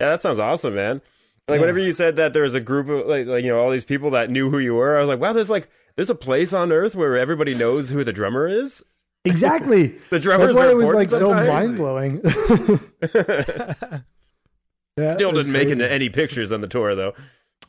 Yeah, 0.00 0.10
that 0.10 0.20
sounds 0.22 0.38
awesome, 0.38 0.74
man. 0.74 1.00
Like 1.48 1.56
Yeah. 1.56 1.60
whenever 1.60 1.78
you 1.78 1.92
said 1.92 2.16
that 2.16 2.32
there 2.32 2.42
was 2.42 2.54
a 2.54 2.60
group 2.60 2.88
of 2.88 3.06
like, 3.06 3.26
like 3.26 3.42
you 3.44 3.50
know 3.50 3.58
all 3.60 3.70
these 3.70 3.84
people 3.84 4.10
that 4.10 4.30
knew 4.30 4.50
who 4.50 4.58
you 4.58 4.74
were, 4.74 4.96
I 4.96 5.00
was 5.00 5.08
like, 5.08 5.20
wow, 5.20 5.32
there's 5.32 5.50
like 5.50 5.68
there's 5.96 6.10
a 6.10 6.14
place 6.14 6.52
on 6.52 6.70
Earth 6.72 6.94
where 6.94 7.16
everybody 7.16 7.54
knows 7.54 7.88
who 7.88 8.04
the 8.04 8.12
drummer 8.12 8.46
is. 8.48 8.82
Exactly. 9.24 9.98
The 10.10 10.20
drummers 10.20 10.54
That's 10.54 10.58
why 10.58 10.70
it 10.70 10.76
was 10.76 10.86
like 10.94 11.10
important 11.12 11.46
so 11.46 11.52
mind 11.52 11.76
blowing. 11.76 12.20
yeah, 14.96 15.12
Still 15.14 15.32
didn't 15.32 15.52
make 15.52 15.68
into 15.68 15.90
any 15.90 16.08
pictures 16.08 16.50
on 16.52 16.60
the 16.60 16.68
tour 16.68 16.94
though. 16.94 17.14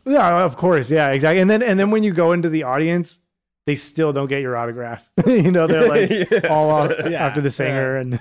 Yeah, 0.05 0.43
of 0.43 0.55
course. 0.55 0.89
Yeah, 0.89 1.09
exactly. 1.09 1.41
And 1.41 1.49
then 1.49 1.61
and 1.61 1.79
then 1.79 1.91
when 1.91 2.03
you 2.03 2.13
go 2.13 2.31
into 2.31 2.49
the 2.49 2.63
audience, 2.63 3.19
they 3.65 3.75
still 3.75 4.13
don't 4.13 4.27
get 4.27 4.41
your 4.41 4.55
autograph. 4.55 5.09
you 5.25 5.51
know, 5.51 5.67
they're 5.67 5.87
like 5.87 6.29
Yeah. 6.31 6.47
all 6.49 6.69
off 6.69 6.91
Yeah, 7.05 7.25
after 7.25 7.41
the 7.41 7.51
singer 7.51 7.95
and 7.97 8.19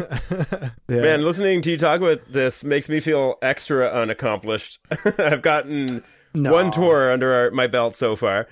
yeah. 0.00 0.70
Man, 0.88 1.24
listening 1.24 1.62
to 1.62 1.70
you 1.70 1.76
talk 1.76 2.00
about 2.00 2.20
this 2.32 2.64
makes 2.64 2.88
me 2.88 3.00
feel 3.00 3.36
extra 3.42 3.88
unaccomplished. 3.88 4.78
I've 5.18 5.42
gotten 5.42 6.02
No. 6.34 6.52
one 6.52 6.70
tour 6.70 7.12
under 7.12 7.32
our, 7.32 7.50
my 7.50 7.66
belt 7.66 7.96
so 7.96 8.16
far. 8.16 8.48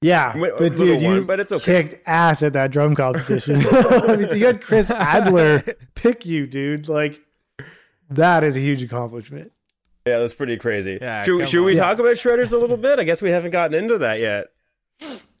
Yeah, 0.00 0.36
Wait, 0.38 0.50
a 0.50 0.52
but 0.52 0.60
little 0.78 0.86
dude, 0.86 1.00
you 1.02 1.24
but 1.24 1.40
it's 1.40 1.50
okay. 1.50 1.82
kicked 1.82 2.06
ass 2.08 2.42
at 2.44 2.52
that 2.52 2.70
drum 2.70 2.94
competition. 2.94 3.64
I 3.70 4.14
mean, 4.16 4.36
you 4.36 4.46
had 4.46 4.62
Chris 4.62 4.90
Adler 4.90 5.64
pick 5.96 6.24
you, 6.24 6.46
dude. 6.46 6.88
Like 6.88 7.18
that 8.10 8.44
is 8.44 8.54
a 8.56 8.60
huge 8.60 8.80
accomplishment. 8.82 9.50
Yeah, 10.06 10.20
that's 10.20 10.34
pretty 10.34 10.56
crazy. 10.56 10.98
Yeah, 11.02 11.24
should 11.24 11.48
should 11.48 11.64
we 11.64 11.72
on. 11.80 11.84
talk 11.84 11.98
about 11.98 12.14
shredders 12.16 12.52
a 12.52 12.56
little 12.58 12.76
bit? 12.76 13.00
I 13.00 13.04
guess 13.04 13.20
we 13.20 13.30
haven't 13.30 13.50
gotten 13.50 13.74
into 13.74 13.98
that 13.98 14.20
yet. 14.20 14.46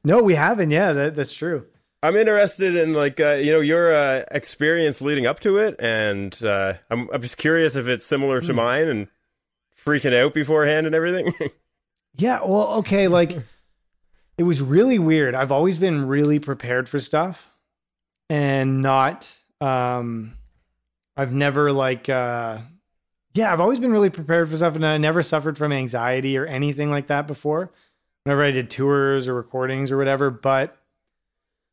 No, 0.04 0.22
we 0.24 0.34
haven't. 0.34 0.70
Yeah, 0.70 0.92
that, 0.92 1.14
that's 1.14 1.32
true. 1.32 1.64
I'm 2.02 2.16
interested 2.16 2.76
in 2.76 2.92
like 2.92 3.20
uh, 3.20 3.32
you 3.34 3.52
know 3.52 3.60
your 3.60 3.94
uh, 3.94 4.24
experience 4.30 5.00
leading 5.00 5.26
up 5.26 5.40
to 5.40 5.58
it, 5.58 5.76
and 5.80 6.36
uh, 6.44 6.74
I'm 6.90 7.08
I'm 7.12 7.22
just 7.22 7.36
curious 7.36 7.74
if 7.76 7.86
it's 7.88 8.06
similar 8.06 8.40
to 8.40 8.52
mine 8.52 8.86
and 8.88 9.08
freaking 9.84 10.16
out 10.16 10.34
beforehand 10.34 10.86
and 10.86 10.94
everything. 10.94 11.34
Yeah, 12.20 12.40
well, 12.44 12.68
okay, 12.78 13.06
like 13.06 13.30
it 14.36 14.42
was 14.42 14.60
really 14.60 14.98
weird. 14.98 15.36
I've 15.36 15.52
always 15.52 15.78
been 15.78 16.08
really 16.08 16.40
prepared 16.40 16.88
for 16.88 16.98
stuff 16.98 17.48
and 18.28 18.82
not 18.82 19.32
um 19.60 20.32
I've 21.16 21.32
never 21.32 21.70
like 21.70 22.08
uh 22.08 22.58
yeah, 23.34 23.52
I've 23.52 23.60
always 23.60 23.78
been 23.78 23.92
really 23.92 24.10
prepared 24.10 24.50
for 24.50 24.56
stuff 24.56 24.74
and 24.74 24.84
I 24.84 24.98
never 24.98 25.22
suffered 25.22 25.56
from 25.56 25.72
anxiety 25.72 26.36
or 26.36 26.44
anything 26.44 26.90
like 26.90 27.06
that 27.06 27.28
before. 27.28 27.70
Whenever 28.24 28.44
I 28.44 28.50
did 28.50 28.68
tours 28.68 29.28
or 29.28 29.34
recordings 29.34 29.92
or 29.92 29.96
whatever, 29.96 30.28
but 30.28 30.76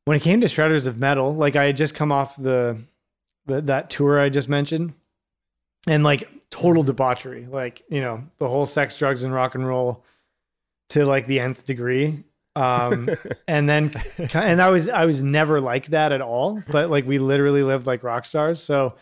when 0.06 0.18
it 0.18 0.22
came 0.22 0.42
to 0.42 0.48
Shredders 0.48 0.88
of 0.88 1.00
Metal, 1.00 1.36
like 1.36 1.56
I 1.56 1.66
had 1.66 1.78
just 1.78 1.96
come 1.96 2.12
off 2.12 2.36
the, 2.38 2.78
the 3.48 3.62
that 3.62 3.90
tour 3.90 4.20
I 4.20 4.30
just 4.30 4.48
mentioned 4.48 4.94
and 5.88 6.04
like 6.04 6.30
total 6.50 6.84
debauchery, 6.84 7.48
like, 7.48 7.84
you 7.90 8.02
know, 8.02 8.24
the 8.38 8.48
whole 8.48 8.66
sex, 8.66 8.98
drugs 8.98 9.24
and 9.24 9.34
rock 9.34 9.56
and 9.56 9.68
roll 9.68 10.04
to 10.90 11.06
like 11.06 11.28
the 11.28 11.40
nth 11.40 11.66
degree. 11.66 12.24
Um 12.56 13.10
and 13.48 13.68
then 13.68 13.92
and 14.34 14.62
i 14.62 14.70
was 14.70 14.88
i 14.88 15.06
was 15.06 15.22
never 15.22 15.60
like 15.60 15.88
that 15.88 16.14
at 16.14 16.22
all 16.22 16.62
but 16.72 16.90
like 16.90 17.06
we 17.06 17.20
literally 17.20 17.64
lived 17.64 17.86
like 17.86 18.04
rock 18.04 18.24
stars. 18.24 18.62
So 18.62 18.96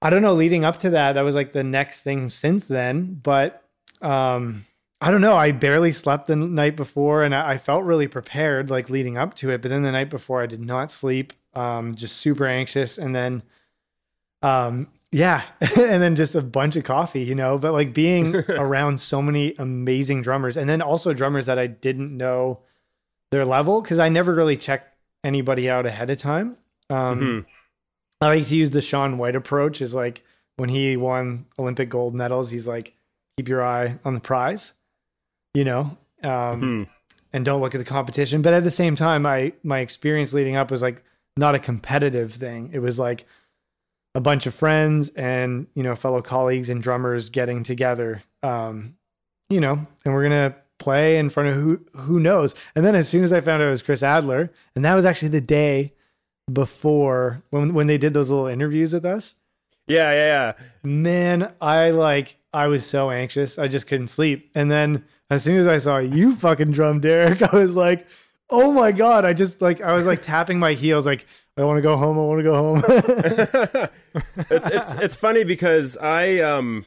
i 0.00 0.10
don't 0.10 0.22
know 0.22 0.34
leading 0.34 0.64
up 0.64 0.78
to 0.80 0.90
that 0.90 1.14
that 1.14 1.22
was 1.22 1.34
like 1.34 1.52
the 1.52 1.64
next 1.64 2.02
thing 2.02 2.30
since 2.30 2.66
then 2.66 3.14
but 3.20 3.64
um 4.00 4.64
i 5.00 5.10
don't 5.10 5.20
know 5.20 5.36
i 5.36 5.50
barely 5.52 5.92
slept 5.92 6.26
the 6.26 6.36
night 6.36 6.76
before 6.76 7.22
and 7.22 7.34
i, 7.34 7.52
I 7.52 7.58
felt 7.58 7.84
really 7.84 8.08
prepared 8.08 8.70
like 8.70 8.88
leading 8.90 9.16
up 9.18 9.34
to 9.36 9.50
it 9.50 9.62
but 9.62 9.68
then 9.70 9.82
the 9.82 9.92
night 9.92 10.10
before 10.10 10.42
i 10.42 10.46
did 10.46 10.60
not 10.60 10.90
sleep 10.90 11.32
um 11.54 11.94
just 11.94 12.16
super 12.16 12.46
anxious 12.46 12.98
and 12.98 13.14
then 13.14 13.42
um 14.42 14.88
yeah 15.12 15.42
and 15.60 16.02
then 16.02 16.16
just 16.16 16.34
a 16.34 16.42
bunch 16.42 16.76
of 16.76 16.84
coffee 16.84 17.22
you 17.22 17.34
know 17.34 17.58
but 17.58 17.72
like 17.72 17.94
being 17.94 18.34
around 18.50 19.00
so 19.00 19.22
many 19.22 19.54
amazing 19.58 20.22
drummers 20.22 20.56
and 20.56 20.68
then 20.68 20.82
also 20.82 21.12
drummers 21.12 21.46
that 21.46 21.58
i 21.58 21.66
didn't 21.66 22.14
know 22.16 22.60
their 23.30 23.44
level 23.44 23.80
because 23.82 23.98
i 23.98 24.08
never 24.08 24.34
really 24.34 24.56
checked 24.56 24.94
anybody 25.24 25.68
out 25.70 25.86
ahead 25.86 26.10
of 26.10 26.18
time 26.18 26.56
um 26.90 27.20
Mhm. 27.20 27.46
i 28.20 28.26
like 28.28 28.46
to 28.46 28.56
use 28.56 28.70
the 28.70 28.80
Shaun 28.80 29.18
White 29.18 29.36
approach 29.36 29.80
is 29.80 29.94
like 29.94 30.22
when 30.56 30.68
he 30.68 30.96
won 30.96 31.46
olympic 31.58 31.88
gold 31.88 32.14
medals 32.14 32.50
he's 32.50 32.66
like 32.66 32.94
keep 33.36 33.48
your 33.48 33.64
eye 33.64 33.98
on 34.04 34.14
the 34.14 34.20
prize 34.20 34.72
you 35.56 35.64
know 35.64 35.82
um 36.22 36.60
Mhm. 36.62 36.88
and 37.32 37.44
don't 37.44 37.60
look 37.62 37.74
at 37.74 37.78
the 37.78 37.84
competition. 37.96 38.42
But 38.42 38.52
at 38.54 38.64
the 38.64 38.70
same 38.82 38.94
time, 38.96 39.22
my 39.22 39.52
my 39.62 39.78
experience 39.80 40.32
leading 40.32 40.56
up 40.56 40.70
was 40.70 40.82
like 40.82 41.02
not 41.36 41.54
a 41.54 41.58
competitive 41.58 42.32
thing. 42.32 42.70
It 42.72 42.80
was 42.80 42.98
like 42.98 43.26
a 44.14 44.20
bunch 44.20 44.46
of 44.46 44.54
friends 44.54 45.10
and 45.16 45.66
you 45.74 45.82
know 45.82 45.94
fellow 45.94 46.22
colleagues 46.22 46.68
and 46.70 46.82
drummers 46.82 47.30
getting 47.30 47.62
together. 47.64 48.22
Um, 48.42 48.96
you 49.50 49.60
know, 49.60 49.76
and 50.04 50.14
we're 50.14 50.22
gonna 50.28 50.54
play 50.78 51.18
in 51.18 51.30
front 51.30 51.48
of 51.50 51.54
who 51.56 51.80
who 52.06 52.20
knows. 52.20 52.54
And 52.74 52.84
then 52.84 52.94
as 52.94 53.08
soon 53.08 53.24
as 53.24 53.32
I 53.32 53.40
found 53.40 53.62
out 53.62 53.68
it 53.68 53.70
was 53.78 53.82
Chris 53.82 54.02
Adler, 54.02 54.50
and 54.74 54.84
that 54.84 54.94
was 54.94 55.04
actually 55.06 55.28
the 55.28 55.40
day 55.40 55.92
before 56.52 57.42
when 57.50 57.74
when 57.74 57.86
they 57.86 57.98
did 57.98 58.14
those 58.14 58.30
little 58.30 58.46
interviews 58.46 58.92
with 58.92 59.04
us. 59.04 59.34
Yeah, 59.86 60.10
yeah, 60.12 60.26
yeah. 60.26 60.52
Man, 60.82 61.52
I 61.60 61.90
like 61.90 62.36
I 62.52 62.68
was 62.68 62.84
so 62.84 63.10
anxious. 63.10 63.58
I 63.58 63.68
just 63.68 63.86
couldn't 63.86 64.08
sleep. 64.08 64.50
And 64.54 64.70
then 64.70 65.04
as 65.30 65.42
soon 65.42 65.58
as 65.58 65.66
I 65.66 65.78
saw 65.78 65.98
you 65.98 66.34
fucking 66.34 66.72
drum, 66.72 67.00
Derek, 67.00 67.42
I 67.52 67.56
was 67.56 67.74
like, 67.74 68.06
oh 68.50 68.72
my 68.72 68.92
God. 68.92 69.24
I 69.24 69.32
just 69.32 69.62
like 69.62 69.80
I 69.80 69.94
was 69.94 70.06
like 70.06 70.22
tapping 70.22 70.58
my 70.58 70.72
heels 70.72 71.06
like 71.06 71.26
I 71.56 71.64
want 71.64 71.78
to 71.78 71.82
go 71.82 71.96
home. 71.96 72.18
I 72.18 72.22
want 72.22 72.38
to 72.38 72.42
go 72.42 72.54
home. 72.54 72.82
it's 74.50 74.66
it's 74.66 74.94
it's 75.00 75.14
funny 75.14 75.44
because 75.44 75.96
I 75.96 76.40
um 76.40 76.84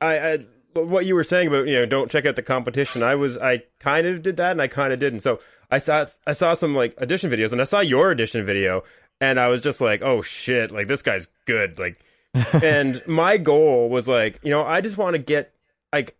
I, 0.00 0.18
I 0.18 0.38
what 0.74 1.06
you 1.06 1.14
were 1.14 1.24
saying 1.24 1.48
about 1.48 1.68
you 1.68 1.74
know 1.74 1.86
don't 1.86 2.10
check 2.10 2.26
out 2.26 2.36
the 2.36 2.42
competition. 2.42 3.02
I 3.02 3.14
was 3.14 3.38
I 3.38 3.62
kind 3.80 4.06
of 4.06 4.22
did 4.22 4.38
that 4.38 4.52
and 4.52 4.62
I 4.62 4.68
kind 4.68 4.92
of 4.92 4.98
didn't. 4.98 5.20
So 5.20 5.40
I 5.70 5.78
saw 5.78 6.06
I 6.26 6.32
saw 6.32 6.54
some 6.54 6.74
like 6.74 7.00
audition 7.00 7.30
videos 7.30 7.52
and 7.52 7.60
I 7.60 7.64
saw 7.64 7.80
your 7.80 8.10
audition 8.10 8.44
video 8.44 8.82
and 9.20 9.38
I 9.38 9.48
was 9.48 9.62
just 9.62 9.80
like 9.80 10.02
oh 10.02 10.22
shit 10.22 10.72
like 10.72 10.88
this 10.88 11.02
guy's 11.02 11.28
good 11.46 11.78
like 11.78 12.00
and 12.34 13.06
my 13.06 13.38
goal 13.38 13.88
was 13.88 14.08
like 14.08 14.40
you 14.42 14.50
know 14.50 14.64
I 14.64 14.80
just 14.80 14.96
want 14.96 15.14
to 15.14 15.18
get 15.18 15.54
like 15.92 16.16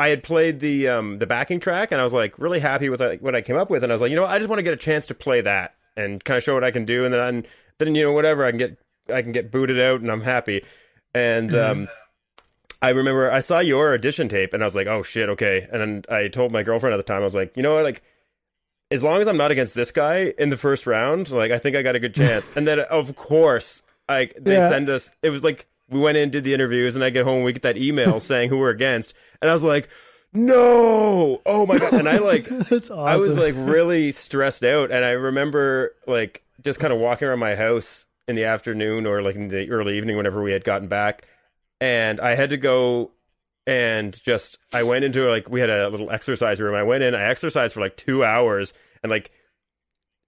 I 0.00 0.08
had 0.08 0.22
played 0.22 0.60
the 0.60 0.88
um 0.88 1.18
the 1.18 1.26
backing 1.26 1.60
track 1.60 1.92
and 1.92 2.00
I 2.00 2.04
was 2.04 2.12
like 2.12 2.38
really 2.38 2.60
happy 2.60 2.88
with 2.88 3.00
like, 3.00 3.20
what 3.20 3.34
I 3.34 3.42
came 3.42 3.56
up 3.56 3.68
with 3.68 3.82
and 3.82 3.92
I 3.92 3.94
was 3.94 4.02
like 4.02 4.10
you 4.10 4.16
know 4.16 4.26
I 4.26 4.38
just 4.38 4.48
want 4.48 4.58
to 4.58 4.64
get 4.64 4.74
a 4.74 4.78
chance 4.78 5.06
to 5.06 5.14
play 5.14 5.40
that 5.42 5.74
and 5.96 6.22
kind 6.24 6.38
of 6.38 6.44
show 6.44 6.54
what 6.54 6.64
I 6.64 6.70
can 6.70 6.84
do 6.84 7.04
and 7.04 7.12
then 7.12 7.46
then 7.78 7.94
you 7.94 8.04
know 8.04 8.12
whatever 8.12 8.44
I 8.44 8.50
can 8.50 8.58
get 8.58 8.78
I 9.12 9.22
can 9.22 9.32
get 9.32 9.50
booted 9.50 9.80
out 9.80 10.00
and 10.00 10.10
I'm 10.10 10.20
happy. 10.20 10.64
And 11.14 11.54
um 11.54 11.88
I 12.80 12.90
remember 12.90 13.30
I 13.30 13.40
saw 13.40 13.58
your 13.58 13.92
audition 13.92 14.28
tape 14.28 14.54
and 14.54 14.62
I 14.62 14.66
was 14.66 14.74
like 14.74 14.86
oh 14.86 15.02
shit 15.02 15.28
okay. 15.30 15.66
And 15.70 15.80
then 15.80 16.04
I 16.08 16.28
told 16.28 16.52
my 16.52 16.62
girlfriend 16.62 16.94
at 16.94 16.98
the 16.98 17.02
time 17.02 17.22
I 17.22 17.24
was 17.24 17.34
like 17.34 17.56
you 17.56 17.62
know 17.62 17.74
what 17.74 17.84
like 17.84 18.02
as 18.90 19.02
long 19.02 19.20
as 19.20 19.28
I'm 19.28 19.36
not 19.36 19.50
against 19.50 19.74
this 19.74 19.90
guy 19.90 20.32
in 20.38 20.48
the 20.48 20.56
first 20.56 20.86
round 20.86 21.30
like 21.30 21.50
I 21.50 21.58
think 21.58 21.76
I 21.76 21.82
got 21.82 21.96
a 21.96 22.00
good 22.00 22.14
chance. 22.14 22.48
And 22.56 22.66
then 22.66 22.80
of 22.80 23.16
course 23.16 23.82
like 24.08 24.36
they 24.40 24.54
Yeah. 24.54 24.68
send 24.70 24.88
us 24.88 25.10
it 25.22 25.30
was 25.30 25.44
like 25.44 25.66
we 25.90 26.00
went 26.00 26.16
in 26.18 26.30
did 26.30 26.44
the 26.44 26.54
interviews 26.54 26.94
and 26.94 27.04
I 27.04 27.10
get 27.10 27.24
home 27.24 27.36
and 27.36 27.44
we 27.44 27.52
get 27.52 27.62
that 27.62 27.76
email 27.78 28.20
saying 28.30 28.48
who 28.50 28.58
we're 28.58 28.70
against 28.70 29.14
and 29.42 29.50
I 29.50 29.54
was 29.54 29.62
like 29.62 29.88
no 30.32 31.40
oh 31.46 31.66
my 31.66 31.78
god 31.78 31.94
and 31.94 32.08
I 32.08 32.18
like 32.18 32.50
awesome. 32.72 32.98
I 32.98 33.16
was 33.16 33.36
like 33.36 33.54
really 33.56 34.12
stressed 34.26 34.64
out, 34.64 34.90
and 34.90 35.04
I 35.04 35.10
remember 35.10 35.94
like 36.06 36.42
just 36.62 36.80
kind 36.80 36.92
of 36.92 36.98
walking 37.00 37.28
around 37.28 37.38
my 37.38 37.54
house 37.56 38.06
in 38.26 38.36
the 38.36 38.44
afternoon 38.44 39.06
or 39.06 39.22
like 39.22 39.36
in 39.36 39.48
the 39.48 39.70
early 39.70 39.96
evening 39.96 40.16
whenever 40.16 40.42
we 40.42 40.52
had 40.52 40.64
gotten 40.64 40.86
back, 40.88 41.26
and 41.80 42.20
I 42.20 42.34
had 42.34 42.50
to 42.50 42.56
go 42.58 43.10
and 43.66 44.12
just 44.22 44.58
I 44.72 44.82
went 44.82 45.04
into 45.04 45.28
like 45.30 45.48
we 45.48 45.60
had 45.60 45.70
a 45.70 45.88
little 45.88 46.10
exercise 46.10 46.60
room. 46.60 46.74
I 46.74 46.82
went 46.82 47.02
in, 47.02 47.14
I 47.14 47.24
exercised 47.24 47.72
for 47.74 47.80
like 47.80 47.96
two 47.96 48.22
hours, 48.24 48.72
and 49.02 49.08
like 49.10 49.30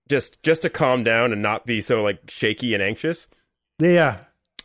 just 0.09 0.43
just 0.43 0.62
to 0.62 0.70
calm 0.70 1.05
down 1.05 1.33
and 1.33 1.43
not 1.43 1.66
be 1.66 1.81
so 1.81 2.03
like 2.03 2.20
shaky 2.28 2.72
and 2.74 2.83
anxious. 2.83 3.26
Yeah. 3.81 4.18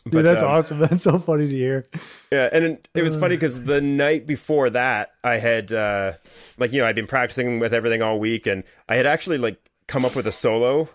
Dude, 0.04 0.12
But, 0.12 0.22
that's 0.22 0.42
um, 0.42 0.48
awesome. 0.48 0.78
That's 0.86 1.02
so 1.02 1.18
funny 1.18 1.48
to 1.48 1.52
hear. 1.52 1.84
Yeah, 2.30 2.48
and 2.52 2.78
it, 2.94 3.02
was 3.02 3.16
funny 3.16 3.34
because 3.34 3.64
the 3.64 3.80
night 3.80 4.24
before 4.24 4.70
that, 4.70 5.10
I 5.24 5.38
had 5.38 5.72
uh, 5.72 6.12
like 6.58 6.72
you 6.72 6.80
know 6.80 6.86
I'd 6.86 6.94
been 6.94 7.08
practicing 7.08 7.58
with 7.58 7.74
everything 7.74 8.02
all 8.02 8.20
week, 8.20 8.46
and 8.46 8.62
I 8.88 8.94
had 8.94 9.06
actually 9.06 9.38
like 9.38 9.58
come 9.88 10.04
up 10.04 10.14
with 10.14 10.28
a 10.28 10.32
solo, 10.32 10.88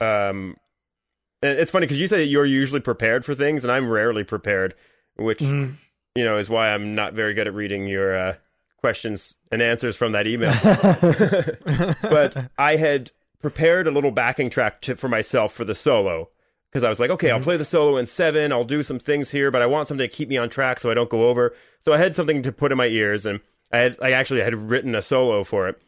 um, 0.00 0.56
And 1.42 1.58
It's 1.58 1.70
funny 1.70 1.86
because 1.86 1.98
you 1.98 2.08
say 2.08 2.18
that 2.18 2.26
you're 2.26 2.44
usually 2.44 2.80
prepared 2.80 3.24
for 3.24 3.34
things, 3.34 3.64
and 3.64 3.72
I'm 3.72 3.88
rarely 3.88 4.22
prepared, 4.24 4.74
which 5.16 5.38
Mhm. 5.38 5.74
you 6.14 6.24
know 6.26 6.36
is 6.36 6.50
why 6.50 6.74
I'm 6.74 6.94
not 6.94 7.14
very 7.14 7.32
good 7.32 7.46
at 7.46 7.54
reading 7.54 7.86
your 7.86 8.18
uh, 8.18 8.34
questions 8.82 9.34
and 9.50 9.62
answers 9.62 9.96
from 9.96 10.12
that 10.12 10.26
email. 10.26 10.52
but 12.02 12.50
I 12.58 12.76
had 12.76 13.12
prepared 13.40 13.86
a 13.86 13.90
little 13.90 14.10
backing 14.10 14.50
track 14.50 14.82
to, 14.82 14.96
for 14.96 15.08
myself 15.08 15.54
for 15.54 15.64
the 15.64 15.74
solo 15.74 16.28
because 16.70 16.84
I 16.84 16.88
was 16.88 17.00
like, 17.00 17.10
okay, 17.10 17.30
I'll 17.30 17.40
play 17.40 17.56
the 17.56 17.64
solo 17.64 17.96
in 17.96 18.06
seven. 18.06 18.52
I'll 18.52 18.64
do 18.64 18.82
some 18.82 18.98
things 18.98 19.30
here, 19.30 19.50
but 19.50 19.62
I 19.62 19.66
want 19.66 19.88
something 19.88 20.08
to 20.08 20.14
keep 20.14 20.28
me 20.28 20.36
on 20.36 20.50
track 20.50 20.80
so 20.80 20.90
I 20.90 20.94
don't 20.94 21.10
go 21.10 21.28
over. 21.28 21.54
So 21.82 21.92
I 21.92 21.98
had 21.98 22.14
something 22.14 22.42
to 22.42 22.52
put 22.52 22.72
in 22.72 22.78
my 22.78 22.86
ears, 22.86 23.24
and 23.24 23.40
I 23.72 23.78
had 23.78 23.96
I 24.02 24.12
actually 24.12 24.42
had 24.42 24.54
written 24.54 24.94
a 24.94 25.02
solo 25.02 25.44
for 25.44 25.68
it, 25.68 25.80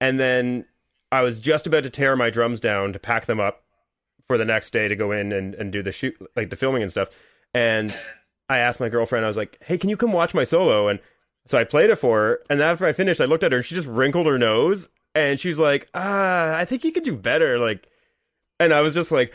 and 0.00 0.20
then 0.20 0.66
I 1.10 1.22
was 1.22 1.40
just 1.40 1.66
about 1.66 1.82
to 1.82 1.90
tear 1.90 2.14
my 2.16 2.30
drums 2.30 2.60
down 2.60 2.92
to 2.92 2.98
pack 2.98 3.26
them 3.26 3.40
up 3.40 3.62
for 4.28 4.38
the 4.38 4.44
next 4.44 4.72
day 4.72 4.86
to 4.86 4.94
go 4.94 5.10
in 5.10 5.32
and, 5.32 5.54
and 5.56 5.72
do 5.72 5.82
the 5.82 5.90
shoot 5.90 6.14
like 6.36 6.50
the 6.50 6.56
filming 6.56 6.82
and 6.82 6.90
stuff. 6.90 7.08
And 7.52 7.92
I 8.48 8.58
asked 8.58 8.78
my 8.78 8.88
girlfriend, 8.88 9.24
I 9.24 9.28
was 9.28 9.36
like, 9.36 9.58
Hey, 9.62 9.76
can 9.76 9.90
you 9.90 9.96
come 9.96 10.12
watch 10.12 10.34
my 10.34 10.44
solo? 10.44 10.86
And 10.86 11.00
so 11.46 11.58
I 11.58 11.64
played 11.64 11.90
it 11.90 11.96
for 11.96 12.18
her, 12.20 12.40
and 12.48 12.62
after 12.62 12.86
I 12.86 12.92
finished, 12.92 13.20
I 13.20 13.24
looked 13.24 13.42
at 13.42 13.50
her 13.50 13.58
and 13.58 13.66
she 13.66 13.74
just 13.74 13.88
wrinkled 13.88 14.26
her 14.26 14.38
nose 14.38 14.88
and 15.16 15.40
she's 15.40 15.58
like, 15.58 15.88
Ah, 15.94 16.54
I 16.56 16.64
think 16.64 16.84
you 16.84 16.92
could 16.92 17.02
do 17.02 17.16
better. 17.16 17.58
Like 17.58 17.88
and 18.60 18.72
I 18.72 18.82
was 18.82 18.94
just 18.94 19.10
like, 19.10 19.32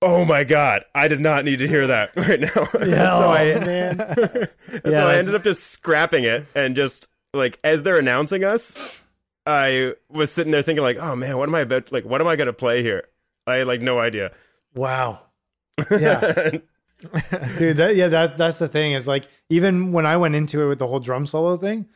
Oh 0.00 0.24
my 0.24 0.44
god, 0.44 0.84
I 0.94 1.08
did 1.08 1.20
not 1.20 1.44
need 1.44 1.58
to 1.58 1.68
hear 1.68 1.88
that 1.88 2.10
right 2.16 2.40
now. 2.40 2.68
Yeah, 2.86 3.10
so 3.10 3.24
oh, 3.24 3.30
I, 3.30 3.64
man. 3.64 4.48
so 4.84 5.06
I 5.06 5.16
ended 5.16 5.34
up 5.34 5.42
just 5.44 5.64
scrapping 5.64 6.24
it 6.24 6.46
and 6.54 6.76
just 6.76 7.08
like 7.34 7.58
as 7.64 7.82
they're 7.82 7.98
announcing 7.98 8.44
us, 8.44 8.76
I 9.44 9.94
was 10.08 10.30
sitting 10.30 10.52
there 10.52 10.62
thinking 10.62 10.82
like, 10.82 10.98
oh 10.98 11.16
man, 11.16 11.36
what 11.36 11.48
am 11.48 11.54
I 11.54 11.60
about? 11.60 11.90
Like, 11.90 12.04
what 12.04 12.20
am 12.20 12.26
I 12.26 12.36
gonna 12.36 12.52
play 12.52 12.82
here? 12.82 13.08
I 13.46 13.56
had 13.56 13.66
like 13.66 13.80
no 13.80 13.98
idea. 13.98 14.32
Wow. 14.74 15.20
Yeah. 15.90 16.50
Dude, 17.58 17.76
that 17.76 17.94
yeah, 17.96 18.08
that 18.08 18.36
that's 18.36 18.58
the 18.58 18.68
thing 18.68 18.92
is 18.92 19.06
like 19.06 19.28
even 19.50 19.92
when 19.92 20.06
I 20.06 20.16
went 20.16 20.34
into 20.34 20.62
it 20.62 20.68
with 20.68 20.78
the 20.78 20.86
whole 20.86 21.00
drum 21.00 21.26
solo 21.26 21.56
thing, 21.56 21.86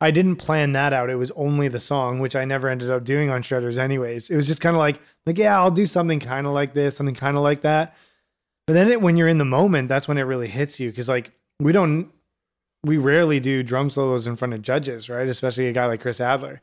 I 0.00 0.10
didn't 0.12 0.36
plan 0.36 0.72
that 0.72 0.92
out. 0.92 1.10
It 1.10 1.16
was 1.16 1.32
only 1.32 1.66
the 1.68 1.80
song, 1.80 2.20
which 2.20 2.36
I 2.36 2.44
never 2.44 2.68
ended 2.68 2.90
up 2.90 3.04
doing 3.04 3.30
on 3.30 3.42
Shredders 3.42 3.78
anyways. 3.78 4.30
It 4.30 4.36
was 4.36 4.46
just 4.46 4.60
kind 4.60 4.76
of 4.76 4.80
like 4.80 5.00
like 5.26 5.38
yeah, 5.38 5.58
I'll 5.58 5.70
do 5.72 5.86
something 5.86 6.20
kind 6.20 6.46
of 6.46 6.52
like 6.52 6.72
this, 6.74 6.96
something 6.96 7.14
kind 7.16 7.36
of 7.36 7.42
like 7.42 7.62
that. 7.62 7.96
But 8.66 8.74
then 8.74 8.90
it, 8.90 9.00
when 9.00 9.16
you're 9.16 9.28
in 9.28 9.38
the 9.38 9.44
moment, 9.44 9.88
that's 9.88 10.06
when 10.06 10.18
it 10.18 10.22
really 10.22 10.48
hits 10.48 10.78
you 10.78 10.92
cuz 10.92 11.08
like 11.08 11.32
we 11.58 11.72
don't 11.72 12.10
we 12.84 12.96
rarely 12.96 13.40
do 13.40 13.62
drum 13.64 13.90
solos 13.90 14.26
in 14.28 14.36
front 14.36 14.54
of 14.54 14.62
judges, 14.62 15.10
right? 15.10 15.26
Especially 15.26 15.66
a 15.66 15.72
guy 15.72 15.86
like 15.86 16.00
Chris 16.00 16.20
Adler. 16.20 16.60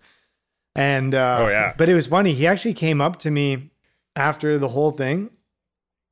And 0.75 1.13
uh 1.13 1.37
Oh, 1.41 1.47
yeah. 1.49 1.73
but 1.77 1.89
it 1.89 1.93
was 1.93 2.07
funny. 2.07 2.33
He 2.33 2.47
actually 2.47 2.73
came 2.73 3.01
up 3.01 3.19
to 3.19 3.31
me 3.31 3.71
after 4.15 4.57
the 4.57 4.69
whole 4.69 4.91
thing 4.91 5.29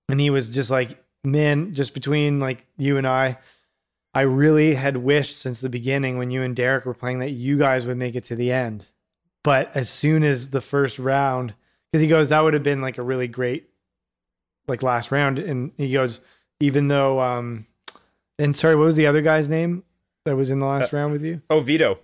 and 0.09 0.19
he 0.19 0.30
was 0.30 0.49
just 0.49 0.69
like, 0.69 1.01
"Man, 1.24 1.74
just 1.74 1.93
between 1.93 2.39
like 2.41 2.65
you 2.78 2.97
and 2.97 3.07
I, 3.07 3.38
I 4.14 4.22
really 4.22 4.76
had 4.76 4.97
wished 4.97 5.39
since 5.39 5.59
the 5.59 5.70
beginning 5.70 6.18
when 6.18 6.30
you 6.30 6.43
and 6.43 6.55
Derek 6.55 6.86
were 6.86 6.93
playing 6.93 7.20
that 7.20 7.32
you 7.32 7.57
guys 7.57 7.88
would 7.88 7.97
make 7.97 8.16
it 8.16 8.26
to 8.26 8.36
the 8.36 8.51
end. 8.51 8.86
But 9.43 9.76
as 9.76 9.89
soon 9.89 10.24
as 10.24 10.49
the 10.49 10.61
first 10.61 10.99
round, 10.99 11.55
because 11.91 12.01
he 12.01 12.07
goes, 12.07 12.30
that 12.30 12.43
would 12.43 12.53
have 12.53 12.64
been 12.64 12.82
like 12.82 12.97
a 12.97 13.03
really 13.03 13.28
great 13.28 13.70
like 14.68 14.84
last 14.84 15.11
round, 15.11 15.39
and 15.39 15.72
he 15.78 15.91
goes, 15.91 16.22
even 16.59 16.88
though, 16.88 17.20
um, 17.20 17.66
and 18.39 18.55
sorry, 18.55 18.76
what 18.76 18.86
was 18.86 18.95
the 18.95 19.07
other 19.07 19.22
guy's 19.22 19.49
name 19.49 19.84
that 20.26 20.36
was 20.36 20.49
in 20.49 20.59
the 20.59 20.66
last 20.66 20.93
round 20.93 21.11
with 21.11 21.24
you? 21.24 21.41
oh, 21.49 21.59
Vito. 21.59 21.99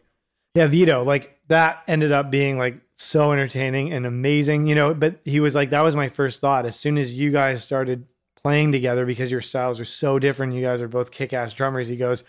Yeah, 0.55 0.67
Vito. 0.67 1.03
Like 1.03 1.39
that 1.47 1.83
ended 1.87 2.11
up 2.11 2.31
being 2.31 2.57
like 2.57 2.81
so 2.95 3.31
entertaining 3.31 3.93
and 3.93 4.05
amazing, 4.05 4.67
you 4.67 4.75
know. 4.75 4.93
But 4.93 5.19
he 5.23 5.39
was 5.39 5.55
like, 5.55 5.69
that 5.69 5.81
was 5.81 5.95
my 5.95 6.09
first 6.09 6.41
thought. 6.41 6.65
As 6.65 6.75
soon 6.75 6.97
as 6.97 7.13
you 7.13 7.31
guys 7.31 7.63
started 7.63 8.11
playing 8.41 8.71
together, 8.71 9.05
because 9.05 9.31
your 9.31 9.41
styles 9.41 9.79
are 9.79 9.85
so 9.85 10.19
different, 10.19 10.53
you 10.53 10.61
guys 10.61 10.81
are 10.81 10.87
both 10.87 11.11
kick 11.11 11.33
ass 11.33 11.53
drummers. 11.53 11.87
He 11.87 11.95
goes, 11.95 12.23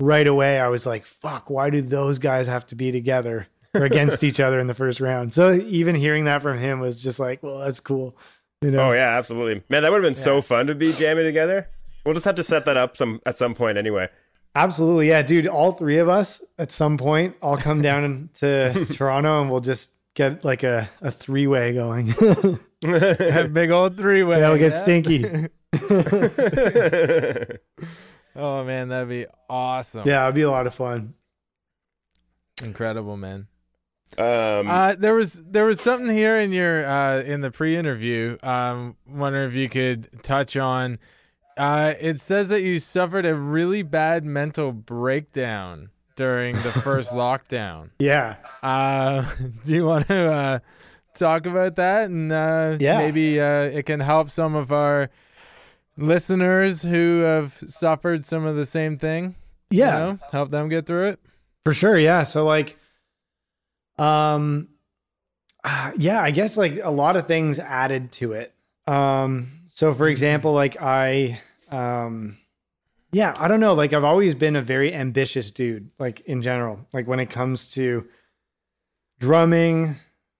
right 0.00 0.26
away, 0.26 0.58
I 0.60 0.68
was 0.68 0.86
like, 0.86 1.06
fuck, 1.06 1.50
why 1.50 1.70
do 1.70 1.80
those 1.80 2.18
guys 2.18 2.46
have 2.46 2.66
to 2.66 2.74
be 2.74 2.92
together 2.92 3.46
or 3.74 3.84
against 3.84 4.24
each 4.24 4.40
other 4.40 4.60
in 4.60 4.66
the 4.66 4.74
first 4.74 5.00
round? 5.00 5.34
So 5.34 5.52
even 5.52 5.94
hearing 5.94 6.24
that 6.24 6.42
from 6.42 6.58
him 6.58 6.80
was 6.80 7.00
just 7.00 7.18
like, 7.18 7.42
well, 7.42 7.58
that's 7.58 7.80
cool, 7.80 8.16
you 8.62 8.70
know. 8.70 8.90
Oh 8.90 8.92
yeah, 8.92 9.16
absolutely, 9.16 9.62
man. 9.68 9.82
That 9.82 9.90
would 9.90 10.02
have 10.02 10.14
been 10.14 10.22
so 10.22 10.40
fun 10.40 10.66
to 10.68 10.74
be 10.74 10.92
jamming 10.92 11.24
together. 11.24 11.68
We'll 12.04 12.14
just 12.14 12.24
have 12.24 12.36
to 12.36 12.44
set 12.44 12.64
that 12.66 12.76
up 12.76 12.96
some 12.96 13.20
at 13.26 13.36
some 13.36 13.54
point 13.54 13.76
anyway. 13.76 14.08
Absolutely, 14.54 15.08
yeah, 15.08 15.22
dude. 15.22 15.46
All 15.46 15.72
three 15.72 15.98
of 15.98 16.08
us 16.08 16.40
at 16.58 16.72
some 16.72 16.96
point, 16.96 17.36
I'll 17.42 17.56
come 17.56 17.82
down 17.82 18.30
to 18.36 18.86
Toronto 18.94 19.40
and 19.40 19.50
we'll 19.50 19.60
just 19.60 19.90
get 20.14 20.44
like 20.44 20.62
a, 20.62 20.88
a 21.00 21.10
three 21.10 21.46
way 21.46 21.74
going. 21.74 22.14
Have 22.84 23.52
big 23.52 23.70
old 23.70 23.96
three 23.96 24.22
way. 24.22 24.40
That'll 24.40 24.56
get 24.58 24.74
stinky. 24.74 25.24
Oh 28.36 28.62
man, 28.62 28.88
that'd 28.88 29.08
be 29.08 29.26
awesome. 29.50 30.06
Yeah, 30.06 30.22
it'd 30.24 30.36
be 30.36 30.42
a 30.42 30.50
lot 30.50 30.68
of 30.68 30.74
fun. 30.74 31.14
Incredible, 32.62 33.16
man. 33.16 33.48
um, 34.16 34.68
Uh, 34.70 34.94
there 34.96 35.14
was 35.14 35.42
there 35.44 35.64
was 35.64 35.80
something 35.80 36.08
here 36.08 36.38
in 36.38 36.52
your 36.52 36.86
uh, 36.86 37.20
in 37.22 37.40
the 37.40 37.50
pre-interview. 37.50 38.36
Um, 38.44 38.96
wonder 39.08 39.42
if 39.44 39.54
you 39.54 39.68
could 39.68 40.22
touch 40.22 40.56
on. 40.56 41.00
Uh, 41.56 41.94
it 41.98 42.20
says 42.20 42.48
that 42.50 42.62
you 42.62 42.78
suffered 42.78 43.26
a 43.26 43.34
really 43.34 43.82
bad 43.82 44.24
mental 44.24 44.70
breakdown 44.70 45.90
during 46.14 46.54
the 46.62 46.70
first 46.84 47.10
lockdown. 47.12 47.90
Yeah. 47.98 48.36
Uh, 48.62 49.28
do 49.64 49.74
you 49.74 49.84
want 49.84 50.06
to 50.06 50.30
uh, 50.32 50.58
talk 51.18 51.46
about 51.46 51.76
that? 51.76 52.08
And 52.10 52.32
uh, 52.32 52.76
Yeah. 52.80 52.98
maybe 52.98 53.40
uh, 53.40 53.62
it 53.62 53.84
can 53.86 54.00
help 54.00 54.30
some 54.30 54.54
of 54.54 54.70
our 54.72 55.10
listeners 55.96 56.82
who 56.82 57.20
have 57.20 57.58
suffered 57.66 58.24
some 58.24 58.44
of 58.46 58.56
the 58.56 58.66
same 58.66 58.96
thing. 58.98 59.34
you 59.70 59.80
Yeah. 59.80 59.90
know? 59.98 60.18
help 60.32 60.50
them 60.50 60.68
get 60.68 60.86
through 60.86 61.08
it. 61.08 61.20
For 61.64 61.74
sure, 61.74 61.98
yeah. 61.98 62.22
So 62.22 62.44
like 62.46 62.76
um 63.98 64.68
yeah, 65.98 66.22
I 66.22 66.30
guess 66.30 66.56
like 66.56 66.78
a 66.82 66.90
lot 66.90 67.16
of 67.16 67.26
things 67.26 67.58
added 67.58 68.12
to 68.12 68.32
it. 68.32 68.54
Um 68.86 69.50
so 69.68 69.92
for 69.92 70.06
example, 70.06 70.52
like 70.52 70.80
I 70.80 71.40
um 71.70 72.38
yeah, 73.12 73.34
I 73.36 73.48
don't 73.48 73.60
know, 73.60 73.74
like 73.74 73.92
I've 73.92 74.04
always 74.04 74.34
been 74.34 74.54
a 74.56 74.62
very 74.62 74.94
ambitious 74.94 75.50
dude 75.50 75.90
like 75.98 76.20
in 76.20 76.40
general. 76.42 76.80
Like 76.92 77.06
when 77.08 77.20
it 77.20 77.28
comes 77.30 77.68
to 77.72 78.06
drumming, 79.18 79.96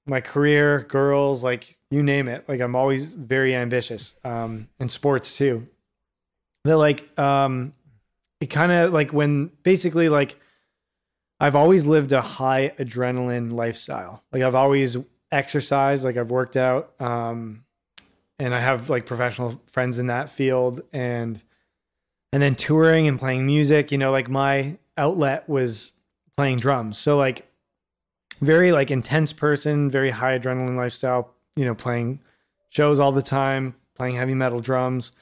my 0.09 0.21
career, 0.21 0.87
girls, 0.89 1.45
like 1.45 1.75
you 1.91 2.03
name 2.03 2.29
it. 2.29 2.49
Like 2.49 2.61
I'm 2.61 2.77
always 2.77 3.13
very 3.15 3.55
ambitious. 3.55 4.15
Um 4.25 4.69
in 4.79 4.89
sports 4.89 5.37
too. 5.37 5.67
That 6.65 6.77
like 6.77 7.19
um 7.19 7.75
it 8.41 8.47
kind 8.47 8.73
of 8.73 8.93
like 8.93 9.13
when 9.13 9.51
basically 9.63 10.09
like 10.09 10.37
I've 11.41 11.55
always 11.55 11.87
lived 11.87 12.13
a 12.13 12.21
high 12.21 12.73
adrenaline 12.79 13.53
lifestyle. 13.53 14.25
Like 14.33 14.43
I've 14.43 14.57
always 14.57 14.97
exercised, 15.31 16.05
like 16.05 16.17
I've 16.17 16.31
worked 16.31 16.57
out, 16.57 17.01
um, 17.01 17.65
and 18.39 18.55
I 18.55 18.61
have 18.61 18.91
like 18.91 19.07
professional 19.07 19.61
friends 19.67 19.99
in 19.99 20.09
that 20.09 20.31
field, 20.31 20.83
and 20.93 21.41
and 22.33 22.43
then 22.43 22.55
touring 22.55 23.07
and 23.07 23.19
playing 23.19 23.47
music. 23.47 23.93
You 23.93 23.99
know, 23.99 24.11
like 24.11 24.29
my 24.29 24.79
outlet 24.97 25.49
was 25.49 25.93
playing 26.37 26.59
drums. 26.59 26.99
So 26.99 27.17
like 27.17 27.48
very 28.41 28.73
like 28.73 28.91
intense 28.91 29.33
person, 29.33 29.91
very 29.91 30.11
high 30.11 30.39
adrenaline 30.39 30.77
lifestyle. 30.77 31.35
You 31.57 31.65
know, 31.65 31.75
playing 31.75 32.21
shows 32.69 33.01
all 33.01 33.13
the 33.13 33.23
time, 33.23 33.75
playing 33.95 34.17
heavy 34.17 34.35
metal 34.35 34.61
drums. 34.61 35.13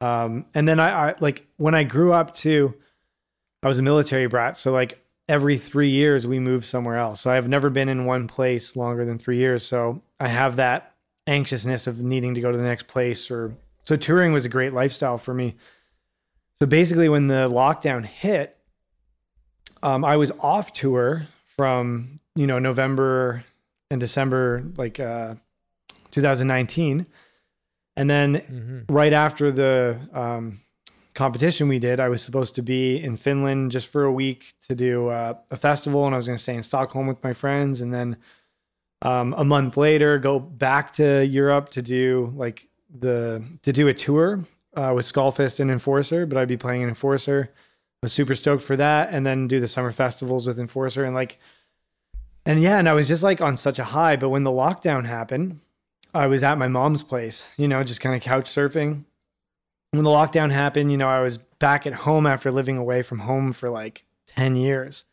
Um, 0.00 0.46
and 0.54 0.66
then 0.66 0.80
I, 0.80 1.10
I 1.10 1.14
like 1.20 1.46
when 1.56 1.74
I 1.74 1.84
grew 1.84 2.12
up 2.12 2.34
too, 2.34 2.74
I 3.62 3.68
was 3.68 3.78
a 3.78 3.82
military 3.82 4.26
brat. 4.26 4.56
So 4.56 4.72
like 4.72 5.04
every 5.28 5.58
three 5.58 5.90
years 5.90 6.26
we 6.26 6.38
moved 6.38 6.64
somewhere 6.64 6.98
else. 6.98 7.20
So 7.20 7.30
I've 7.30 7.48
never 7.48 7.70
been 7.70 7.88
in 7.88 8.04
one 8.04 8.26
place 8.26 8.74
longer 8.74 9.04
than 9.04 9.18
three 9.18 9.38
years. 9.38 9.64
So 9.64 10.02
I 10.18 10.28
have 10.28 10.56
that 10.56 10.94
anxiousness 11.26 11.86
of 11.86 12.00
needing 12.00 12.34
to 12.34 12.40
go 12.40 12.50
to 12.50 12.58
the 12.58 12.64
next 12.64 12.88
place 12.88 13.30
or 13.30 13.54
so 13.84 13.96
touring 13.96 14.32
was 14.32 14.44
a 14.44 14.48
great 14.48 14.72
lifestyle 14.72 15.18
for 15.18 15.34
me. 15.34 15.56
So 16.58 16.66
basically 16.66 17.08
when 17.08 17.26
the 17.26 17.48
lockdown 17.48 18.04
hit, 18.04 18.56
um, 19.82 20.04
I 20.04 20.16
was 20.16 20.30
off 20.40 20.72
tour 20.72 21.26
from, 21.56 22.20
you 22.36 22.46
know, 22.46 22.58
November 22.58 23.44
and 23.90 24.00
December, 24.00 24.64
like 24.76 24.98
uh, 25.00 25.34
2019. 26.10 27.06
And 27.96 28.08
then 28.08 28.36
Mm-hmm. 28.36 28.94
right 28.94 29.12
after 29.12 29.50
the 29.52 29.98
um, 30.12 30.60
competition 31.14 31.68
we 31.68 31.78
did, 31.78 32.00
I 32.00 32.08
was 32.08 32.22
supposed 32.22 32.54
to 32.54 32.62
be 32.62 32.96
in 33.02 33.16
Finland 33.16 33.70
just 33.70 33.88
for 33.88 34.04
a 34.04 34.12
week 34.12 34.54
to 34.68 34.74
do 34.74 35.08
uh, 35.08 35.34
a 35.50 35.56
festival, 35.56 36.06
and 36.06 36.14
I 36.14 36.16
was 36.16 36.26
going 36.26 36.38
to 36.38 36.42
stay 36.42 36.54
in 36.54 36.62
Stockholm 36.62 37.06
with 37.06 37.22
my 37.22 37.34
friends, 37.34 37.82
and 37.82 37.92
then 37.92 38.16
um, 39.02 39.34
a 39.36 39.44
month 39.44 39.76
later 39.76 40.18
go 40.18 40.38
back 40.38 40.94
to 40.94 41.26
Europe 41.26 41.68
to 41.70 41.82
do 41.82 42.32
like 42.36 42.66
the 42.98 43.42
to 43.62 43.72
do 43.72 43.88
a 43.88 43.94
tour 43.94 44.42
uh, 44.74 44.92
with 44.94 45.10
Skullfist 45.10 45.60
and 45.60 45.70
Enforcer, 45.70 46.24
but 46.24 46.38
I'd 46.38 46.48
be 46.48 46.56
playing 46.56 46.82
an 46.82 46.88
Enforcer. 46.88 47.50
I 47.52 48.06
was 48.06 48.12
super 48.14 48.34
stoked 48.34 48.62
for 48.62 48.76
that, 48.76 49.10
and 49.12 49.26
then 49.26 49.48
do 49.48 49.60
the 49.60 49.68
summer 49.68 49.92
festivals 49.92 50.46
with 50.46 50.58
Enforcer, 50.58 51.04
and 51.04 51.14
like, 51.14 51.38
and 52.46 52.60
yeah, 52.62 52.78
and 52.78 52.88
I 52.88 52.92
was 52.92 53.08
just 53.08 53.22
like 53.22 53.40
on 53.40 53.56
such 53.56 53.78
a 53.78 53.84
high. 53.84 54.16
But 54.16 54.30
when 54.30 54.44
the 54.44 54.50
lockdown 54.50 55.06
happened, 55.06 55.60
I 56.14 56.26
was 56.26 56.42
at 56.42 56.58
my 56.58 56.68
mom's 56.68 57.02
place, 57.02 57.44
you 57.56 57.68
know, 57.68 57.82
just 57.82 58.00
kind 58.00 58.14
of 58.14 58.22
couch 58.22 58.50
surfing. 58.50 59.04
When 59.92 60.04
the 60.04 60.10
lockdown 60.10 60.50
happened, 60.50 60.90
you 60.90 60.96
know, 60.96 61.08
I 61.08 61.20
was 61.20 61.38
back 61.38 61.86
at 61.86 61.92
home 61.92 62.26
after 62.26 62.50
living 62.50 62.78
away 62.78 63.02
from 63.02 63.20
home 63.20 63.52
for 63.52 63.68
like 63.68 64.04
10 64.26 64.56
years. 64.56 65.04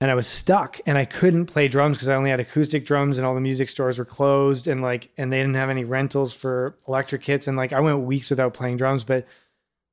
And 0.00 0.12
I 0.12 0.14
was 0.14 0.28
stuck 0.28 0.80
and 0.86 0.96
I 0.96 1.04
couldn't 1.04 1.46
play 1.46 1.66
drums 1.66 1.96
because 1.96 2.08
I 2.08 2.14
only 2.14 2.30
had 2.30 2.38
acoustic 2.38 2.86
drums 2.86 3.18
and 3.18 3.26
all 3.26 3.34
the 3.34 3.40
music 3.40 3.68
stores 3.68 3.98
were 3.98 4.04
closed 4.04 4.68
and 4.68 4.80
like 4.80 5.10
and 5.18 5.32
they 5.32 5.38
didn't 5.38 5.56
have 5.56 5.70
any 5.70 5.84
rentals 5.84 6.32
for 6.32 6.76
electric 6.86 7.22
kits 7.22 7.48
and 7.48 7.56
like 7.56 7.72
I 7.72 7.80
went 7.80 7.98
weeks 8.02 8.30
without 8.30 8.54
playing 8.54 8.76
drums, 8.76 9.02
but 9.02 9.26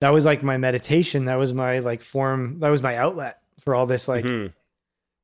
that 0.01 0.13
was 0.13 0.23
like 0.23 0.43
my 0.43 0.57
meditation. 0.57 1.25
That 1.25 1.39
was 1.39 1.55
my 1.55 1.79
like 1.79 2.03
form, 2.03 2.59
that 2.59 2.69
was 2.69 2.83
my 2.83 2.95
outlet 2.97 3.39
for 3.61 3.73
all 3.73 3.87
this 3.87 4.07
like 4.07 4.25
Mhm. 4.25 4.53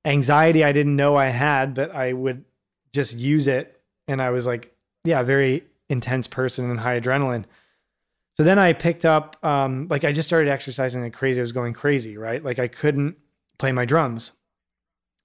Anxiety 0.06 0.64
I 0.64 0.72
didn't 0.72 0.96
know 0.96 1.16
I 1.16 1.28
had, 1.28 1.74
but 1.74 1.92
I 1.92 2.14
would 2.14 2.46
just 2.94 3.14
use 3.14 3.48
it. 3.48 3.82
And 4.08 4.22
I 4.22 4.32
was 4.32 4.46
like, 4.46 4.76
yeah, 5.04 5.24
very 5.24 5.64
intense 5.90 6.28
person 6.28 6.70
and 6.70 6.80
high 6.80 7.00
adrenaline. 7.00 7.46
So 8.38 8.44
then 8.44 8.60
I 8.60 8.74
picked 8.74 9.06
up, 9.06 9.38
um, 9.46 9.88
like 9.90 10.04
I 10.04 10.12
just 10.12 10.28
started 10.28 10.50
exercising 10.50 11.02
like 11.02 11.14
crazy. 11.14 11.40
I 11.40 11.44
was 11.44 11.52
going 11.52 11.74
crazy, 11.74 12.18
right? 12.18 12.44
Like 12.44 12.60
I 12.60 12.68
couldn't 12.68 13.18
play 13.60 13.72
my 13.72 13.86
drums. 13.86 14.32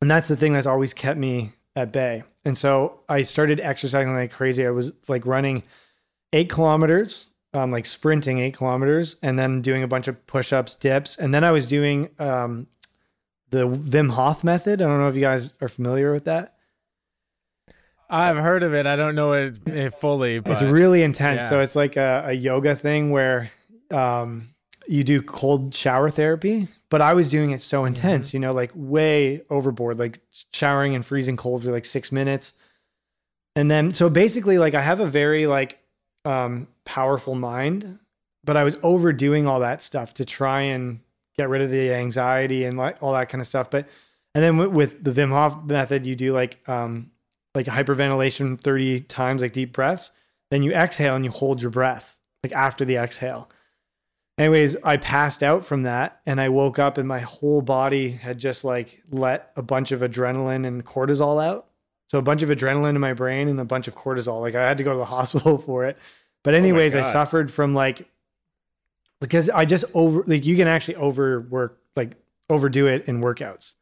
And 0.00 0.10
that's 0.10 0.28
the 0.28 0.36
thing 0.36 0.52
that's 0.52 0.66
always 0.66 0.92
kept 0.92 1.18
me 1.18 1.52
at 1.74 1.92
bay. 1.92 2.24
And 2.44 2.56
so 2.56 3.00
I 3.08 3.22
started 3.22 3.60
exercising 3.60 4.14
like 4.14 4.32
crazy. 4.32 4.66
I 4.66 4.70
was 4.70 4.92
like 5.08 5.24
running 5.24 5.62
eight 6.32 6.50
kilometers, 6.50 7.30
um, 7.54 7.70
like 7.70 7.86
sprinting 7.86 8.38
eight 8.38 8.56
kilometers, 8.56 9.16
and 9.22 9.38
then 9.38 9.62
doing 9.62 9.82
a 9.82 9.88
bunch 9.88 10.08
of 10.08 10.26
push 10.26 10.52
ups, 10.52 10.74
dips. 10.74 11.16
And 11.16 11.32
then 11.32 11.44
I 11.44 11.50
was 11.52 11.66
doing 11.66 12.10
um, 12.18 12.66
the 13.50 13.68
Wim 13.68 14.10
Hof 14.10 14.42
method. 14.44 14.82
I 14.82 14.86
don't 14.86 14.98
know 15.00 15.08
if 15.08 15.14
you 15.14 15.20
guys 15.20 15.54
are 15.60 15.68
familiar 15.68 16.12
with 16.12 16.24
that. 16.24 16.54
I've 18.08 18.36
heard 18.36 18.62
of 18.62 18.72
it. 18.72 18.86
I 18.86 18.94
don't 18.96 19.14
know 19.16 19.32
it, 19.32 19.68
it 19.68 19.94
fully, 19.94 20.38
but 20.38 20.52
it's 20.52 20.62
really 20.62 21.02
intense. 21.02 21.42
yeah. 21.42 21.48
So 21.48 21.60
it's 21.60 21.74
like 21.74 21.96
a, 21.96 22.24
a 22.26 22.32
yoga 22.32 22.76
thing 22.76 23.10
where 23.10 23.50
um, 23.90 24.50
you 24.86 25.02
do 25.02 25.22
cold 25.22 25.74
shower 25.74 26.08
therapy. 26.10 26.68
But 26.88 27.00
I 27.00 27.14
was 27.14 27.28
doing 27.28 27.50
it 27.50 27.60
so 27.62 27.78
Mm-hmm. 27.82 27.88
intense, 27.96 28.32
you 28.32 28.38
know, 28.38 28.52
like 28.52 28.70
way 28.74 29.42
overboard, 29.50 29.98
like 29.98 30.20
showering 30.52 30.94
and 30.94 31.04
freezing 31.04 31.36
cold 31.36 31.64
for 31.64 31.72
like 31.72 31.84
six 31.84 32.12
minutes. 32.12 32.52
And 33.56 33.68
then, 33.68 33.90
so 33.90 34.08
basically, 34.08 34.58
like 34.58 34.74
I 34.74 34.82
have 34.82 35.00
a 35.00 35.06
very 35.06 35.48
like 35.48 35.80
um, 36.24 36.68
powerful 36.84 37.34
mind, 37.34 37.98
but 38.44 38.56
I 38.56 38.62
was 38.62 38.76
overdoing 38.84 39.48
all 39.48 39.60
that 39.60 39.82
stuff 39.82 40.14
to 40.14 40.24
try 40.24 40.60
and 40.60 41.00
get 41.38 41.48
rid 41.48 41.62
of 41.62 41.70
the 41.70 41.92
anxiety 41.92 42.64
and 42.64 42.78
like 42.78 43.02
all 43.02 43.12
that 43.12 43.28
kind 43.28 43.40
of 43.40 43.46
stuff. 43.46 43.70
But 43.70 43.88
and 44.34 44.42
then 44.42 44.56
with, 44.56 44.70
with 44.70 45.04
the 45.04 45.12
Wim 45.12 45.30
Hof 45.30 45.64
method, 45.64 46.06
you 46.06 46.16
do 46.16 46.32
like 46.32 46.66
um, 46.68 47.10
like 47.54 47.66
hyperventilation 47.66 48.60
30 48.60 49.00
times, 49.02 49.42
like 49.42 49.52
deep 49.52 49.72
breaths. 49.72 50.10
Then 50.50 50.62
you 50.62 50.72
exhale 50.72 51.16
and 51.16 51.24
you 51.24 51.30
hold 51.30 51.60
your 51.60 51.70
breath, 51.70 52.18
like 52.44 52.52
after 52.52 52.84
the 52.84 52.96
exhale. 52.96 53.50
Anyways, 54.38 54.76
I 54.84 54.98
passed 54.98 55.42
out 55.42 55.64
from 55.64 55.84
that 55.84 56.20
and 56.26 56.40
I 56.40 56.50
woke 56.50 56.78
up 56.78 56.98
and 56.98 57.08
my 57.08 57.20
whole 57.20 57.62
body 57.62 58.10
had 58.10 58.38
just 58.38 58.64
like 58.64 59.02
let 59.10 59.50
a 59.56 59.62
bunch 59.62 59.92
of 59.92 60.00
adrenaline 60.00 60.66
and 60.66 60.84
cortisol 60.84 61.42
out. 61.42 61.68
So 62.08 62.18
a 62.18 62.22
bunch 62.22 62.42
of 62.42 62.50
adrenaline 62.50 62.90
in 62.94 63.00
my 63.00 63.14
brain 63.14 63.48
and 63.48 63.58
a 63.58 63.64
bunch 63.64 63.88
of 63.88 63.94
cortisol. 63.94 64.42
Like 64.42 64.54
I 64.54 64.68
had 64.68 64.76
to 64.76 64.84
go 64.84 64.92
to 64.92 64.98
the 64.98 65.04
hospital 65.16 65.58
for 65.58 65.86
it. 65.86 65.98
But 66.44 66.54
anyways, 66.54 66.94
I 66.94 67.10
suffered 67.10 67.50
from 67.50 67.74
like 67.74 68.08
because 69.20 69.48
I 69.50 69.64
just 69.64 69.84
over 69.94 70.22
like 70.26 70.44
you 70.44 70.56
can 70.56 70.68
actually 70.68 70.96
overwork 70.96 71.78
like 71.94 72.12
overdo 72.50 72.86
it 72.86 73.04
in 73.06 73.20
workouts. 73.20 73.74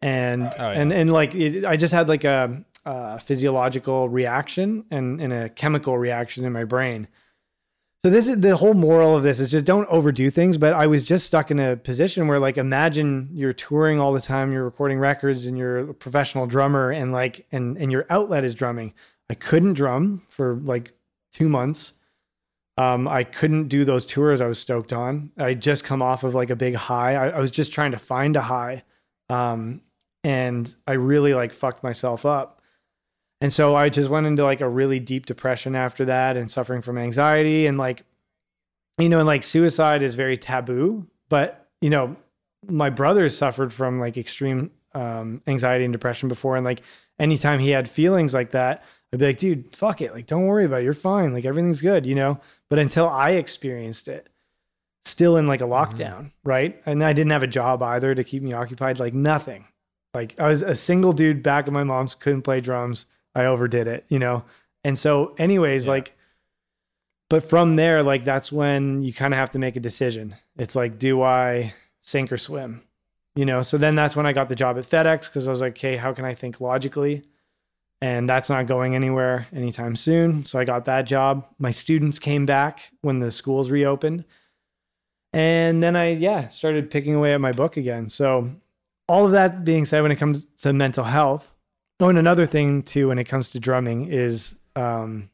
And 0.00 0.42
Oh, 0.42 0.50
yeah. 0.58 0.70
and 0.80 0.92
and 0.92 1.12
like 1.12 1.34
it, 1.34 1.64
I 1.64 1.76
just 1.76 1.94
had 1.94 2.08
like 2.08 2.24
a, 2.24 2.64
a 2.84 3.18
physiological 3.20 4.08
reaction 4.08 4.84
and 4.90 5.20
and 5.20 5.32
a 5.32 5.48
chemical 5.48 5.96
reaction 5.98 6.44
in 6.44 6.52
my 6.52 6.64
brain. 6.64 7.08
So 8.04 8.10
this 8.10 8.26
is 8.26 8.40
the 8.40 8.56
whole 8.56 8.74
moral 8.74 9.16
of 9.16 9.22
this 9.22 9.38
is 9.38 9.48
just 9.48 9.64
don't 9.64 9.88
overdo 9.88 10.28
things. 10.28 10.58
But 10.58 10.72
I 10.72 10.88
was 10.88 11.04
just 11.04 11.24
stuck 11.24 11.52
in 11.52 11.60
a 11.60 11.76
position 11.76 12.26
where 12.26 12.40
like 12.40 12.58
imagine 12.58 13.28
you're 13.32 13.52
touring 13.52 14.00
all 14.00 14.12
the 14.12 14.20
time, 14.20 14.50
you're 14.50 14.64
recording 14.64 14.98
records, 14.98 15.46
and 15.46 15.56
you're 15.56 15.90
a 15.90 15.94
professional 15.94 16.46
drummer, 16.48 16.90
and 16.90 17.12
like 17.12 17.46
and 17.52 17.76
and 17.78 17.92
your 17.92 18.04
outlet 18.10 18.42
is 18.44 18.56
drumming. 18.56 18.92
I 19.30 19.34
couldn't 19.34 19.74
drum 19.74 20.26
for 20.28 20.56
like 20.64 20.92
two 21.32 21.48
months. 21.48 21.92
Um, 22.78 23.06
I 23.06 23.24
couldn't 23.24 23.68
do 23.68 23.84
those 23.84 24.06
tours 24.06 24.40
I 24.40 24.46
was 24.46 24.58
stoked 24.58 24.92
on. 24.92 25.30
I 25.36 25.54
just 25.54 25.84
come 25.84 26.00
off 26.00 26.24
of 26.24 26.34
like 26.34 26.50
a 26.50 26.56
big 26.56 26.74
high. 26.74 27.14
I, 27.14 27.28
I 27.28 27.40
was 27.40 27.50
just 27.50 27.72
trying 27.72 27.92
to 27.92 27.98
find 27.98 28.34
a 28.34 28.40
high. 28.40 28.82
Um, 29.28 29.82
and 30.24 30.74
I 30.86 30.92
really 30.92 31.34
like 31.34 31.52
fucked 31.52 31.82
myself 31.82 32.24
up. 32.24 32.62
And 33.40 33.52
so 33.52 33.74
I 33.74 33.88
just 33.88 34.08
went 34.08 34.26
into 34.26 34.44
like 34.44 34.60
a 34.60 34.68
really 34.68 35.00
deep 35.00 35.26
depression 35.26 35.74
after 35.74 36.04
that 36.04 36.36
and 36.36 36.50
suffering 36.50 36.80
from 36.80 36.96
anxiety 36.96 37.66
and 37.66 37.76
like, 37.76 38.04
you 38.98 39.08
know, 39.08 39.18
and 39.18 39.26
like 39.26 39.42
suicide 39.42 40.02
is 40.02 40.14
very 40.14 40.36
taboo, 40.36 41.06
but 41.28 41.68
you 41.80 41.90
know, 41.90 42.16
my 42.68 42.88
brother 42.88 43.28
suffered 43.28 43.72
from 43.72 43.98
like 43.98 44.16
extreme 44.16 44.70
um, 44.94 45.42
anxiety 45.46 45.84
and 45.84 45.92
depression 45.92 46.28
before. 46.28 46.54
And 46.54 46.64
like 46.64 46.82
anytime 47.18 47.58
he 47.58 47.70
had 47.70 47.88
feelings 47.88 48.32
like 48.32 48.52
that, 48.52 48.84
I'd 49.12 49.18
be 49.18 49.26
like, 49.26 49.38
dude, 49.38 49.74
fuck 49.74 50.00
it. 50.00 50.14
Like, 50.14 50.26
don't 50.26 50.46
worry 50.46 50.64
about 50.64 50.80
it. 50.80 50.84
You're 50.84 50.94
fine. 50.94 51.32
Like 51.32 51.44
everything's 51.44 51.80
good, 51.80 52.06
you 52.06 52.14
know? 52.14 52.40
But 52.70 52.78
until 52.78 53.08
I 53.08 53.32
experienced 53.32 54.08
it, 54.08 54.28
still 55.04 55.36
in 55.36 55.46
like 55.46 55.60
a 55.60 55.64
mm-hmm. 55.64 55.72
lockdown, 55.72 56.30
right? 56.44 56.80
And 56.86 57.04
I 57.04 57.12
didn't 57.12 57.32
have 57.32 57.42
a 57.42 57.48
job 57.48 57.82
either 57.82 58.14
to 58.14 58.24
keep 58.24 58.42
me 58.42 58.52
occupied, 58.52 58.98
like 58.98 59.14
nothing. 59.14 59.66
Like 60.14 60.38
I 60.40 60.48
was 60.48 60.62
a 60.62 60.74
single 60.74 61.12
dude 61.12 61.42
back 61.42 61.66
at 61.66 61.72
my 61.72 61.84
mom's, 61.84 62.14
couldn't 62.14 62.42
play 62.42 62.60
drums. 62.60 63.06
I 63.34 63.46
overdid 63.46 63.86
it, 63.86 64.04
you 64.08 64.18
know? 64.18 64.44
And 64.84 64.98
so, 64.98 65.34
anyways, 65.38 65.88
like, 65.88 66.16
but 67.30 67.42
from 67.42 67.76
there, 67.76 68.02
like, 68.02 68.24
that's 68.24 68.52
when 68.52 69.02
you 69.02 69.12
kind 69.12 69.32
of 69.32 69.38
have 69.38 69.50
to 69.52 69.58
make 69.58 69.76
a 69.76 69.80
decision. 69.80 70.36
It's 70.56 70.76
like, 70.76 70.98
do 70.98 71.22
I 71.22 71.72
sink 72.02 72.30
or 72.30 72.36
swim? 72.36 72.82
You 73.34 73.46
know? 73.46 73.62
So 73.62 73.78
then 73.78 73.94
that's 73.94 74.16
when 74.16 74.26
I 74.26 74.34
got 74.34 74.48
the 74.48 74.54
job 74.54 74.76
at 74.76 74.84
FedEx 74.84 75.28
because 75.28 75.48
I 75.48 75.50
was 75.50 75.62
like, 75.62 75.72
okay, 75.72 75.96
how 75.96 76.12
can 76.12 76.26
I 76.26 76.34
think 76.34 76.60
logically? 76.60 77.22
And 78.02 78.28
that's 78.28 78.50
not 78.50 78.66
going 78.66 78.96
anywhere 78.96 79.46
anytime 79.54 79.94
soon. 79.94 80.44
So 80.44 80.58
I 80.58 80.64
got 80.64 80.86
that 80.86 81.02
job. 81.02 81.46
My 81.60 81.70
students 81.70 82.18
came 82.18 82.44
back 82.44 82.90
when 83.00 83.20
the 83.20 83.30
schools 83.30 83.70
reopened. 83.70 84.24
And 85.32 85.80
then 85.80 85.94
I, 85.94 86.10
yeah, 86.14 86.48
started 86.48 86.90
picking 86.90 87.14
away 87.14 87.32
at 87.32 87.40
my 87.40 87.52
book 87.52 87.76
again. 87.76 88.08
So, 88.08 88.50
all 89.06 89.24
of 89.24 89.30
that 89.32 89.64
being 89.64 89.84
said, 89.84 90.02
when 90.02 90.10
it 90.10 90.16
comes 90.16 90.46
to 90.62 90.72
mental 90.72 91.04
health, 91.04 91.56
oh, 92.00 92.08
and 92.08 92.18
another 92.18 92.44
thing 92.44 92.82
too, 92.82 93.06
when 93.08 93.20
it 93.20 93.24
comes 93.24 93.50
to 93.50 93.60
drumming, 93.60 94.08
is 94.08 94.56
um, 94.74 95.30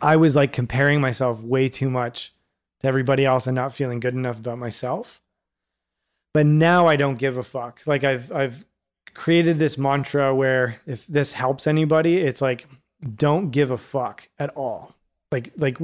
I 0.00 0.16
was 0.16 0.34
like 0.34 0.54
comparing 0.54 1.02
myself 1.02 1.42
way 1.42 1.68
too 1.68 1.90
much 1.90 2.32
to 2.80 2.88
everybody 2.88 3.26
else 3.26 3.46
and 3.46 3.54
not 3.54 3.74
feeling 3.74 4.00
good 4.00 4.14
enough 4.14 4.38
about 4.38 4.58
myself. 4.58 5.20
But 6.32 6.46
now 6.46 6.86
I 6.86 6.96
don't 6.96 7.18
give 7.18 7.36
a 7.36 7.42
fuck. 7.42 7.82
Like 7.84 8.04
I've 8.04 8.32
I've 8.32 8.64
created 9.14 9.58
this 9.58 9.78
mantra 9.78 10.34
where 10.34 10.80
if 10.86 11.06
this 11.06 11.32
helps 11.32 11.66
anybody, 11.66 12.18
it's 12.18 12.40
like 12.40 12.66
don't 13.16 13.50
give 13.50 13.70
a 13.70 13.78
fuck 13.78 14.28
at 14.38 14.50
all. 14.50 14.94
Like 15.32 15.52
like 15.56 15.78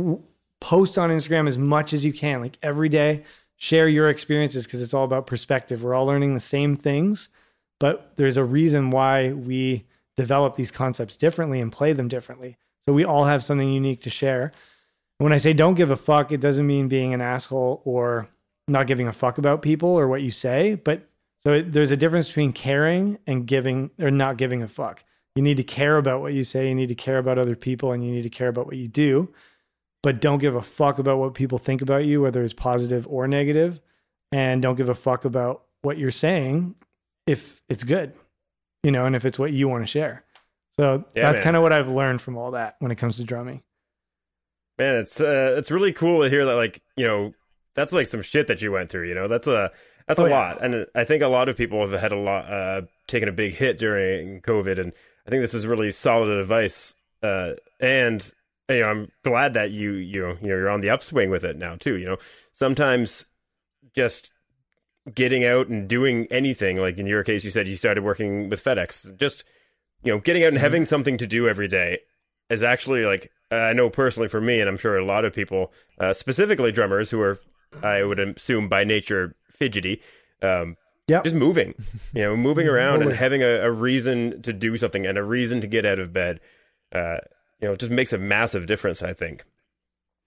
post 0.61 0.99
on 0.99 1.11
Instagram 1.11 1.49
as 1.49 1.59
much 1.59 1.93
as 1.93 2.05
you 2.05 2.13
can, 2.13 2.41
like 2.41 2.59
every 2.63 2.89
day. 2.89 3.25
Share 3.59 3.89
your 3.89 4.11
experiences 4.11 4.65
because 4.65 4.83
it's 4.83 4.93
all 4.93 5.05
about 5.05 5.27
perspective. 5.27 5.83
We're 5.83 5.95
all 5.95 6.05
learning 6.05 6.35
the 6.35 6.41
same 6.41 6.77
things, 6.77 7.31
but 7.81 8.13
there's 8.17 8.37
a 8.37 8.45
reason 8.45 8.91
why 8.91 9.33
we 9.33 9.87
develop 10.19 10.57
these 10.57 10.71
concepts 10.71 11.17
differently 11.17 11.61
and 11.61 11.73
play 11.73 11.95
them 11.95 12.07
differently. 12.07 12.59
So 12.87 12.93
we 12.93 13.05
all 13.05 13.25
have 13.25 13.43
something 13.43 13.73
unique 13.73 14.03
to 14.03 14.11
share. 14.11 14.51
When 15.19 15.33
I 15.33 15.39
say 15.39 15.55
don't 15.55 15.75
give 15.75 15.91
a 15.91 15.97
fuck, 15.97 16.33
it 16.33 16.41
doesn't 16.41 16.67
mean 16.67 16.89
being 16.89 17.15
an 17.15 17.23
asshole 17.23 17.81
or 17.87 18.29
not 18.69 18.87
giving 18.87 19.09
a 19.09 19.13
fuck 19.13 19.39
about 19.39 19.63
people 19.63 19.89
or 19.89 20.07
what 20.07 20.23
you 20.23 20.31
say, 20.31 20.75
but 20.75 21.07
so 21.47 21.53
it, 21.53 21.73
there's 21.73 21.93
a 21.93 21.97
difference 21.97 22.27
between 22.27 22.53
caring 22.53 23.19
and 23.25 23.47
giving 23.47 23.93
or 24.01 24.11
not 24.11 24.37
giving 24.37 24.65
a 24.65 24.67
fuck. 24.67 25.05
You 25.37 25.43
need 25.43 25.59
to 25.59 25.63
care 25.63 25.97
about 25.97 26.21
what 26.21 26.33
you 26.33 26.43
say, 26.43 26.69
you 26.69 26.75
need 26.75 26.89
to 26.89 26.97
care 26.97 27.19
about 27.19 27.39
other 27.39 27.55
people, 27.55 27.93
and 27.93 28.05
you 28.05 28.11
need 28.11 28.25
to 28.25 28.31
care 28.31 28.49
about 28.49 28.67
what 28.67 28.75
you 28.75 28.89
do, 28.89 29.33
but 30.03 30.21
don't 30.21 30.41
give 30.41 30.57
a 30.57 30.63
fuck 30.63 30.99
about 30.99 31.19
what 31.19 31.35
people 31.35 31.59
think 31.59 31.83
about 31.83 32.05
you, 32.05 32.21
whether 32.21 32.43
it's 32.43 32.53
positive 32.53 33.07
or 33.07 33.29
negative, 33.29 33.81
and 34.33 34.61
don't 34.61 34.75
give 34.75 34.89
a 34.89 34.95
fuck 34.95 35.25
about 35.25 35.63
what 35.83 35.99
you're 35.99 36.11
saying 36.11 36.75
if 37.29 37.63
it's 37.69 37.85
good, 37.85 38.13
you 38.83 38.91
know, 38.91 39.07
and 39.07 39.15
if 39.15 39.25
it's 39.25 39.39
what 39.39 39.53
you 39.53 39.69
want 39.69 39.85
to 39.85 39.87
share. 39.87 40.25
So 40.81 41.05
Yeah, 41.15 41.31
that's 41.31 41.45
kind 41.45 41.55
of 41.55 41.63
what 41.63 41.73
I've 41.73 41.89
learned 41.89 42.21
from 42.21 42.37
all 42.37 42.51
that 42.51 42.75
when 42.81 42.91
it 42.91 42.97
comes 42.97 43.19
to 43.19 43.25
drumming. 43.25 43.63
Man, 44.79 44.97
it's 44.97 45.21
uh, 45.21 45.55
it's 45.57 45.71
really 45.71 45.93
cool 45.93 46.25
to 46.25 46.29
hear 46.29 46.45
that. 46.45 46.55
Like, 46.55 46.83
you 46.97 47.07
know, 47.07 47.35
that's 47.77 47.93
like 47.93 48.09
some 48.09 48.23
shit 48.23 48.49
that 48.49 48.63
you 48.63 48.73
went 48.73 48.91
through. 48.91 49.07
You 49.07 49.15
know, 49.15 49.29
that's 49.29 49.47
a 49.47 49.71
that's 50.07 50.21
Oh, 50.21 50.27
a 50.27 50.29
yeah. 50.29 50.39
lot, 50.39 50.63
and 50.63 50.87
I 50.95 51.05
think 51.05 51.23
a 51.23 51.29
lot 51.29 51.49
of 51.49 51.57
people 51.57 51.87
have 51.89 51.99
had 52.01 52.13
a 52.13 52.17
lot 52.19 52.51
uh, 52.51 52.83
taken 53.07 53.29
a 53.29 53.33
big 53.33 53.55
hit 53.55 53.79
during 53.79 54.41
COVID, 54.43 54.79
and 54.81 54.93
I 55.27 55.31
think 55.31 55.43
this 55.43 55.55
is 55.55 55.67
really 55.67 55.91
solid 55.91 56.29
advice. 56.31 56.95
Uh, 57.23 57.53
and 57.81 58.23
you 58.69 58.81
know, 58.81 58.89
I'm 58.89 59.11
glad 59.25 59.55
that 59.55 59.71
you 59.71 59.93
you 59.93 60.21
know 60.23 60.37
you 60.41 60.49
know 60.49 60.55
you're 60.57 60.71
on 60.71 60.81
the 60.81 60.91
upswing 60.91 61.31
with 61.31 61.45
it 61.45 61.57
now 61.57 61.77
too. 61.77 61.97
You 61.97 62.07
know, 62.07 62.17
sometimes 62.53 63.25
just 63.95 64.31
getting 65.15 65.45
out 65.45 65.69
and 65.69 65.89
doing 65.89 66.27
anything, 66.31 66.77
like 66.79 66.99
in 66.99 67.07
your 67.07 67.23
case, 67.23 67.45
you 67.45 67.51
said 67.51 67.69
you 67.69 67.77
started 67.77 68.03
working 68.05 68.49
with 68.49 68.63
FedEx, 68.63 69.17
just 69.19 69.45
you 70.03 70.13
know, 70.13 70.19
getting 70.21 70.43
out 70.45 70.49
and 70.49 70.59
having 70.59 70.85
something 70.85 71.19
to 71.19 71.27
do 71.27 71.49
every 71.49 71.69
day 71.69 72.01
is 72.51 72.63
actually 72.63 73.05
like 73.05 73.31
I 73.51 73.73
know 73.73 73.91
personally 73.91 74.29
for 74.29 74.41
me, 74.41 74.61
and 74.61 74.69
I'm 74.69 74.77
sure 74.77 74.97
a 74.97 75.05
lot 75.05 75.25
of 75.25 75.33
people, 75.33 75.73
uh, 75.99 76.13
specifically 76.13 76.73
drummers 76.73 77.11
who 77.11 77.21
are, 77.21 77.39
I 77.83 78.03
would 78.03 78.19
assume 78.19 78.69
by 78.69 78.85
nature 78.85 79.35
fidgety. 79.57 80.03
Um, 80.43 80.77
Yep. 81.09 81.23
just 81.23 81.37
moving, 81.37 81.73
you 82.15 82.23
know, 82.23 82.37
moving 82.49 82.67
around 82.67 83.01
and 83.03 83.13
having 83.13 83.41
a, 83.41 83.61
a 83.61 83.71
reason 83.71 84.43
to 84.43 84.53
do 84.53 84.77
something 84.77 85.07
and 85.07 85.17
a 85.17 85.23
reason 85.23 85.61
to 85.61 85.69
get 85.69 85.85
out 85.87 86.01
of 86.01 86.13
bed. 86.13 86.41
Uh, 86.93 87.19
you 87.61 87.69
know, 87.69 87.75
it 87.75 87.79
just 87.79 87.93
makes 87.93 88.13
a 88.13 88.19
massive 88.19 88.67
difference. 88.67 89.05
I 89.05 89.13
think. 89.13 89.45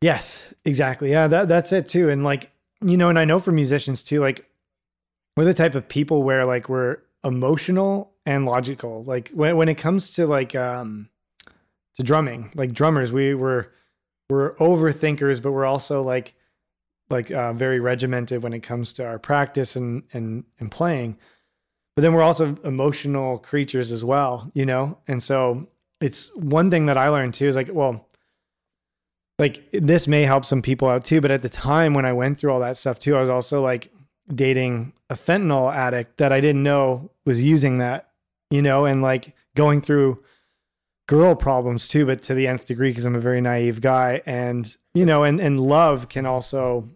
Yes, 0.01 0.53
exactly. 0.63 1.11
Yeah, 1.11 1.27
that 1.27 1.49
that's 1.49 1.73
it 1.73 1.89
too. 1.89 2.07
And 2.09 2.23
like, 2.23 2.51
you 2.81 2.95
know, 2.95 3.09
and 3.09 3.19
I 3.19 3.25
know 3.25 3.39
for 3.39 3.51
musicians 3.51 4.01
too, 4.01 4.21
like 4.21 4.45
we're 5.35 5.43
the 5.43 5.53
type 5.53 5.75
of 5.75 5.89
people 5.89 6.23
where 6.23 6.45
like 6.45 6.69
we're 6.69 6.99
emotional 7.25 8.13
and 8.25 8.45
logical. 8.45 9.03
Like 9.03 9.31
when 9.31 9.57
when 9.57 9.67
it 9.67 9.75
comes 9.75 10.11
to 10.11 10.27
like 10.27 10.55
um 10.55 11.09
to 11.95 12.03
drumming, 12.03 12.51
like 12.55 12.71
drummers, 12.71 13.11
we 13.11 13.33
were 13.35 13.73
we're 14.29 14.55
overthinkers, 14.55 15.41
but 15.41 15.51
we're 15.51 15.65
also 15.65 16.01
like 16.01 16.35
like 17.09 17.31
uh, 17.31 17.53
very 17.53 17.79
regimented 17.79 18.43
when 18.43 18.53
it 18.53 18.61
comes 18.61 18.93
to 18.93 19.05
our 19.05 19.19
practice 19.19 19.75
and 19.75 20.03
and 20.13 20.43
and 20.59 20.71
playing. 20.71 21.17
But 21.95 22.03
then 22.03 22.13
we're 22.13 22.21
also 22.21 22.55
emotional 22.63 23.39
creatures 23.39 23.91
as 23.91 24.05
well, 24.05 24.49
you 24.53 24.65
know? 24.65 24.97
And 25.07 25.21
so 25.21 25.67
it's 25.99 26.33
one 26.35 26.71
thing 26.71 26.85
that 26.85 26.97
I 26.97 27.09
learned 27.09 27.33
too 27.33 27.47
is 27.47 27.57
like, 27.57 27.69
well, 27.71 28.07
like 29.39 29.63
this 29.71 30.07
may 30.07 30.23
help 30.23 30.45
some 30.45 30.61
people 30.61 30.87
out 30.87 31.05
too 31.05 31.21
but 31.21 31.31
at 31.31 31.41
the 31.41 31.49
time 31.49 31.93
when 31.93 32.05
i 32.05 32.13
went 32.13 32.37
through 32.37 32.51
all 32.51 32.59
that 32.59 32.77
stuff 32.77 32.99
too 32.99 33.15
i 33.15 33.21
was 33.21 33.29
also 33.29 33.61
like 33.61 33.91
dating 34.35 34.93
a 35.09 35.15
fentanyl 35.15 35.73
addict 35.73 36.17
that 36.17 36.31
i 36.31 36.39
didn't 36.39 36.61
know 36.61 37.09
was 37.25 37.41
using 37.41 37.79
that 37.79 38.11
you 38.51 38.61
know 38.61 38.85
and 38.85 39.01
like 39.01 39.33
going 39.55 39.81
through 39.81 40.21
girl 41.07 41.33
problems 41.33 41.87
too 41.87 42.05
but 42.05 42.21
to 42.21 42.35
the 42.35 42.45
nth 42.45 42.67
degree 42.67 42.91
because 42.91 43.05
i'm 43.05 43.15
a 43.15 43.19
very 43.19 43.41
naive 43.41 43.81
guy 43.81 44.21
and 44.27 44.77
you 44.93 45.05
know 45.05 45.23
and 45.23 45.39
and 45.39 45.59
love 45.59 46.09
can 46.09 46.25
also 46.25 46.87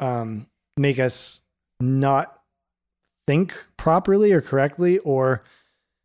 um 0.00 0.46
make 0.76 0.98
us 0.98 1.42
not 1.80 2.40
think 3.26 3.54
properly 3.76 4.32
or 4.32 4.40
correctly 4.40 4.98
or 4.98 5.42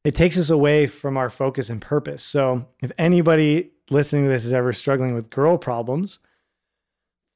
it 0.04 0.14
takes 0.16 0.38
us 0.38 0.50
away 0.52 0.86
from 0.86 1.18
our 1.18 1.30
focus 1.30 1.70
and 1.72 1.82
purpose. 1.82 2.22
So 2.22 2.68
if 2.84 2.92
anybody 3.00 3.72
listening 3.90 4.26
to 4.26 4.30
this 4.30 4.46
is 4.46 4.54
ever 4.54 4.72
struggling 4.74 5.16
with 5.16 5.32
girl 5.32 5.58
problems, 5.58 6.20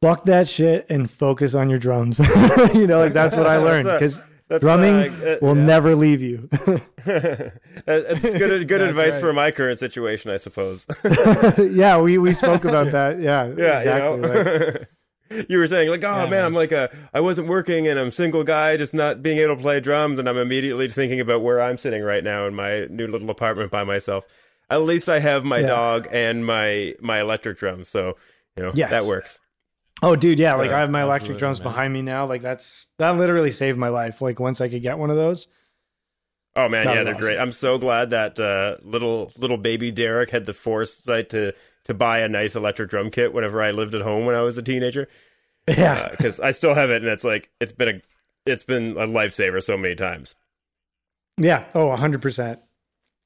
fuck 0.03 0.26
that 0.26 0.47
shit 0.47 0.86
and 0.89 1.10
focus 1.10 1.55
on 1.55 1.70
your 1.70 1.80
drums. 1.80 2.20
you 2.74 2.86
know, 2.86 2.99
like 2.99 3.14
that's 3.14 3.36
what 3.36 3.47
I 3.47 3.57
learned 3.57 3.88
because 3.88 4.22
That's 4.47 4.62
drumming 4.62 4.95
uh, 4.95 5.26
uh, 5.26 5.38
will 5.41 5.57
yeah. 5.57 5.64
never 5.64 5.95
leave 5.95 6.22
you. 6.22 6.47
That's 7.05 8.20
good. 8.22 8.68
Good 8.68 8.82
That's 8.82 8.89
advice 8.91 9.14
right. 9.14 9.20
for 9.22 9.34
my 9.34 9.49
current 9.51 9.80
situation, 9.80 10.30
I 10.32 10.38
suppose. 10.38 10.86
yeah, 11.57 11.99
we 11.99 12.18
we 12.20 12.34
spoke 12.34 12.66
about 12.66 12.91
that. 12.91 13.20
Yeah, 13.20 13.51
yeah, 13.57 13.78
exactly. 13.78 14.22
you 14.22 14.28
Like, 14.28 14.45
know. 14.45 14.86
You 15.49 15.57
were 15.57 15.67
saying 15.67 15.89
like, 15.89 16.03
oh 16.03 16.07
Yeah, 16.15 16.21
man, 16.21 16.30
man. 16.32 16.45
I'm 16.45 16.53
like 16.53 16.71
a, 16.71 16.89
I 17.13 17.19
wasn't 17.21 17.47
working 17.47 17.88
and 17.88 17.99
I'm 17.99 18.11
single 18.11 18.43
guy, 18.43 18.77
just 18.77 18.93
not 18.93 19.21
being 19.21 19.38
able 19.39 19.55
to 19.55 19.61
play 19.61 19.80
drums, 19.80 20.19
and 20.19 20.27
I'm 20.30 20.38
immediately 20.38 20.89
thinking 20.89 21.19
about 21.19 21.41
where 21.41 21.61
I'm 21.61 21.77
sitting 21.77 22.01
right 22.03 22.23
now 22.23 22.47
in 22.47 22.55
my 22.55 22.86
new 22.86 23.07
little 23.07 23.30
apartment 23.30 23.71
by 23.71 23.84
myself. 23.84 24.25
At 24.69 24.82
least 24.84 25.09
I 25.09 25.19
have 25.19 25.43
my 25.43 25.59
Yeah. 25.59 25.67
dog 25.67 26.07
and 26.11 26.45
my 26.45 26.93
my 26.99 27.21
electric 27.21 27.57
drums, 27.57 27.89
so 27.89 28.17
you 28.55 28.63
know 28.63 28.71
Yes. 28.75 28.91
that 28.91 29.05
works. 29.05 29.39
oh, 30.01 30.15
dude, 30.15 30.39
yeah, 30.39 30.55
like 30.55 30.69
Yeah, 30.69 30.77
I 30.77 30.80
have 30.82 30.89
my 30.91 31.01
electric 31.03 31.38
drums 31.38 31.59
man. 31.59 31.63
behind 31.65 31.93
me 31.93 32.01
now. 32.01 32.25
Like 32.25 32.41
that's 32.41 32.88
that 32.99 33.17
literally 33.17 33.51
saved 33.51 33.77
my 33.77 33.89
life. 33.89 34.21
Like 34.21 34.39
once 34.39 34.61
I 34.61 34.69
could 34.69 34.82
get 34.82 34.97
one 34.97 35.09
of 35.09 35.17
those. 35.17 35.47
Oh 36.55 36.67
man, 36.67 36.86
yeah, 36.86 37.03
they're 37.03 37.13
awesome. 37.13 37.21
great. 37.25 37.38
I'm 37.38 37.51
so 37.51 37.77
glad 37.77 38.09
that 38.09 38.39
uh, 38.39 38.77
little 38.82 39.32
little 39.38 39.57
baby 39.57 39.91
Derek 39.91 40.30
had 40.32 40.45
the 40.45 40.53
foresight 40.53 41.30
to 41.30 41.53
to 41.89 41.93
buy 41.93 42.19
a 42.19 42.29
nice 42.29 42.55
electric 42.55 42.89
drum 42.89 43.11
kit 43.11 43.33
whenever 43.33 43.61
I 43.61 43.71
lived 43.71 43.93
at 43.93 44.01
home 44.01 44.25
when 44.25 44.35
I 44.35 44.41
was 44.41 44.57
a 44.57 44.63
teenager. 44.63 45.07
Yeah, 45.67 46.07
because 46.09 46.39
I 46.39 46.49
still 46.51 46.73
have 46.73 46.89
it, 46.89 47.03
and 47.03 47.11
it's 47.11 47.23
like 47.23 47.51
it's 47.59 47.71
been 47.73 47.89
a 47.89 48.01
it's 48.49 48.63
been 48.63 48.91
a 48.97 49.05
lifesaver 49.05 49.61
so 49.61 49.77
many 49.77 49.93
times. 49.93 50.33
Yeah. 51.37 51.65
Oh, 51.75 51.95
hundred 51.95 52.23
percent. 52.23 52.59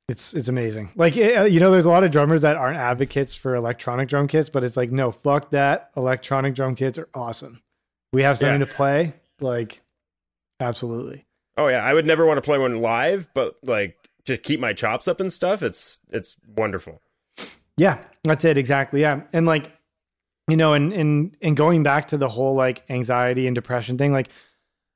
It's 0.10 0.34
it's 0.34 0.50
amazing. 0.50 0.90
Like 0.96 1.16
eh, 1.16 1.46
you 1.46 1.62
know, 1.62 1.72
there's 1.72 1.86
a 1.86 1.90
lot 1.90 2.04
of 2.04 2.12
drummers 2.12 2.42
that 2.42 2.58
aren't 2.58 2.78
advocates 2.80 3.34
for 3.34 3.56
electronic 3.56 4.10
drum 4.10 4.28
kits, 4.28 4.50
but 4.50 4.64
it's 4.66 4.76
like 4.76 4.92
no, 4.92 5.12
fuck 5.12 5.52
that. 5.52 5.92
Electronic 5.96 6.56
drum 6.56 6.76
kits 6.76 6.98
are 6.98 7.08
awesome. 7.14 7.62
We 8.12 8.24
have 8.24 8.38
something 8.38 8.60
Yeah. 8.60 8.66
to 8.66 8.74
play. 8.74 9.14
Like, 9.40 9.82
absolutely. 10.60 11.26
Oh 11.56 11.68
yeah, 11.70 11.84
I 11.84 11.94
would 11.94 12.06
never 12.06 12.26
want 12.26 12.38
to 12.38 12.42
play 12.42 12.58
one 12.58 12.82
live, 12.82 13.30
but 13.34 13.56
like 13.64 13.96
to 14.26 14.38
keep 14.38 14.60
my 14.60 14.74
chops 14.74 15.08
up 15.08 15.22
and 15.22 15.32
stuff, 15.32 15.64
it's 15.64 16.00
it's 16.12 16.36
wonderful. 16.58 17.02
Yeah, 17.78 18.04
that's 18.24 18.46
it 18.46 18.58
exactly. 18.58 19.02
Yeah, 19.02 19.22
and 19.34 19.46
like, 19.46 19.72
you 20.48 20.58
know, 20.58 20.74
and 20.74 20.94
and 20.94 21.36
and 21.42 21.58
going 21.58 21.84
back 21.84 22.08
to 22.10 22.18
the 22.18 22.30
whole 22.30 22.56
like 22.56 22.84
anxiety 22.90 23.48
and 23.48 23.56
depression 23.56 23.98
thing, 23.98 24.12
like, 24.12 24.30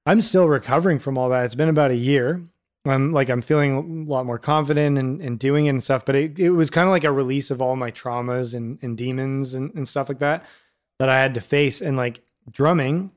I'm 0.05 0.21
still 0.21 0.47
recovering 0.47 0.99
from 0.99 1.17
all 1.17 1.29
that. 1.29 1.45
It's 1.45 1.55
been 1.55 1.69
about 1.69 1.91
a 1.91 1.95
year. 1.95 2.41
I'm 2.85 3.11
like 3.11 3.29
I'm 3.29 3.41
feeling 3.41 4.05
a 4.07 4.11
lot 4.11 4.25
more 4.25 4.37
confident 4.37 4.97
and, 4.97 5.21
and 5.21 5.39
doing 5.39 5.65
it 5.65 5.71
and 5.71 5.83
stuff. 5.83 6.05
But 6.05 6.15
it, 6.15 6.39
it 6.39 6.51
was 6.51 6.69
kind 6.69 6.87
of 6.87 6.91
like 6.91 7.03
a 7.03 7.11
release 7.11 7.51
of 7.51 7.61
all 7.61 7.75
my 7.75 7.91
traumas 7.91 8.53
and, 8.53 8.79
and 8.81 8.97
demons 8.97 9.53
and, 9.53 9.73
and 9.75 9.87
stuff 9.87 10.09
like 10.09 10.19
that 10.19 10.45
that 10.99 11.09
I 11.09 11.19
had 11.19 11.33
to 11.33 11.41
face. 11.41 11.81
And 11.81 11.97
like 11.97 12.21
drumming 12.49 13.11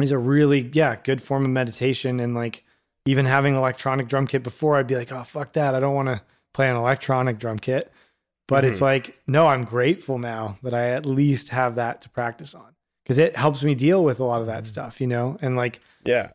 is 0.00 0.12
a 0.12 0.18
really 0.18 0.70
yeah 0.72 0.96
good 0.96 1.22
form 1.22 1.44
of 1.44 1.50
meditation. 1.50 2.20
And 2.20 2.34
like 2.34 2.64
even 3.06 3.26
having 3.26 3.54
electronic 3.54 4.08
drum 4.08 4.26
kit 4.26 4.42
before, 4.42 4.76
I'd 4.76 4.86
be 4.86 4.96
like, 4.96 5.12
oh 5.12 5.22
fuck 5.22 5.52
that, 5.52 5.74
I 5.74 5.80
don't 5.80 5.94
want 5.94 6.08
to 6.08 6.22
play 6.52 6.68
an 6.68 6.76
electronic 6.76 7.38
drum 7.38 7.58
kit. 7.58 7.92
But 8.50 8.64
it's 8.64 8.78
Mhm. 8.80 8.82
like 8.82 9.18
no, 9.26 9.46
I'm 9.46 9.64
grateful 9.64 10.18
now 10.18 10.58
that 10.62 10.74
I 10.74 10.90
at 10.90 11.06
least 11.06 11.48
have 11.50 11.76
that 11.76 12.02
to 12.02 12.10
practice 12.10 12.54
on 12.54 12.74
because 13.04 13.16
it 13.16 13.36
helps 13.36 13.62
me 13.62 13.74
deal 13.74 14.04
with 14.04 14.20
a 14.20 14.24
lot 14.24 14.40
of 14.40 14.46
that 14.48 14.66
stuff, 14.66 15.00
you 15.00 15.06
know. 15.06 15.38
And 15.40 15.56
like 15.56 15.80
Yeah, 16.04 16.32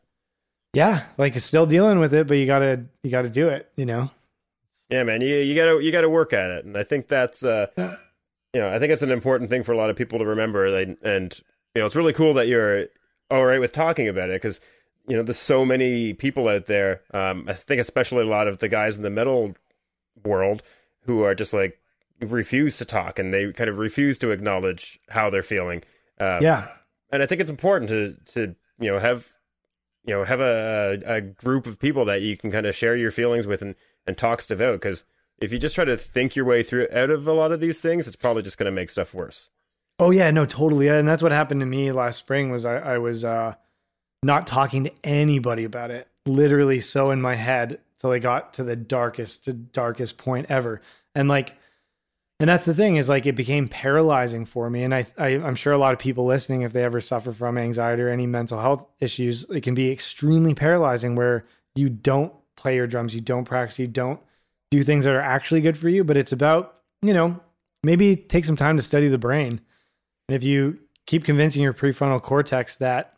yeah, 0.73 1.03
like 1.17 1.35
it's 1.35 1.45
still 1.45 1.65
dealing 1.65 1.99
with 1.99 2.13
it, 2.13 2.25
but 2.27 2.35
you 2.37 2.45
gotta 2.45 2.85
you 3.03 3.11
gotta 3.11 3.29
do 3.29 3.49
it, 3.49 3.69
you 3.75 3.85
know. 3.85 4.09
yeah, 4.89 5.03
man, 5.03 5.21
you 5.21 5.35
you 5.35 5.55
gotta 5.55 5.83
you 5.83 5.91
gotta 5.91 6.09
work 6.09 6.33
at 6.33 6.49
it, 6.51 6.65
and 6.65 6.77
I 6.77 6.83
think 6.83 7.07
that's 7.07 7.43
uh, 7.43 7.67
Yeah. 7.77 7.97
you 8.53 8.61
know, 8.61 8.69
I 8.73 8.79
think 8.79 8.93
it's 8.93 9.01
an 9.01 9.11
important 9.11 9.49
thing 9.49 9.63
for 9.63 9.73
a 9.73 9.77
lot 9.77 9.89
of 9.89 9.95
people 9.97 10.19
to 10.19 10.25
remember, 10.25 10.65
and, 10.65 10.97
and 11.01 11.37
you 11.75 11.81
know, 11.81 11.85
it's 11.85 11.95
really 11.95 12.13
cool 12.13 12.33
that 12.35 12.47
you're 12.47 12.85
all 13.29 13.45
right 13.45 13.59
with 13.59 13.73
talking 13.73 14.07
about 14.07 14.29
it 14.29 14.41
because 14.41 14.59
you 15.07 15.15
know, 15.15 15.21
there's 15.23 15.37
so 15.37 15.65
many 15.65 16.13
people 16.13 16.47
out 16.47 16.65
there. 16.65 17.01
Um, 17.13 17.45
I 17.47 17.53
think 17.53 17.79
especially 17.81 18.23
a 18.23 18.29
lot 18.29 18.47
of 18.47 18.57
the 18.59 18.67
guys 18.69 18.95
in 18.97 19.03
the 19.03 19.09
metal 19.09 19.53
world 20.23 20.63
who 21.05 21.21
are 21.23 21.35
just 21.35 21.53
like 21.53 21.79
refuse 22.21 22.77
to 22.77 22.85
talk 22.85 23.19
and 23.19 23.33
they 23.33 23.51
kind 23.51 23.69
of 23.69 23.77
refuse 23.77 24.17
to 24.19 24.31
acknowledge 24.31 24.99
how 25.09 25.29
they're 25.29 25.43
feeling. 25.43 25.83
Um, 26.19 26.41
Yeah, 26.41 26.67
and 27.11 27.21
I 27.21 27.25
think 27.25 27.41
it's 27.41 27.49
important 27.49 27.89
to 27.89 28.15
to 28.33 28.55
you 28.79 28.91
know 28.91 28.99
have 28.99 29.31
you 30.05 30.13
know 30.13 30.23
have 30.23 30.39
a 30.39 31.01
a 31.05 31.21
group 31.21 31.67
of 31.67 31.79
people 31.79 32.05
that 32.05 32.21
you 32.21 32.37
can 32.37 32.51
kind 32.51 32.65
of 32.65 32.75
share 32.75 32.95
your 32.95 33.11
feelings 33.11 33.47
with 33.47 33.61
and 33.61 33.75
and 34.07 34.17
talk 34.17 34.41
stuff 34.41 34.61
out 34.61 34.73
because 34.73 35.03
if 35.39 35.51
you 35.51 35.57
just 35.57 35.75
try 35.75 35.85
to 35.85 35.97
think 35.97 36.35
your 36.35 36.45
way 36.45 36.63
through 36.63 36.87
out 36.91 37.09
of 37.09 37.27
a 37.27 37.33
lot 37.33 37.51
of 37.51 37.59
these 37.59 37.81
things, 37.81 38.07
it's 38.07 38.15
probably 38.15 38.41
just 38.41 38.57
going 38.57 38.65
to 38.65 38.71
make 38.71 38.89
stuff 38.89 39.13
worse. 39.13 39.49
Oh 39.99 40.11
yeah, 40.11 40.31
no, 40.31 40.45
totally. 40.45 40.87
And 40.87 41.07
that's 41.07 41.23
what 41.23 41.31
happened 41.31 41.61
to 41.61 41.65
me 41.65 41.91
last 41.91 42.17
spring. 42.17 42.51
Was 42.51 42.65
I, 42.65 42.77
I 42.77 42.97
was 42.97 43.23
uh, 43.23 43.55
not 44.23 44.47
talking 44.47 44.85
to 44.85 44.91
anybody 45.03 45.63
about 45.63 45.91
it. 45.91 46.07
Literally, 46.25 46.81
so 46.81 47.11
in 47.11 47.21
my 47.21 47.35
head 47.35 47.79
till 47.99 48.11
I 48.11 48.19
got 48.19 48.53
to 48.55 48.63
the 48.63 48.75
darkest, 48.75 49.45
to 49.45 49.53
darkest 49.53 50.17
point 50.17 50.47
ever. 50.49 50.81
And 51.13 51.29
like, 51.29 51.55
and 52.39 52.49
that's 52.49 52.65
the 52.65 52.73
thing 52.73 52.97
is 52.97 53.07
like 53.07 53.25
it 53.25 53.35
became 53.35 53.67
paralyzing 53.67 54.45
for 54.45 54.69
me. 54.69 54.83
And 54.83 54.93
I, 54.93 55.05
I, 55.17 55.27
I'm 55.29 55.55
sure 55.55 55.71
a 55.71 55.77
lot 55.77 55.93
of 55.93 55.99
people 55.99 56.25
listening, 56.25 56.63
if 56.63 56.73
they 56.73 56.83
ever 56.83 56.99
suffer 56.99 57.31
from 57.31 57.57
anxiety 57.57 58.01
or 58.01 58.09
any 58.09 58.27
mental 58.27 58.59
health 58.59 58.85
issues, 58.99 59.45
it 59.49 59.61
can 59.61 59.73
be 59.73 59.91
extremely 59.91 60.53
paralyzing 60.53 61.15
where 61.15 61.43
you 61.75 61.89
don't 61.89 62.33
play 62.57 62.75
your 62.75 62.87
drums, 62.87 63.15
you 63.15 63.21
don't 63.21 63.45
practice, 63.45 63.79
you 63.79 63.87
don't 63.87 64.19
do 64.69 64.83
things 64.83 65.05
that 65.05 65.15
are 65.15 65.21
actually 65.21 65.61
good 65.61 65.77
for 65.77 65.87
you. 65.87 66.03
But 66.03 66.17
it's 66.17 66.33
about 66.33 66.81
you 67.01 67.13
know 67.13 67.39
maybe 67.83 68.15
take 68.15 68.43
some 68.45 68.57
time 68.57 68.75
to 68.77 68.83
study 68.83 69.07
the 69.07 69.17
brain. 69.17 69.61
And 70.27 70.35
if 70.35 70.43
you 70.43 70.79
keep 71.05 71.23
convincing 71.23 71.61
your 71.61 71.73
prefrontal 71.73 72.21
cortex 72.21 72.77
that 72.77 73.15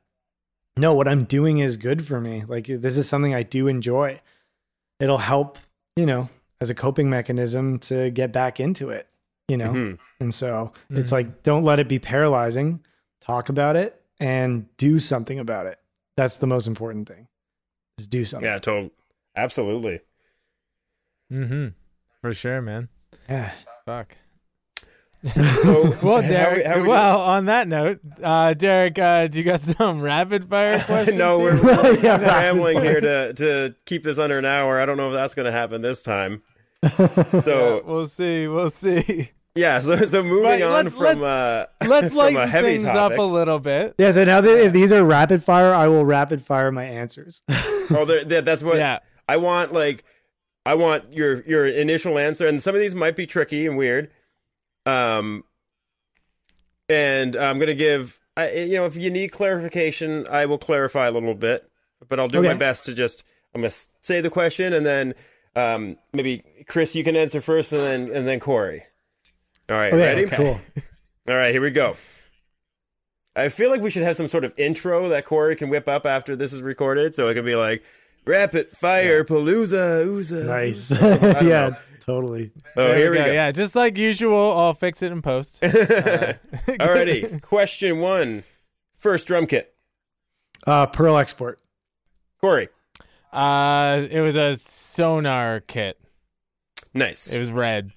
no, 0.77 0.93
what 0.93 1.07
I'm 1.07 1.23
doing 1.23 1.57
is 1.57 1.75
good 1.75 2.05
for 2.05 2.21
me, 2.21 2.43
like 2.47 2.67
this 2.67 2.97
is 2.97 3.09
something 3.09 3.33
I 3.33 3.41
do 3.41 3.67
enjoy, 3.67 4.21
it'll 4.99 5.17
help, 5.17 5.57
you 5.95 6.05
know, 6.05 6.29
as 6.61 6.69
a 6.69 6.75
coping 6.75 7.09
mechanism 7.09 7.79
to 7.79 8.09
get 8.11 8.31
back 8.31 8.59
into 8.59 8.89
it, 8.89 9.07
you 9.47 9.57
know? 9.57 9.71
Mhm. 9.73 9.99
And 10.19 10.33
so 10.33 10.73
it's 10.89 11.09
Mhm. 11.09 11.11
like, 11.11 11.43
don't 11.43 11.63
let 11.63 11.79
it 11.79 11.87
be 11.87 11.99
paralyzing. 11.99 12.83
Talk 13.21 13.49
about 13.49 13.75
it 13.75 14.01
and 14.19 14.65
do 14.77 14.99
something 14.99 15.37
about 15.39 15.65
it. 15.67 15.79
That's 16.15 16.37
the 16.37 16.47
most 16.47 16.65
important 16.67 17.07
thing 17.07 17.27
is 17.99 18.07
do 18.07 18.25
something. 18.25 18.49
Yeah, 18.49 18.57
total, 18.59 18.91
absolutely. 19.35 19.99
Mm-hmm. 21.31 21.67
For 22.21 22.33
sure, 22.33 22.61
man. 22.61 22.89
Yeah. 23.29 23.51
Fuck. 23.85 24.17
So, 25.25 25.41
Well, 26.03 26.21
Derek. 26.21 26.65
how 26.65 26.81
we- 26.81 26.87
well, 26.87 27.21
on 27.21 27.45
that 27.45 27.67
note, 27.67 27.99
uh, 28.21 28.53
Derek, 28.53 28.99
uh, 28.99 29.27
do 29.27 29.39
you 29.39 29.43
got 29.43 29.61
some 29.61 30.01
rapid 30.01 30.49
fire 30.49 30.79
questions? 30.81 31.17
no, 31.19 31.39
we're, 31.39 31.61
we're 31.61 31.97
Yeah, 31.99 32.17
scrambling 32.17 32.79
here 32.81 33.01
to 33.01 33.33
to 33.33 33.75
keep 33.85 34.03
this 34.03 34.17
under 34.17 34.37
an 34.37 34.45
hour. 34.45 34.79
I 34.79 34.85
don't 34.85 34.97
know 34.97 35.09
if 35.09 35.13
that's 35.13 35.33
going 35.33 35.47
to 35.47 35.51
happen 35.51 35.81
this 35.81 36.01
time. 36.01 36.43
Yeah, 36.83 36.89
So 37.41 37.81
we'll 37.85 38.07
see. 38.07 38.47
We'll 38.47 38.69
see. 38.69 39.31
Yeah, 39.55 39.79
so 39.79 39.95
so 40.05 40.21
moving 40.21 40.43
But 40.43 40.61
on 40.61 40.85
let's- 40.85 40.95
from 40.95 41.23
uh 41.23 41.65
Let's 41.85 42.09
from 42.09 42.17
a 42.17 42.21
lighten 42.21 42.47
heavy 42.49 42.67
things 42.75 42.83
topic. 42.85 43.17
up 43.17 43.19
a 43.19 43.23
little 43.23 43.57
bit. 43.59 43.95
Yeah, 43.97 44.11
so 44.11 44.23
now 44.23 44.39
that 44.41 44.63
if 44.65 44.71
these 44.71 44.91
are 44.91 45.03
rapid 45.03 45.43
fire, 45.43 45.73
I 45.73 45.87
will 45.87 46.05
rapid 46.05 46.45
fire 46.45 46.71
my 46.71 46.85
answers. 46.85 47.41
Oh, 47.49 48.05
they're- 48.05 48.23
they're- 48.23 48.41
that's 48.43 48.61
what 48.61 48.77
Yeah. 48.77 48.99
I 49.27 49.37
want. 49.37 49.73
Like, 49.73 50.03
I 50.65 50.75
want 50.75 51.11
your 51.11 51.41
your 51.41 51.65
initial 51.65 52.19
answer, 52.19 52.45
and 52.45 52.61
some 52.61 52.75
of 52.75 52.81
these 52.81 52.93
might 52.93 53.15
be 53.15 53.25
tricky 53.25 53.65
and 53.65 53.75
weird. 53.77 54.11
Um, 54.87 55.43
and 56.89 57.35
I'm 57.35 57.59
gonna 57.59 57.73
give. 57.75 58.19
I, 58.35 58.51
you 58.51 58.75
know, 58.75 58.85
if 58.85 58.95
you 58.95 59.09
need 59.09 59.29
clarification, 59.29 60.27
I 60.29 60.45
will 60.45 60.59
clarify 60.59 61.07
a 61.07 61.11
little 61.11 61.33
bit, 61.33 61.69
but 62.07 62.19
I'll 62.19 62.27
do 62.27 62.41
my 62.41 62.53
best 62.53 62.85
to 62.85 62.93
just. 62.93 63.23
I'm 63.53 63.61
gonna 63.61 63.73
say 64.01 64.21
the 64.21 64.29
question, 64.29 64.73
and 64.73 64.85
then 64.85 65.15
um, 65.55 65.97
maybe 66.13 66.43
Chris, 66.67 66.95
you 66.95 67.03
can 67.03 67.15
answer 67.15 67.41
first, 67.41 67.71
and 67.71 67.81
then 67.81 68.15
and 68.15 68.27
then 68.27 68.39
Corey. 68.39 68.83
All 69.69 69.75
right, 69.75 69.91
Okay, 69.93 70.23
ready? 70.23 70.27
cool. 70.27 70.59
All 71.27 71.35
right, 71.35 71.51
here 71.51 71.61
we 71.61 71.71
go. 71.71 71.97
I 73.35 73.49
feel 73.49 73.69
like 73.69 73.81
we 73.81 73.89
should 73.89 74.03
have 74.03 74.15
some 74.15 74.29
sort 74.29 74.45
of 74.45 74.53
intro 74.57 75.09
that 75.09 75.25
Corey 75.25 75.55
can 75.55 75.69
whip 75.69 75.87
up 75.87 76.05
after 76.05 76.35
this 76.35 76.53
is 76.53 76.61
recorded, 76.61 77.15
so 77.15 77.27
it 77.27 77.33
can 77.33 77.43
be 77.45 77.55
like 77.55 77.83
rapid 78.25 78.69
fire 78.77 79.23
palooza 79.23 80.05
ooza. 80.05 80.45
Nice. 80.45 80.91
yeah, 81.43 81.69
know. 81.69 81.75
Totally. 82.07 82.51
Oh, 82.77 82.87
There 82.87 82.97
here 82.97 83.11
we 83.11 83.17
go. 83.17 83.25
Yeah, 83.25 83.51
just 83.51 83.75
like 83.75 83.97
usual, 83.97 84.57
I'll 84.57 84.73
fix 84.73 85.01
it 85.01 85.11
in 85.11 85.21
post. 85.21 85.61
Uh, 85.63 86.83
Alrighty, 86.83 87.41
question 87.41 87.99
one. 87.99 88.43
First 88.99 89.27
drum 89.27 89.47
kit. 89.47 89.73
Uh, 90.65 90.85
Pearl 90.85 91.17
Export. 91.17 91.61
Corey. 92.41 92.69
Uh, 93.31 94.05
it 94.09 94.21
was 94.21 94.35
a 94.35 94.57
Sonor 94.57 95.61
kit. 95.65 95.99
Nice. 96.93 97.31
It 97.31 97.39
was 97.39 97.51
red. 97.51 97.91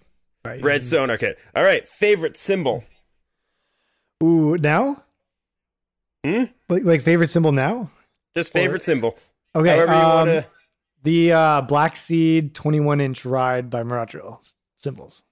Nice. 0.45 0.63
Red 0.63 0.85
Sonor 0.85 1.19
kit. 1.19 1.39
All 1.55 1.63
right, 1.63 1.87
favorite 1.89 2.37
cymbal. 2.37 2.85
Ooh, 4.23 4.57
now? 4.57 5.03
Hmm? 6.25 6.45
Like, 6.69 6.85
like 6.85 7.03
favorite 7.03 7.31
cymbal 7.31 7.53
now? 7.53 7.91
Just 8.37 8.53
favorite 8.53 8.83
cymbal. 8.83 9.19
Okay. 9.55 9.77
However 9.77 9.93
you 9.93 9.99
um, 9.99 10.15
want 10.15 10.29
to. 10.29 10.47
The 11.03 11.33
uh, 11.33 11.61
Black 11.63 11.97
Seed 11.97 12.55
21 12.55 13.01
inch 13.01 13.25
ride 13.25 13.71
by 13.71 13.83
Murat 13.83 14.11
Diril 14.11 14.39
cymbals. 14.77 15.25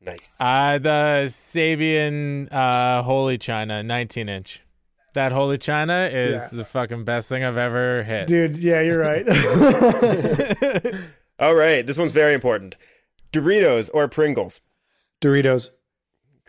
Nice. 0.00 0.34
Uh, 0.40 0.78
the 0.78 1.26
Sabian 1.28 2.50
uh, 2.50 3.02
Holy 3.02 3.36
China, 3.36 3.82
19 3.82 4.28
inch. 4.30 4.62
That 5.12 5.32
Holy 5.32 5.58
China 5.58 6.08
is 6.10 6.40
Yeah. 6.40 6.48
the 6.52 6.64
fucking 6.64 7.04
best 7.04 7.28
thing 7.28 7.44
I've 7.44 7.56
ever 7.58 8.02
hit. 8.02 8.28
Dude, 8.28 8.56
yeah, 8.58 8.80
you're 8.80 8.98
right. 9.00 9.28
All 11.38 11.54
right, 11.54 11.84
this 11.86 11.98
one's 11.98 12.12
very 12.12 12.32
important. 12.32 12.76
Doritos 13.32 13.90
or 13.92 14.08
Pringles? 14.08 14.60
Doritos. 15.20 15.70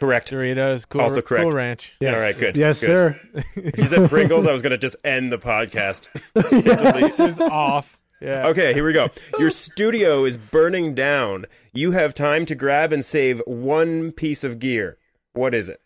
Correct. 0.02 0.32
Doritos, 0.32 0.90
cool, 0.90 1.02
Also 1.02 1.22
correct. 1.22 1.44
cool 1.44 1.52
ranch. 1.52 1.94
Yes. 2.00 2.16
All 2.16 2.20
right, 2.20 2.36
good. 2.36 2.56
Yes, 2.56 2.82
good. 2.82 2.88
sir. 2.88 3.20
If 3.56 3.78
you 3.78 3.86
said 3.86 4.10
Pringles, 4.10 4.48
I 4.48 4.52
was 4.52 4.64
going 4.64 4.72
to 4.72 4.80
just 4.80 4.96
end 5.04 5.32
the 5.32 5.38
podcast. 5.38 6.08
Just 7.18 7.40
off. 7.40 8.00
Yeah. 8.20 8.48
Okay, 8.48 8.74
here 8.74 8.84
we 8.84 8.94
go. 8.94 9.10
Your 9.38 9.52
studio 9.52 10.26
is 10.26 10.38
burning 10.38 10.96
down. 10.96 11.46
You 11.72 11.92
have 11.92 12.16
time 12.16 12.48
to 12.48 12.56
grab 12.56 12.92
and 12.92 13.06
save 13.06 13.44
one 13.46 14.12
piece 14.12 14.44
of 14.44 14.58
gear. 14.58 14.98
What 15.34 15.54
is 15.54 15.70
it? 15.70 15.82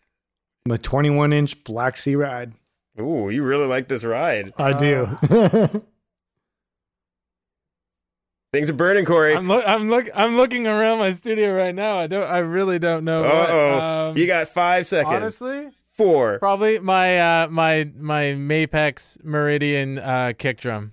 I'm 0.64 0.72
a 0.72 0.78
21 0.78 1.34
inch 1.34 1.62
Black 1.62 1.98
Sea 1.98 2.16
ride. 2.16 2.52
Ooh, 2.98 3.28
you 3.28 3.42
really 3.42 3.66
like 3.66 3.88
this 3.88 4.02
ride. 4.02 4.54
I 4.56 4.72
do. 4.72 5.08
Uh, 5.30 5.68
Things 8.52 8.70
are 8.70 8.74
burning, 8.74 9.04
Corey. 9.04 9.34
I'm 9.34 9.48
look. 9.48 9.64
I'm 9.66 9.90
look. 9.90 10.08
I'm 10.14 10.36
looking 10.36 10.66
around 10.66 10.98
my 10.98 11.12
studio 11.12 11.54
right 11.54 11.74
now. 11.74 11.98
I 11.98 12.06
don't. 12.06 12.26
I 12.26 12.38
really 12.38 12.78
don't 12.78 13.04
know. 13.04 13.24
Uh 13.24 13.46
oh. 13.48 13.78
um, 14.10 14.16
you 14.16 14.26
got 14.26 14.48
five 14.48 14.86
seconds. 14.86 15.14
honestly 15.14 15.68
Four. 15.92 16.38
probably 16.38 16.78
my 16.78 17.18
uh 17.18 17.48
my 17.48 17.90
my 17.98 18.22
Mapex 18.34 19.22
Meridian 19.24 19.98
uh 19.98 20.32
kick 20.38 20.58
drum 20.60 20.92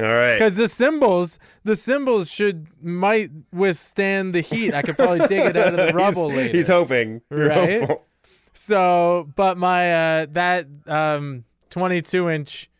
All 0.00 0.06
right. 0.06 0.34
because 0.34 0.54
the 0.56 0.68
cymbals 0.68 1.38
the 1.64 1.76
cymbals 1.76 2.28
should 2.28 2.68
might 2.82 3.30
withstand 3.52 4.34
the 4.34 4.40
heat. 4.40 4.72
I 4.74 4.82
could 4.82 4.96
probably 4.96 5.26
dig 5.28 5.46
it 5.46 5.56
out 5.56 5.78
of 5.78 5.86
the 5.86 5.92
rubble 5.94 6.28
he's, 6.30 6.36
later. 6.36 6.56
he's 6.56 6.68
hoping. 6.68 7.20
You're 7.30 7.48
Right? 7.48 7.80
hopeful. 7.80 8.06
So, 8.52 9.28
but 9.36 9.58
my 9.58 9.92
uh 10.22 10.26
that 10.30 10.66
um 10.86 11.44
22 11.70 12.30
inch 12.30 12.70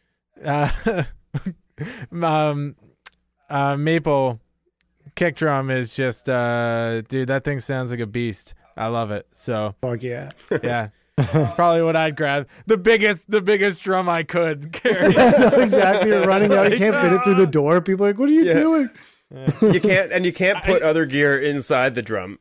uh 0.44 0.70
um 2.22 2.76
uh 3.48 3.76
maple 3.76 4.40
kick 5.14 5.36
drum 5.36 5.70
is 5.70 5.94
just 5.94 6.28
uh 6.28 7.00
dude 7.02 7.28
that 7.28 7.44
thing 7.44 7.60
sounds 7.60 7.90
like 7.90 8.00
a 8.00 8.06
beast. 8.06 8.54
I 8.76 8.88
love 8.88 9.10
it. 9.10 9.26
So, 9.32 9.74
Fuck 9.80 10.02
yeah. 10.02 10.28
yeah. 10.62 10.88
It's 11.18 11.52
probably 11.54 11.80
what 11.82 11.96
I'd 11.96 12.14
grab. 12.14 12.46
The 12.66 12.76
biggest 12.76 13.30
the 13.30 13.40
biggest 13.40 13.82
drum 13.82 14.06
I 14.08 14.22
could 14.22 14.70
carry. 14.74 15.06
exactly. 15.62 16.10
You're 16.10 16.26
running 16.26 16.52
out. 16.52 16.70
You 16.70 16.76
can't 16.76 16.94
fit 16.96 17.12
it 17.12 17.22
through 17.22 17.36
the 17.36 17.46
door. 17.46 17.80
People 17.80 18.04
are 18.04 18.10
like, 18.10 18.18
what 18.18 18.28
are 18.28 18.32
you 18.32 18.44
Yeah. 18.44 18.52
doing? 18.52 18.90
You 19.62 19.80
can't, 19.80 20.12
and 20.12 20.24
you 20.26 20.32
can't 20.32 20.62
put 20.62 20.82
other 20.82 21.04
gear 21.06 21.40
inside 21.40 21.94
the 21.94 22.02
drum. 22.02 22.38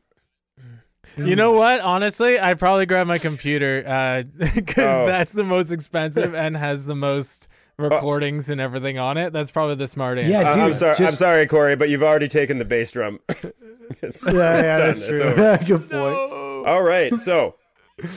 You 1.16 1.34
know 1.34 1.52
what? 1.52 1.80
Honestly, 1.80 2.38
I'd 2.38 2.58
probably 2.58 2.84
grab 2.84 3.06
my 3.06 3.16
computer 3.16 3.82
uh 3.86 4.22
cuz 4.66 4.74
Oh. 4.84 5.06
that's 5.06 5.32
the 5.32 5.44
most 5.44 5.70
expensive 5.72 6.34
and 6.34 6.54
has 6.54 6.84
the 6.84 6.94
most 6.94 7.48
recordings 7.78 8.48
and 8.50 8.60
everything 8.60 8.98
on 8.98 9.16
it. 9.18 9.32
That's 9.32 9.50
probably 9.50 9.74
the 9.76 9.88
smart 9.88 10.18
answer. 10.18 10.30
Yeah, 10.30 10.40
I- 10.50 10.52
I'm 10.60 10.70
dude, 10.70 10.78
sorry. 10.78 11.06
I'm 11.06 11.14
sorry, 11.16 11.46
Corey, 11.46 11.76
but 11.76 11.88
you've 11.88 12.02
already 12.02 12.28
taken 12.28 12.58
the 12.58 12.64
bass 12.64 12.90
drum. 12.92 13.20
It's- 14.02 14.24
Yeah, 14.26 14.32
yeah, 14.32 14.78
it's 14.88 14.98
that's 14.98 15.00
done. 15.00 15.08
true. 15.08 15.28
It's 15.28 15.38
over. 15.38 15.64
Good 15.64 15.90
point. 15.90 16.66
All 16.66 16.82
right. 16.82 17.14
So, 17.14 17.54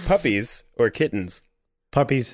puppies 0.08 0.64
or 0.78 0.90
kittens? 0.90 1.42
Puppies. 1.92 2.34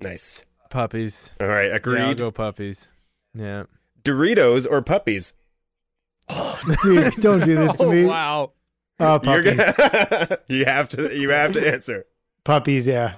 Nice. 0.00 0.42
Puppies. 0.68 1.34
All 1.40 1.46
right. 1.46 1.72
agreed. 1.72 1.98
Yeah, 2.00 2.08
I'll 2.08 2.14
go 2.16 2.30
puppies. 2.32 2.88
Yeah. 3.34 3.64
Doritos 4.02 4.66
or 4.68 4.82
puppies? 4.82 5.32
Dude, 6.82 7.14
don't 7.20 7.44
do 7.44 7.54
this 7.56 7.72
to 7.76 7.84
Oh 7.84 7.92
me. 7.92 8.04
wow. 8.04 8.52
Uh, 9.00 9.18
You're 9.22 9.42
puppies. 9.42 9.56
gonna. 9.76 10.38
you 10.48 10.64
have 10.64 10.88
to. 10.90 11.16
You 11.16 11.30
have 11.30 11.52
to 11.52 11.66
answer. 11.72 12.04
Puppies, 12.44 12.86
yeah. 12.88 13.14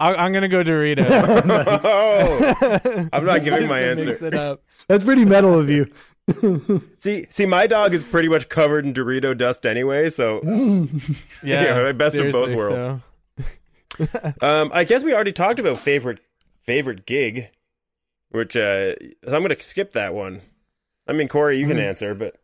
I, 0.00 0.14
I'm 0.14 0.32
gonna 0.32 0.48
go 0.48 0.64
Doritos. 0.64 1.06
oh, 1.84 3.08
I'm 3.12 3.24
not 3.24 3.44
giving 3.44 3.68
my 3.68 3.80
Just 3.82 3.98
to 3.98 4.04
Mix 4.06 4.10
answer. 4.22 4.26
it 4.26 4.34
up. 4.34 4.62
That's 4.88 5.04
pretty 5.04 5.24
metal 5.24 5.58
of 5.58 5.68
you. 5.70 5.86
See, 6.98 7.26
see, 7.28 7.44
my 7.46 7.66
dog 7.66 7.92
is 7.92 8.02
pretty 8.04 8.28
much 8.28 8.48
covered 8.48 8.84
in 8.86 8.94
Dorito 8.94 9.36
dust 9.36 9.66
anyway. 9.66 10.08
So, 10.10 10.40
Yeah. 11.42 11.62
Yeah, 11.82 11.92
best 11.92 12.16
of 12.16 12.32
both 12.32 12.54
worlds. 12.56 12.84
so- 12.84 13.00
um, 14.40 14.70
I 14.72 14.84
guess 14.84 15.02
we 15.02 15.12
already 15.12 15.32
talked 15.32 15.58
about 15.58 15.76
favorite 15.78 16.20
favorite 16.64 17.04
gig, 17.06 17.48
which 18.30 18.56
uh, 18.56 18.94
so 19.24 19.34
I'm 19.36 19.42
gonna 19.42 19.58
skip 19.58 19.92
that 19.92 20.14
one. 20.14 20.40
I 21.06 21.12
mean, 21.12 21.28
Corey, 21.28 21.58
you 21.58 21.66
can 21.66 21.76
Mm-hmm. 21.76 21.88
answer, 21.88 22.14
but 22.14 22.36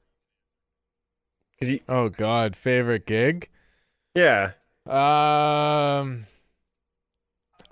because 1.54 1.72
you, 1.72 1.80
Oh 1.88 2.08
God, 2.08 2.56
favorite 2.56 3.06
gig? 3.06 3.48
yeah, 4.14 4.52
Um, 4.86 6.26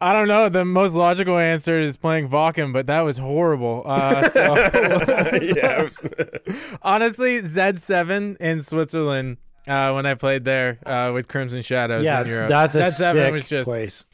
I 0.05 0.13
don't 0.13 0.29
know. 0.29 0.49
The 0.51 0.65
most 0.65 0.93
logical 0.95 1.39
answer 1.39 1.81
is 1.81 1.97
playing 1.97 2.29
Wacken, 2.29 2.73
but 2.73 2.87
that 2.89 3.01
was 3.01 3.17
horrible. 3.19 3.83
Uh, 3.87 4.29
so 4.31 4.41
yeah. 5.43 5.83
was- 5.83 6.03
honestly, 6.83 7.41
Z7 7.41 8.37
in 8.39 8.63
Switzerland. 8.63 9.39
Uh, 9.67 9.93
when 9.93 10.05
I 10.05 10.13
played 10.13 10.45
there 10.45 10.79
uh, 10.85 11.11
with 11.15 11.27
Crimson 11.29 11.63
Shadows 11.63 12.05
yeah, 12.05 12.21
in 12.21 12.27
Europe, 12.27 12.51
that's 12.51 12.75
a 12.75 12.81
Z7 12.83 13.13
sick 13.15 13.33
was 13.33 13.49
just 13.49 13.65
place. 13.67 14.05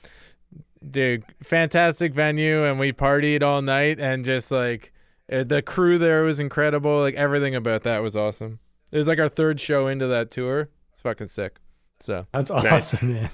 dude, 0.88 1.24
fantastic 1.42 2.14
venue, 2.14 2.62
and 2.64 2.78
we 2.78 2.92
partied 2.92 3.42
all 3.42 3.60
night, 3.60 3.98
and 3.98 4.24
just 4.24 4.52
like 4.52 4.92
uh, 5.32 5.42
the 5.42 5.60
crew 5.60 5.98
there 5.98 6.22
was 6.22 6.38
incredible. 6.38 7.00
Like 7.00 7.14
everything 7.16 7.56
about 7.56 7.82
that 7.82 8.00
was 8.00 8.16
awesome. 8.16 8.60
It 8.92 8.98
was 8.98 9.08
like 9.08 9.18
our 9.18 9.28
third 9.28 9.58
show 9.60 9.88
into 9.88 10.06
that 10.06 10.30
tour. 10.30 10.68
It's 10.92 11.02
fucking 11.02 11.26
sick. 11.26 11.56
So 11.98 12.26
That's 12.32 12.50
Nice. 12.50 12.94
awesome, 12.94 13.12
man. 13.14 13.30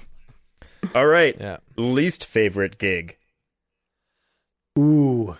All 0.95 1.07
right, 1.07 1.35
yeah, 1.39 1.57
least 1.75 2.25
favorite 2.25 2.77
gig. 2.77 3.17
Ooh. 4.77 5.35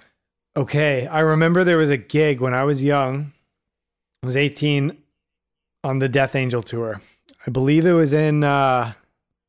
Okay. 0.55 1.05
I 1.05 1.19
remember 1.19 1.63
there 1.63 1.77
was 1.77 1.91
a 1.91 1.97
gig 1.97 2.41
when 2.41 2.53
I 2.53 2.63
was 2.63 2.83
young. 2.83 3.33
I 4.23 4.25
was 4.25 4.35
18 4.35 4.97
on 5.83 5.99
the 5.99 6.09
Death 6.09 6.35
Angel 6.35 6.63
tour. 6.63 6.99
I 7.45 7.51
believe 7.51 7.85
it 7.85 7.93
was 7.93 8.13
in 8.13 8.43
uh 8.43 8.93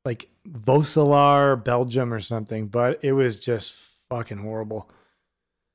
like 0.04 0.28
Vosselaar, 0.46 1.62
Belgium 1.62 2.12
or 2.12 2.20
something, 2.20 2.68
but 2.68 3.00
it 3.02 3.12
was 3.12 3.38
just 3.38 3.72
fucking 4.10 4.38
horrible. 4.38 4.90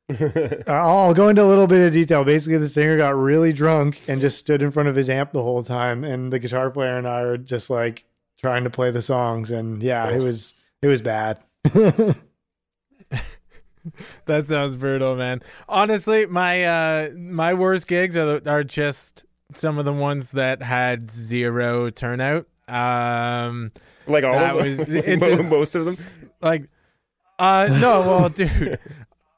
I'll 0.67 1.13
go 1.13 1.29
into 1.29 1.43
a 1.43 1.45
little 1.45 1.67
bit 1.67 1.85
of 1.85 1.93
detail. 1.93 2.23
Basically, 2.23 2.57
the 2.57 2.69
singer 2.69 2.97
got 2.97 3.15
really 3.15 3.53
drunk 3.53 4.01
and 4.07 4.21
just 4.21 4.37
stood 4.37 4.61
in 4.61 4.71
front 4.71 4.89
of 4.89 4.95
his 4.95 5.09
amp 5.09 5.31
the 5.31 5.41
whole 5.41 5.63
time, 5.63 6.03
and 6.03 6.31
the 6.31 6.39
guitar 6.39 6.69
player 6.69 6.97
and 6.97 7.07
I 7.07 7.23
were 7.23 7.37
just 7.37 7.69
like 7.69 8.05
trying 8.43 8.63
to 8.65 8.69
play 8.69 8.91
the 8.91 9.01
songs, 9.01 9.49
and 9.49 9.81
yeah, 9.81 10.09
it 10.09 10.21
was 10.21 10.53
it 10.83 10.87
was 10.87 11.01
bad. 11.01 11.39
that 14.25 14.45
sounds 14.45 14.77
brutal, 14.77 15.15
man. 15.15 15.41
Honestly, 15.67 16.25
my 16.25 16.63
uh 16.63 17.09
my 17.15 17.53
worst 17.53 17.87
gigs 17.87 18.15
are 18.15 18.39
the, 18.39 18.49
are 18.51 18.63
just 18.63 19.23
some 19.53 19.77
of 19.77 19.85
the 19.85 19.93
ones 19.93 20.31
that 20.31 20.61
had 20.61 21.09
zero 21.09 21.89
turnout. 21.89 22.47
Um, 22.67 23.71
Like 24.07 24.23
all 24.23 24.33
That 24.33 24.55
of 24.55 24.63
them, 24.63 24.77
was- 24.77 24.89
it 24.89 25.19
just- 25.37 25.49
most 25.51 25.75
of 25.75 25.85
them. 25.85 25.97
like, 26.41 26.69
uh, 27.39 27.67
no, 27.71 27.99
well, 28.01 28.29
dude, 28.29 28.79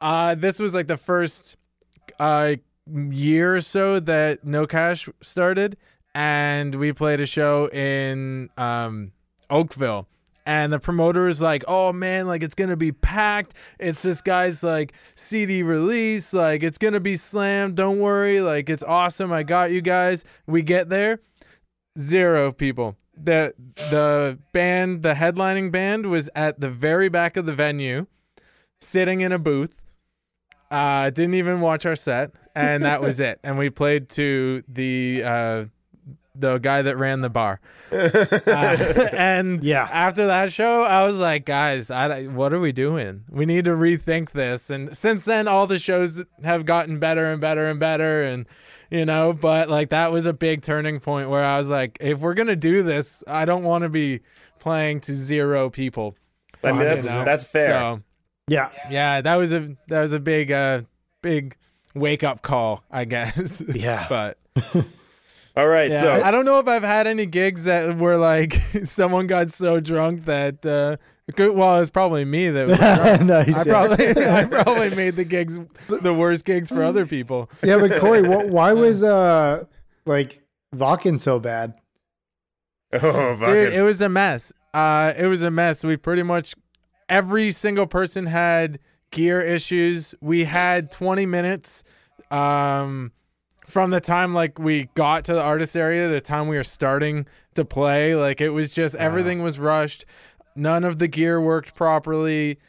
uh, 0.02 0.36
this 0.36 0.60
was 0.60 0.74
like 0.74 0.88
the 0.88 0.98
first 0.98 1.56
uh 2.20 2.56
year 3.10 3.56
or 3.56 3.62
so 3.62 4.00
that 4.00 4.46
No 4.46 4.68
Cash 4.68 5.10
started, 5.22 5.76
and 6.16 6.74
we 6.76 6.94
played 6.94 7.20
a 7.22 7.26
show 7.28 7.68
in 7.72 8.50
um 8.58 9.12
Oakville. 9.52 10.08
And 10.48 10.72
the 10.72 10.80
promoter 10.80 11.28
is 11.28 11.42
like, 11.42 11.64
"Oh 11.68 11.92
man, 11.92 12.28
like 12.28 12.44
it's 12.44 12.54
gonna 12.54 12.76
be 12.78 12.92
packed. 12.92 13.56
It's 13.80 14.04
this 14.04 14.22
guy's 14.22 14.62
like 14.62 14.94
CD 15.16 15.64
release. 15.64 16.34
Like 16.34 16.62
it's 16.62 16.78
gonna 16.78 17.00
be 17.00 17.16
slammed. 17.16 17.76
Don't 17.76 18.00
worry. 18.00 18.42
Like 18.42 18.70
it's 18.70 18.84
awesome. 18.84 19.32
I 19.32 19.42
got 19.44 19.72
you 19.72 19.82
guys." 19.82 20.24
We 20.46 20.62
get 20.62 20.90
there, 20.90 21.20
zero 21.98 22.52
people. 22.52 22.96
the 23.18 23.56
The 23.90 24.38
band, 24.54 25.02
the 25.02 25.16
headlining 25.16 25.72
band, 25.72 26.06
was 26.12 26.30
at 26.36 26.60
the 26.60 26.70
very 26.70 27.10
back 27.10 27.38
of 27.38 27.48
the 27.48 27.54
venue, 27.54 28.06
sitting 28.80 29.22
in 29.22 29.32
a 29.32 29.40
booth. 29.40 29.82
Uh, 30.70 31.10
didn't 31.10 31.34
even 31.36 31.60
watch 31.60 31.88
our 31.88 31.96
set, 31.96 32.32
and 32.56 32.84
that 32.86 33.02
was 33.02 33.20
it. 33.30 33.40
And 33.44 33.58
we 33.58 33.72
played 33.72 34.10
to 34.10 34.64
the 34.68 35.24
uh, 35.24 35.66
the 36.38 36.58
guy 36.58 36.82
that 36.82 36.98
ran 36.98 37.22
the 37.22 37.30
bar. 37.30 37.60
Uh, 37.92 39.10
and 39.14 39.64
Yeah. 39.64 39.88
after 39.92 40.28
that 40.28 40.52
show, 40.52 40.84
I 40.84 41.06
was 41.06 41.18
like, 41.18 41.46
guys, 41.46 41.90
I, 41.90 42.24
what 42.26 42.52
are 42.54 42.60
we 42.60 42.72
doing? 42.72 43.24
We 43.30 43.46
need 43.46 43.66
to 43.66 43.72
rethink 43.72 44.32
this. 44.32 44.70
And 44.70 44.96
since 44.96 45.26
then, 45.26 45.48
all 45.48 45.68
the 45.68 45.80
shows 45.80 46.22
have 46.44 46.66
gotten 46.66 47.00
better 47.00 47.26
and 47.26 47.40
better 47.40 47.68
and 47.68 47.80
better. 47.80 48.24
And, 48.24 48.46
you 48.90 49.06
know, 49.06 49.34
but 49.34 49.70
like 49.70 49.90
that 49.90 50.12
was 50.12 50.26
a 50.26 50.34
big 50.34 50.62
turning 50.62 51.00
point 51.00 51.30
where 51.30 51.44
I 51.44 51.58
was 51.58 51.70
like, 51.70 51.98
if 52.02 52.20
we're 52.20 52.34
going 52.34 52.48
to 52.48 52.56
do 52.56 52.84
this, 52.84 53.24
I 53.28 53.46
don't 53.46 53.64
want 53.64 53.84
to 53.84 53.90
be 53.90 54.22
playing 54.60 55.02
to 55.02 55.16
zero 55.16 55.70
people. 55.70 56.16
I 56.64 56.72
mean, 56.72 56.82
you 56.82 56.86
that's 56.88 57.04
know? 57.06 57.24
that's 57.24 57.44
fair. 57.44 57.68
So, 57.70 58.02
Yeah. 58.48 58.70
yeah, 58.90 59.22
that 59.22 59.36
was 59.36 59.54
a 59.54 59.76
that 59.88 60.02
was 60.02 60.14
a 60.14 60.20
big 60.20 60.52
uh 60.52 60.82
big 61.22 61.56
wake 61.94 62.24
up 62.24 62.42
call, 62.42 62.84
I 62.92 63.06
guess. 63.06 63.62
Yeah. 63.74 64.06
but 64.10 64.38
All 65.58 65.68
right, 65.68 65.90
yeah, 65.90 66.02
so 66.02 66.24
I 66.24 66.32
don't 66.32 66.44
know 66.46 66.60
if 66.60 66.68
I've 66.68 66.84
had 66.84 67.08
any 67.08 67.26
gigs 67.26 67.64
that 67.64 67.98
were 67.98 68.18
like 68.18 68.62
someone 68.84 69.26
got 69.28 69.52
so 69.54 69.80
drunk 69.80 70.26
that 70.26 70.66
uh 70.66 70.98
it 71.28 71.36
could- 71.36 71.56
well, 71.56 71.80
it's 71.82 71.90
probably 71.90 72.24
me 72.26 72.50
that 72.50 72.68
was 72.68 72.78
drunk. 72.78 73.22
nice. 73.24 73.56
I 73.56 73.64
probably 73.64 74.10
I 74.28 74.44
probably 74.46 74.94
made 74.96 75.16
the 75.16 75.24
gigs 75.24 75.60
the 75.88 76.14
worst 76.14 76.46
gigs 76.46 76.70
for 76.70 76.84
other 76.84 77.06
people. 77.06 77.50
yeah, 77.64 77.78
but 77.78 78.00
Corey, 78.00 78.22
wh- 78.24 78.52
why 78.52 78.74
was 78.74 79.02
uh 79.04 79.64
like 80.06 80.44
Wacken 80.76 81.20
so 81.22 81.40
bad? 81.40 81.74
oh, 82.94 83.36
Dude, 83.46 83.74
it 83.74 83.82
was 83.82 84.02
a 84.02 84.10
mess. 84.10 84.54
Uh 84.74 85.14
it 85.18 85.28
was 85.28 85.42
a 85.42 85.52
mess. 85.52 85.84
We 85.84 85.98
pretty 85.98 86.24
much 86.24 86.54
every 87.10 87.52
single 87.52 87.88
person 87.88 88.26
had 88.28 88.80
gear 89.12 89.42
issues. 89.42 90.14
We 90.22 90.44
had 90.46 90.92
20 90.92 91.26
minutes 91.26 91.84
um 92.32 93.12
from 93.68 93.90
the 93.92 94.00
time 94.02 94.34
like 94.34 94.60
we 94.60 94.90
got 94.96 95.26
to 95.26 95.34
the 95.34 95.42
artist 95.42 95.76
area 95.76 96.08
to 96.08 96.14
the 96.14 96.22
time 96.22 96.48
we 96.48 96.58
were 96.58 96.64
starting 96.64 97.26
to 97.56 97.66
play. 97.66 98.16
Like 98.16 98.42
it 98.42 98.50
was 98.50 98.72
just 98.74 98.96
everything 98.96 99.42
was 99.42 99.60
rushed. 99.60 100.06
None 100.56 100.84
of 100.84 101.00
the 101.00 101.08
gear 101.08 101.40
worked 101.42 101.76
properly. 101.76 102.60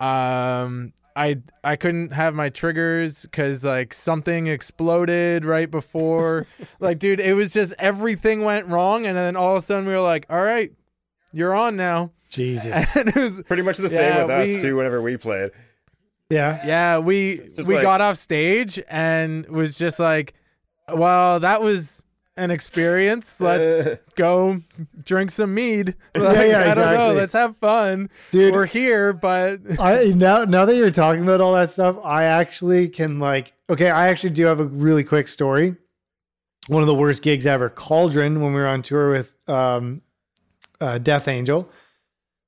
Um 0.00 0.92
I 1.14 1.38
I 1.64 1.76
couldn't 1.76 2.12
have 2.12 2.34
my 2.34 2.50
triggers 2.50 3.22
because 3.22 3.64
like 3.64 3.94
something 3.94 4.46
exploded 4.48 5.44
right 5.46 5.70
before. 5.70 6.46
like, 6.80 6.98
dude, 6.98 7.20
it 7.20 7.34
was 7.34 7.52
just 7.52 7.72
everything 7.78 8.42
went 8.42 8.66
wrong, 8.66 9.06
and 9.06 9.16
then 9.16 9.34
all 9.34 9.56
of 9.56 9.62
a 9.62 9.64
sudden 9.64 9.86
we 9.86 9.94
were 9.94 10.00
like, 10.02 10.26
"All 10.28 10.42
right, 10.42 10.70
you're 11.32 11.54
on 11.54 11.74
now." 11.76 12.12
Jesus. 12.28 12.66
And 12.96 13.08
it 13.08 13.16
was 13.16 13.40
pretty 13.44 13.62
much 13.62 13.78
the 13.78 13.88
same 13.88 13.98
Yeah, 14.00 14.22
with 14.22 14.30
us 14.30 14.46
we- 14.48 14.60
too. 14.60 14.76
Whenever 14.76 15.00
we 15.00 15.16
played, 15.16 15.52
Yeah. 16.28 16.60
yeah, 16.66 16.98
we 16.98 17.38
Just 17.56 17.66
we 17.68 17.76
like- 17.76 17.82
got 17.82 18.02
off 18.02 18.18
stage 18.18 18.78
and 18.88 19.46
was 19.48 19.78
just 19.78 19.98
like, 19.98 20.34
"Well, 20.92 21.40
that 21.40 21.60
was 21.60 22.02
an 22.36 22.50
experience. 22.50 23.40
Let's 23.40 24.00
go 24.14 24.62
drink 25.04 25.30
some 25.30 25.54
mead." 25.54 25.94
Like, 26.16 26.48
yeah, 26.48 26.60
I 26.60 26.74
don't 26.74 26.76
know. 26.76 26.82
exactly. 27.10 27.16
Let's 27.16 27.32
have 27.34 27.56
fun. 27.58 28.10
Dude. 28.30 28.54
We're 28.54 28.66
here, 28.66 29.12
but 29.12 29.60
I 29.80 30.06
now 30.14 30.44
now 30.44 30.64
that 30.64 30.76
you're 30.76 30.90
talking 30.90 31.22
about 31.22 31.40
all 31.40 31.52
that 31.54 31.70
stuff, 31.70 31.96
I 32.04 32.24
actually 32.24 32.88
can 32.88 33.18
like 33.20 33.52
okay, 33.68 33.90
I 33.90 34.08
actually 34.08 34.30
do 34.30 34.46
have 34.46 34.60
a 34.60 34.64
really 34.64 35.04
quick 35.04 35.28
story. 35.28 35.76
One 36.68 36.82
of 36.82 36.86
the 36.88 36.94
worst 36.94 37.22
gigs 37.22 37.46
ever. 37.46 37.68
Cauldron 37.68 38.40
when 38.40 38.52
we 38.52 38.60
were 38.60 38.66
on 38.66 38.82
tour 38.82 39.10
with 39.10 39.36
um 39.48 40.02
uh, 40.80 40.98
Death 40.98 41.28
Angel. 41.28 41.70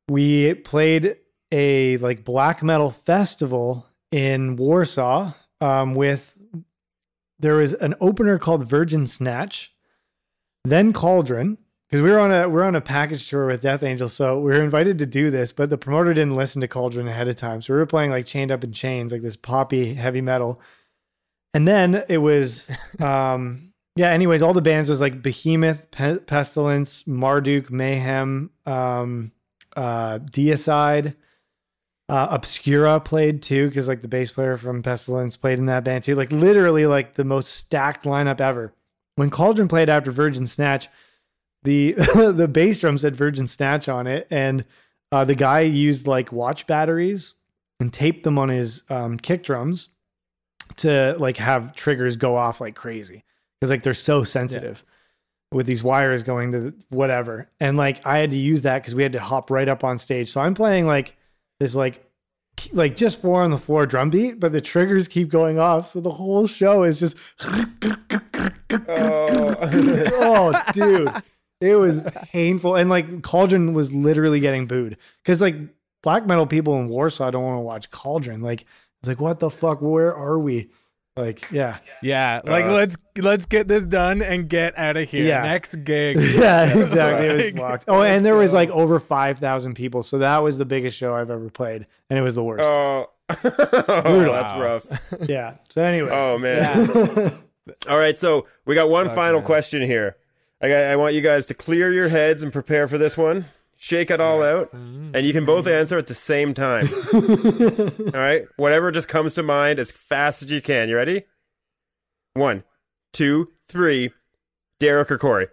We 0.08 0.54
played 0.54 1.16
a 1.52 1.98
like 1.98 2.24
black 2.24 2.62
metal 2.62 2.90
festival 2.90 3.86
in 4.10 4.56
Warsaw 4.56 5.32
um 5.60 5.94
with 5.94 6.34
there 7.38 7.54
was 7.54 7.74
an 7.74 7.94
opener 8.00 8.38
called 8.38 8.68
Virgin 8.68 9.06
Snatch, 9.06 9.72
then 10.64 10.92
Cauldron, 10.92 11.58
because 11.88 12.02
we 12.02 12.10
were 12.10 12.18
on 12.18 12.32
a 12.32 12.48
we're 12.48 12.64
on 12.64 12.76
a 12.76 12.80
package 12.80 13.28
tour 13.28 13.46
with 13.46 13.62
Death 13.62 13.82
Angel, 13.82 14.08
so 14.08 14.38
we 14.38 14.52
were 14.52 14.62
invited 14.62 14.98
to 14.98 15.06
do 15.06 15.30
this, 15.30 15.52
but 15.52 15.70
the 15.70 15.78
promoter 15.78 16.12
didn't 16.12 16.36
listen 16.36 16.60
to 16.60 16.68
Cauldron 16.68 17.08
ahead 17.08 17.28
of 17.28 17.36
time, 17.36 17.62
so 17.62 17.72
we 17.72 17.78
were 17.78 17.86
playing 17.86 18.10
like 18.10 18.26
Chained 18.26 18.50
Up 18.50 18.64
in 18.64 18.72
Chains, 18.72 19.12
like 19.12 19.22
this 19.22 19.36
poppy 19.36 19.94
heavy 19.94 20.20
metal, 20.20 20.60
and 21.54 21.66
then 21.66 22.04
it 22.08 22.18
was, 22.18 22.68
um, 23.00 23.72
yeah. 23.96 24.10
Anyways, 24.10 24.42
all 24.42 24.52
the 24.54 24.60
bands 24.62 24.90
was 24.90 25.00
like 25.00 25.22
Behemoth, 25.22 25.90
Pe- 25.90 26.20
Pestilence, 26.20 27.04
Marduk, 27.06 27.70
Mayhem, 27.70 28.50
um, 28.66 29.32
uh, 29.76 30.18
Deicide. 30.18 31.14
Uh, 32.08 32.28
Obscura 32.30 33.00
played 33.00 33.42
too, 33.42 33.68
because 33.68 33.86
like 33.86 34.00
the 34.00 34.08
bass 34.08 34.30
player 34.30 34.56
from 34.56 34.82
Pestilence 34.82 35.36
played 35.36 35.58
in 35.58 35.66
that 35.66 35.84
band 35.84 36.04
too. 36.04 36.14
Like 36.14 36.32
literally, 36.32 36.86
like 36.86 37.14
the 37.14 37.24
most 37.24 37.52
stacked 37.52 38.04
lineup 38.04 38.40
ever. 38.40 38.72
When 39.16 39.30
Cauldron 39.30 39.68
played 39.68 39.90
after 39.90 40.10
Virgin 40.10 40.46
Snatch, 40.46 40.88
the 41.64 41.92
the 42.34 42.48
bass 42.48 42.78
drum 42.78 42.96
said 42.98 43.14
Virgin 43.14 43.46
Snatch 43.46 43.88
on 43.88 44.06
it, 44.06 44.26
and 44.30 44.64
uh, 45.12 45.24
the 45.24 45.34
guy 45.34 45.60
used 45.60 46.06
like 46.06 46.32
watch 46.32 46.66
batteries 46.66 47.34
and 47.80 47.92
taped 47.92 48.24
them 48.24 48.38
on 48.38 48.48
his 48.48 48.82
um, 48.88 49.18
kick 49.18 49.42
drums 49.42 49.88
to 50.76 51.14
like 51.18 51.36
have 51.36 51.74
triggers 51.74 52.16
go 52.16 52.36
off 52.36 52.60
like 52.60 52.74
crazy 52.74 53.24
because 53.60 53.70
like 53.70 53.82
they're 53.82 53.94
so 53.94 54.24
sensitive 54.24 54.84
with 55.52 55.66
these 55.66 55.82
wires 55.82 56.22
going 56.22 56.52
to 56.52 56.74
whatever. 56.90 57.50
And 57.60 57.76
like 57.76 58.06
I 58.06 58.18
had 58.18 58.30
to 58.30 58.36
use 58.36 58.62
that 58.62 58.82
because 58.82 58.94
we 58.94 59.02
had 59.02 59.12
to 59.12 59.20
hop 59.20 59.50
right 59.50 59.68
up 59.68 59.84
on 59.84 59.98
stage. 59.98 60.30
So 60.30 60.40
I'm 60.40 60.54
playing 60.54 60.86
like 60.86 61.16
this 61.60 61.74
like 61.74 62.04
like 62.72 62.96
just 62.96 63.20
four 63.20 63.42
on 63.42 63.50
the 63.50 63.58
floor 63.58 63.86
drum 63.86 64.10
beat, 64.10 64.40
but 64.40 64.52
the 64.52 64.60
triggers 64.60 65.08
keep 65.08 65.28
going 65.28 65.58
off. 65.58 65.90
So 65.90 66.00
the 66.00 66.10
whole 66.10 66.46
show 66.46 66.82
is 66.82 66.98
just 66.98 67.16
oh, 68.88 69.54
oh, 70.20 70.62
dude, 70.72 71.10
it 71.60 71.74
was 71.76 72.00
painful. 72.32 72.76
And 72.76 72.90
like 72.90 73.22
Cauldron 73.22 73.74
was 73.74 73.92
literally 73.92 74.40
getting 74.40 74.66
booed 74.66 74.96
because 75.22 75.40
like 75.40 75.56
black 76.02 76.26
metal 76.26 76.46
people 76.46 76.78
in 76.80 76.88
Warsaw 76.88 77.30
don't 77.30 77.44
want 77.44 77.56
to 77.58 77.62
watch 77.62 77.90
Cauldron. 77.90 78.42
Like 78.42 78.62
it's 79.00 79.08
like, 79.08 79.20
what 79.20 79.40
the 79.40 79.50
fuck? 79.50 79.80
Where 79.80 80.14
are 80.14 80.38
we? 80.38 80.70
Like, 81.18 81.50
yeah, 81.50 81.78
yeah, 82.00 82.40
like 82.44 82.66
Uh, 82.66 82.72
let's 82.74 82.96
let's 83.16 83.44
get 83.44 83.66
this 83.66 83.84
done 83.84 84.22
and 84.22 84.48
get 84.48 84.78
out 84.78 84.96
of 84.96 85.08
here. 85.08 85.24
Yeah. 85.24 85.42
Next 85.42 85.74
gig. 85.82 86.16
yeah, 86.20 86.78
exactly. 86.78 87.26
It 87.26 87.54
was 87.54 87.60
locked. 87.60 87.84
Oh, 87.88 88.02
and 88.02 88.24
there 88.24 88.36
was 88.36 88.52
like 88.52 88.70
over 88.70 89.00
five 89.00 89.36
thousand 89.38 89.74
people, 89.74 90.04
so 90.04 90.18
that 90.18 90.38
was 90.38 90.58
the 90.58 90.64
biggest 90.64 90.96
show 90.96 91.14
I've 91.16 91.30
ever 91.30 91.50
played, 91.50 91.86
and 92.08 92.18
it 92.18 92.22
was 92.22 92.36
the 92.36 92.44
worst. 92.44 92.64
oh, 92.64 93.10
oh, 93.30 94.32
that's 94.32 94.58
rough. 94.60 94.86
Yeah. 95.28 95.56
So 95.70 95.82
anyway, 95.82 96.10
Oh 96.12 96.38
man. 96.38 97.32
All 97.88 97.98
right, 97.98 98.16
so 98.16 98.46
we 98.64 98.76
got 98.76 98.88
one 98.88 99.10
final 99.10 99.42
question 99.42 99.82
here. 99.82 100.16
I 100.62 100.68
got, 100.68 100.84
I 100.84 100.96
want 100.96 101.14
you 101.14 101.20
guys 101.20 101.46
to 101.46 101.54
clear 101.54 101.92
your 101.92 102.08
heads 102.08 102.42
and 102.42 102.52
prepare 102.52 102.86
for 102.86 102.96
this 102.96 103.16
one. 103.16 103.44
Shake 103.80 104.10
it 104.10 104.20
all 104.20 104.42
out, 104.42 104.72
and 104.72 105.24
you 105.24 105.32
can 105.32 105.44
both 105.44 105.68
answer 105.68 105.96
at 105.96 106.08
the 106.08 106.14
same 106.14 106.52
time. 106.52 106.88
all 107.14 108.20
right, 108.20 108.42
whatever 108.56 108.90
just 108.90 109.06
comes 109.06 109.34
to 109.34 109.42
mind 109.44 109.78
as 109.78 109.92
fast 109.92 110.42
as 110.42 110.50
you 110.50 110.60
can. 110.60 110.88
You 110.88 110.96
ready? 110.96 111.22
One, 112.34 112.64
two, 113.12 113.52
three. 113.68 114.10
Derek 114.80 115.12
or 115.12 115.18
Corey? 115.18 115.46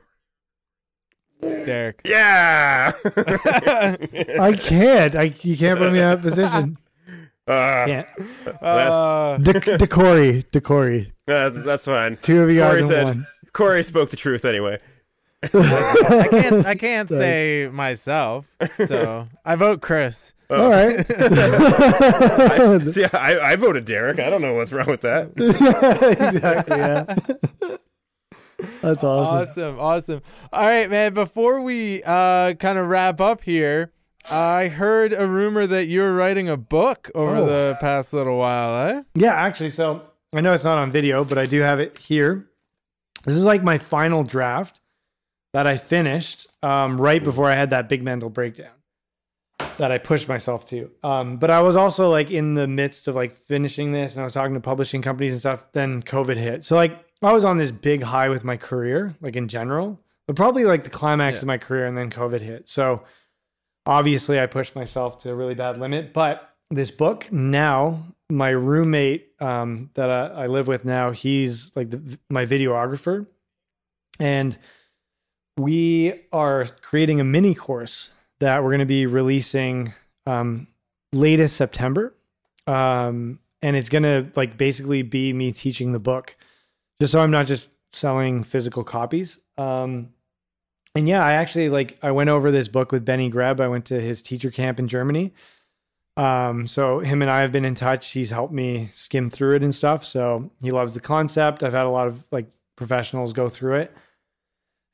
Derek. 1.41 2.01
Yeah. 2.03 2.93
I 3.05 4.57
can't. 4.59 5.15
I 5.15 5.33
you 5.41 5.55
can't 5.57 5.77
put 5.77 5.91
me 5.91 5.99
in 5.99 6.05
that 6.05 6.21
position. 6.23 6.77
Ah, 7.47 7.85
Can't. 7.85 8.07
Uh, 8.59 9.37
De- 9.37 9.53
Decory, 9.77 10.43
Decory. 10.51 11.11
that's, 11.27 11.55
that's 11.57 11.85
fine. 11.85 12.17
Two 12.17 12.41
of 12.41 12.49
you 12.49 12.57
guys 12.61 12.69
Corey 12.71 12.81
in 12.81 12.87
said. 12.87 13.03
one. 13.03 13.27
Corey 13.53 13.83
spoke 13.83 14.09
the 14.09 14.17
truth 14.17 14.45
anyway. 14.45 14.79
I 15.53 16.27
can't 16.29 16.65
I 16.65 16.75
can't 16.75 17.09
say 17.09 17.69
myself. 17.71 18.45
So 18.87 19.27
I 19.43 19.55
vote 19.55 19.81
Chris. 19.81 20.33
All 20.49 20.69
right. 20.69 21.05
See, 22.91 23.05
I, 23.05 23.39
I 23.51 23.55
voted 23.55 23.85
Derek. 23.85 24.19
I 24.19 24.29
don't 24.29 24.41
know 24.43 24.53
what's 24.53 24.71
wrong 24.71 24.87
with 24.87 25.01
that. 25.01 25.31
exactly. 25.37 26.77
Yeah. 26.77 27.15
That's 28.81 29.03
awesome. 29.03 29.37
Awesome, 29.75 29.79
awesome. 29.79 30.21
All 30.53 30.61
right, 30.63 30.89
man. 30.89 31.13
Before 31.13 31.61
we 31.61 32.03
uh, 32.05 32.53
kind 32.53 32.77
of 32.77 32.87
wrap 32.87 33.19
up 33.19 33.41
here, 33.43 33.91
I 34.29 34.67
heard 34.67 35.13
a 35.13 35.27
rumor 35.27 35.65
that 35.67 35.87
you 35.87 36.01
were 36.01 36.13
writing 36.15 36.47
a 36.47 36.57
book 36.57 37.09
over 37.15 37.37
Oh. 37.37 37.45
the 37.45 37.77
past 37.81 38.13
little 38.13 38.37
while, 38.37 38.87
eh? 38.89 39.01
Yeah, 39.15 39.33
actually, 39.33 39.71
so 39.71 40.03
I 40.33 40.41
know 40.41 40.53
it's 40.53 40.63
not 40.63 40.77
on 40.77 40.91
video, 40.91 41.25
but 41.25 41.37
I 41.37 41.45
do 41.45 41.61
have 41.61 41.79
it 41.79 41.97
here. 41.97 42.47
This 43.25 43.35
is 43.35 43.43
like 43.43 43.63
my 43.63 43.77
final 43.79 44.23
draft 44.23 44.79
that 45.55 45.65
I 45.67 45.77
finished 45.77 46.47
um, 46.63 46.99
right 46.99 47.23
before 47.23 47.45
I 47.49 47.55
had 47.55 47.69
that 47.69 47.87
big 47.87 48.03
mental 48.03 48.29
breakdown 48.29 48.73
that 49.77 49.89
I 49.89 49.97
pushed 49.97 50.27
myself 50.27 50.67
to. 50.67 50.91
Um, 51.01 51.37
but 51.37 51.49
I 51.49 51.61
was 51.61 51.77
also 51.77 52.09
like 52.09 52.29
in 52.29 52.55
the 52.55 52.67
midst 52.67 53.07
of 53.07 53.15
like 53.15 53.33
finishing 53.33 53.93
this 53.93 54.15
and 54.15 54.21
I 54.21 54.25
was 54.25 54.33
talking 54.33 54.53
to 54.55 54.59
publishing 54.59 55.01
companies 55.01 55.31
and 55.31 55.39
stuff. 55.39 55.65
Then 55.71 56.03
COVID 56.03 56.35
hit. 56.35 56.65
So 56.65 56.75
like 56.75 56.99
I 57.21 57.31
was 57.31 57.45
on 57.45 57.57
this 57.57 57.71
big 57.71 58.03
high 58.03 58.27
with 58.27 58.43
my 58.43 58.57
career, 58.57 59.15
like 59.21 59.37
in 59.37 59.47
general, 59.47 59.97
but 60.27 60.35
probably 60.35 60.65
like 60.65 60.83
the 60.83 60.89
climax 60.89 61.37
Yeah. 61.37 61.43
of 61.43 61.47
my 61.47 61.57
career 61.57 61.85
and 61.87 61.97
then 61.97 62.09
COVID 62.09 62.41
hit. 62.41 62.67
So 62.67 63.05
obviously 63.85 64.41
I 64.41 64.47
pushed 64.47 64.75
myself 64.75 65.19
to 65.19 65.31
a 65.31 65.35
really 65.35 65.55
bad 65.55 65.77
limit. 65.77 66.11
But 66.11 66.49
this 66.69 66.91
book 66.91 67.31
now, 67.31 68.03
my 68.29 68.49
roommate 68.49 69.29
um, 69.39 69.89
that 69.93 70.09
I, 70.09 70.25
I 70.43 70.47
live 70.47 70.67
with 70.67 70.83
now, 70.83 71.11
he's 71.11 71.71
like 71.77 71.91
the, 71.91 72.19
my 72.29 72.45
videographer, 72.45 73.25
and 74.19 74.57
we 75.57 76.21
are 76.31 76.65
creating 76.81 77.19
a 77.19 77.23
mini 77.23 77.55
course 77.55 78.11
that 78.39 78.63
we're 78.63 78.69
going 78.69 78.79
to 78.79 78.85
be 78.85 79.05
releasing 79.05 79.93
um, 80.25 80.67
latest 81.13 81.55
September, 81.55 82.13
um, 82.67 83.39
and 83.61 83.75
it's 83.75 83.89
going 83.89 84.03
to 84.03 84.29
like 84.35 84.57
basically 84.57 85.01
be 85.01 85.33
me 85.33 85.51
teaching 85.51 85.91
the 85.91 85.99
book, 85.99 86.35
just 86.99 87.13
so 87.13 87.19
I'm 87.19 87.31
not 87.31 87.45
just 87.45 87.69
selling 87.91 88.43
physical 88.43 88.83
copies. 88.83 89.39
Um, 89.57 90.09
and 90.95 91.07
yeah, 91.07 91.23
I 91.23 91.33
actually 91.33 91.69
like 91.69 91.97
I 92.01 92.11
went 92.11 92.29
over 92.29 92.51
this 92.51 92.67
book 92.67 92.91
with 92.91 93.05
Benny 93.05 93.29
Greb. 93.29 93.59
I 93.59 93.67
went 93.67 93.85
to 93.85 93.99
his 93.99 94.21
teacher 94.21 94.51
camp 94.51 94.79
in 94.79 94.87
Germany. 94.87 95.33
Um, 96.17 96.67
so 96.67 96.99
him 96.99 97.21
and 97.21 97.29
I 97.29 97.41
have 97.41 97.51
been 97.51 97.65
in 97.65 97.75
touch. 97.75 98.11
He's 98.11 98.31
helped 98.31 98.53
me 98.53 98.89
skim 98.93 99.29
through 99.29 99.55
it 99.55 99.63
and 99.63 99.75
stuff. 99.75 100.05
So 100.05 100.49
he 100.61 100.71
loves 100.71 100.93
the 100.93 101.01
concept. 101.01 101.63
I've 101.63 101.73
had 101.73 101.85
a 101.85 101.89
lot 101.89 102.07
of 102.07 102.23
like 102.31 102.47
professionals 102.77 103.33
go 103.33 103.49
through 103.49 103.75
it. 103.75 103.95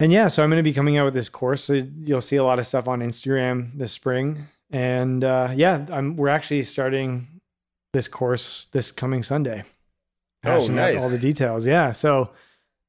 And 0.02 0.12
yeah, 0.12 0.28
so 0.30 0.44
I'm 0.44 0.50
going 0.50 0.58
to 0.58 0.64
be 0.64 0.74
coming 0.74 0.98
out 0.98 1.06
with 1.06 1.14
this 1.14 1.30
course. 1.30 1.64
So 1.64 1.74
you'll 1.74 2.22
see 2.22 2.38
a 2.38 2.44
lot 2.44 2.58
of 2.58 2.66
stuff 2.66 2.88
on 2.88 3.02
Instagram 3.02 3.78
this 3.78 3.92
spring. 3.92 4.48
And 4.72 5.24
uh, 5.24 5.52
yeah, 5.54 5.86
I'm, 5.92 6.16
we're 6.16 6.30
actually 6.30 6.64
starting 6.64 7.28
this 7.94 8.08
course 8.08 8.68
this 8.72 8.92
coming 8.92 9.22
Sunday. 9.22 9.64
Oh, 10.44 10.68
nice. 10.68 11.02
All 11.02 11.10
the 11.10 11.20
details. 11.20 11.68
Yeah. 11.68 11.92
So 11.92 12.32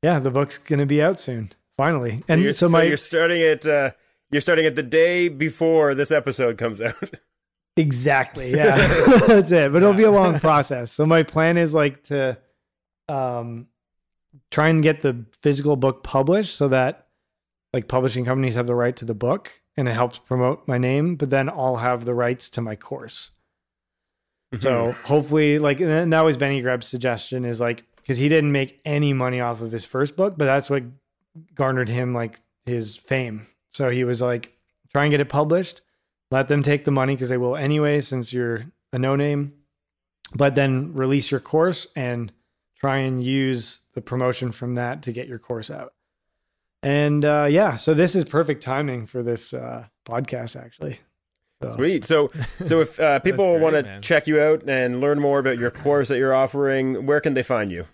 yeah, 0.02 0.18
the 0.20 0.30
book's 0.30 0.56
going 0.56 0.78
to 0.78 0.86
be 0.86 1.02
out 1.02 1.20
soon, 1.20 1.50
finally. 1.76 2.24
And 2.28 2.42
you're, 2.42 2.54
so 2.54 2.66
so 2.66 2.72
my 2.72 2.84
you're 2.84 2.96
starting 2.96 3.40
it. 3.40 3.66
Uh, 3.66 3.90
you're 4.30 4.40
starting 4.40 4.64
it 4.64 4.74
the 4.74 4.82
day 4.82 5.28
before 5.28 5.94
this 5.94 6.10
episode 6.10 6.58
comes 6.58 6.80
out. 6.80 6.94
Exactly. 7.78 8.52
Yeah. 8.54 8.76
That's 9.26 9.50
it. 9.50 9.72
But 9.72 9.82
it'll 9.82 9.94
be 9.94 10.02
a 10.02 10.10
long 10.10 10.38
process. 10.38 10.92
So 10.92 11.06
my 11.06 11.22
plan 11.22 11.56
is 11.56 11.72
like 11.72 12.04
to 12.04 12.36
um 13.08 13.66
try 14.52 14.68
and 14.68 14.82
get 14.82 15.00
the 15.00 15.24
physical 15.42 15.74
book 15.76 16.04
published 16.04 16.56
so 16.56 16.68
that 16.68 17.08
like 17.72 17.88
publishing 17.88 18.24
companies 18.24 18.54
have 18.54 18.68
the 18.68 18.74
right 18.74 18.94
to 18.96 19.04
the 19.04 19.14
book 19.14 19.50
and 19.76 19.88
it 19.88 19.94
helps 19.94 20.18
promote 20.18 20.68
my 20.68 20.78
name, 20.78 21.16
but 21.16 21.30
then 21.30 21.48
I'll 21.48 21.76
have 21.76 22.04
the 22.04 22.14
rights 22.14 22.48
to 22.50 22.60
my 22.60 22.76
course. 22.76 23.30
So 24.60 24.70
mm-hmm. 24.70 25.06
hopefully 25.06 25.58
like 25.58 25.80
and 25.80 26.12
that 26.12 26.20
was 26.20 26.36
Benny 26.36 26.60
Greb's 26.60 26.86
suggestion 26.86 27.44
is 27.44 27.58
like 27.58 27.84
because 27.96 28.18
he 28.18 28.28
didn't 28.28 28.52
make 28.52 28.80
any 28.84 29.12
money 29.12 29.40
off 29.40 29.60
of 29.60 29.72
his 29.72 29.84
first 29.84 30.14
book, 30.14 30.34
but 30.36 30.44
that's 30.44 30.70
what 30.70 30.84
garnered 31.54 31.88
him 31.88 32.14
like 32.14 32.40
his 32.66 32.96
fame. 32.96 33.46
So 33.70 33.88
he 33.88 34.04
was 34.04 34.20
like, 34.20 34.54
try 34.92 35.04
and 35.04 35.10
get 35.10 35.20
it 35.20 35.28
published 35.28 35.82
let 36.32 36.48
them 36.48 36.62
take 36.62 36.84
the 36.84 36.90
money 36.90 37.14
because 37.14 37.28
they 37.28 37.36
will 37.36 37.56
anyway 37.56 38.00
since 38.00 38.32
you're 38.32 38.64
a 38.92 38.98
no 38.98 39.14
name 39.14 39.52
but 40.34 40.54
then 40.54 40.94
release 40.94 41.30
your 41.30 41.40
course 41.40 41.86
and 41.94 42.32
try 42.82 42.98
and 42.98 43.24
use 43.24 43.78
the 43.94 44.02
promotion 44.02 44.52
from 44.52 44.74
that 44.74 45.02
to 45.04 45.12
get 45.12 45.28
your 45.28 45.38
course 45.38 45.70
out. 45.70 45.94
And 46.82 47.24
uh, 47.24 47.46
yeah 47.48 47.76
so 47.76 47.94
this 47.94 48.14
is 48.14 48.24
perfect 48.24 48.62
timing 48.62 49.06
for 49.06 49.22
this 49.22 49.54
uh, 49.54 49.86
podcast 50.04 50.60
actually. 50.60 50.98
So, 51.62 51.76
Sweet. 51.76 52.04
So, 52.04 52.30
so 52.64 52.80
if 52.80 52.98
uh, 52.98 53.18
people 53.20 53.60
want 53.60 53.76
to 53.76 54.00
check 54.00 54.26
you 54.26 54.40
out 54.40 54.68
and 54.68 55.00
learn 55.00 55.20
more 55.20 55.38
about 55.38 55.58
your 55.58 55.70
course 55.70 56.08
that 56.08 56.18
you're 56.18 56.34
offering, 56.34 57.06
where 57.06 57.20
can 57.20 57.34
they 57.34 57.44
find 57.44 57.70
you? 57.70 57.86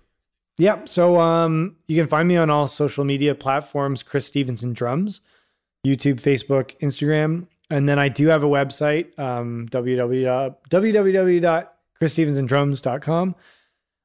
yeah 0.59 0.85
so 0.85 1.19
um, 1.21 1.77
you 1.87 1.97
can 1.97 2.09
find 2.09 2.29
me 2.29 2.37
on 2.37 2.51
all 2.51 2.67
social 2.67 3.05
media 3.05 3.35
platforms 3.35 4.03
chris 4.03 4.27
stevenson 4.27 4.75
drums 4.75 5.23
youtube 5.87 6.21
facebook 6.21 6.79
instagram. 6.81 7.47
And 7.71 7.87
then 7.89 7.99
i 7.99 8.09
do 8.09 8.27
have 8.29 8.45
a 8.45 8.49
website 8.49 9.19
um, 9.19 9.69
www 9.71 10.55
www.chrisstevensondrums.com 10.71 13.35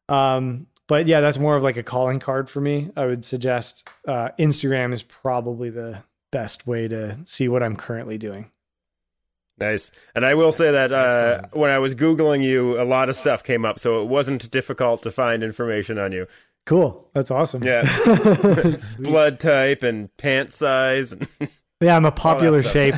um, 0.09 0.67
but 0.87 1.07
yeah 1.07 1.21
that's 1.21 1.37
more 1.37 1.55
of 1.55 1.63
like 1.63 1.77
a 1.77 1.83
calling 1.83 2.19
card 2.19 2.49
for 2.49 2.61
me. 2.61 2.89
I 2.95 3.05
would 3.05 3.25
suggest 3.25 3.89
uh, 4.07 4.29
instagram 4.39 4.93
is 4.93 5.03
probably 5.03 5.69
the 5.69 6.03
best 6.31 6.65
way 6.65 6.87
to 6.87 7.19
see 7.25 7.47
what 7.47 7.63
i'm 7.63 7.75
currently 7.75 8.17
doing. 8.17 8.49
Nice. 9.59 9.91
And 10.15 10.25
I 10.25 10.33
will 10.33 10.51
say 10.51 10.71
that 10.71 10.91
uh, 10.91 11.43
when 11.51 11.69
I 11.69 11.77
was 11.77 11.93
googling 11.93 12.43
you, 12.43 12.81
a 12.81 12.83
lot 12.83 13.07
of 13.07 13.15
stuff 13.15 13.43
came 13.43 13.65
up, 13.65 13.79
so 13.79 14.01
it 14.01 14.07
wasn't 14.07 14.49
difficult 14.49 15.03
to 15.03 15.11
find 15.11 15.43
information 15.43 15.99
on 15.99 16.11
you. 16.11 16.25
cool. 16.65 17.07
That's 17.13 17.29
awesome. 17.29 17.63
Yeah, 17.63 17.83
blood 18.99 19.39
type 19.39 19.83
and 19.83 20.09
pant 20.17 20.51
size. 20.51 21.13
yeah 21.83 21.95
i'm 21.97 22.05
a 22.05 22.11
popular 22.11 22.63
shape 22.63 22.95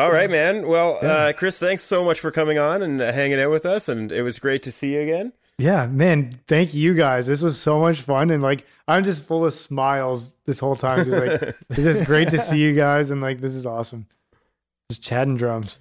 All 0.00 0.10
right, 0.10 0.30
man. 0.30 0.66
Well, 0.66 0.98
uh, 1.02 1.34
Chris, 1.36 1.58
thanks 1.58 1.82
so 1.82 2.02
much 2.02 2.20
for 2.20 2.30
coming 2.30 2.58
on 2.58 2.80
and 2.80 3.02
uh, 3.02 3.12
hanging 3.12 3.38
out 3.38 3.50
with 3.50 3.66
us, 3.66 3.86
and 3.86 4.10
it 4.10 4.22
was 4.22 4.38
great 4.38 4.62
to 4.62 4.72
see 4.72 4.94
you 4.94 5.00
again. 5.02 5.34
Yeah, 5.58 5.88
man, 5.88 6.32
thank 6.46 6.72
you 6.72 6.94
guys. 6.94 7.26
This 7.26 7.42
was 7.42 7.60
so 7.60 7.78
much 7.78 8.00
fun 8.00 8.30
and 8.30 8.42
like 8.42 8.64
I'm 8.88 9.04
just 9.04 9.22
full 9.22 9.44
of 9.44 9.52
smiles 9.52 10.32
this 10.46 10.58
whole 10.58 10.74
time 10.74 11.04
cuz 11.04 11.12
like 11.12 11.54
it's 11.68 11.82
just 11.82 12.06
great 12.06 12.30
to 12.30 12.38
see 12.40 12.56
you 12.56 12.74
guys 12.74 13.10
and 13.10 13.20
like 13.20 13.42
this 13.42 13.54
is 13.54 13.66
awesome. 13.66 14.06
Just 14.88 15.02
chatting 15.02 15.36
drums. 15.36 15.76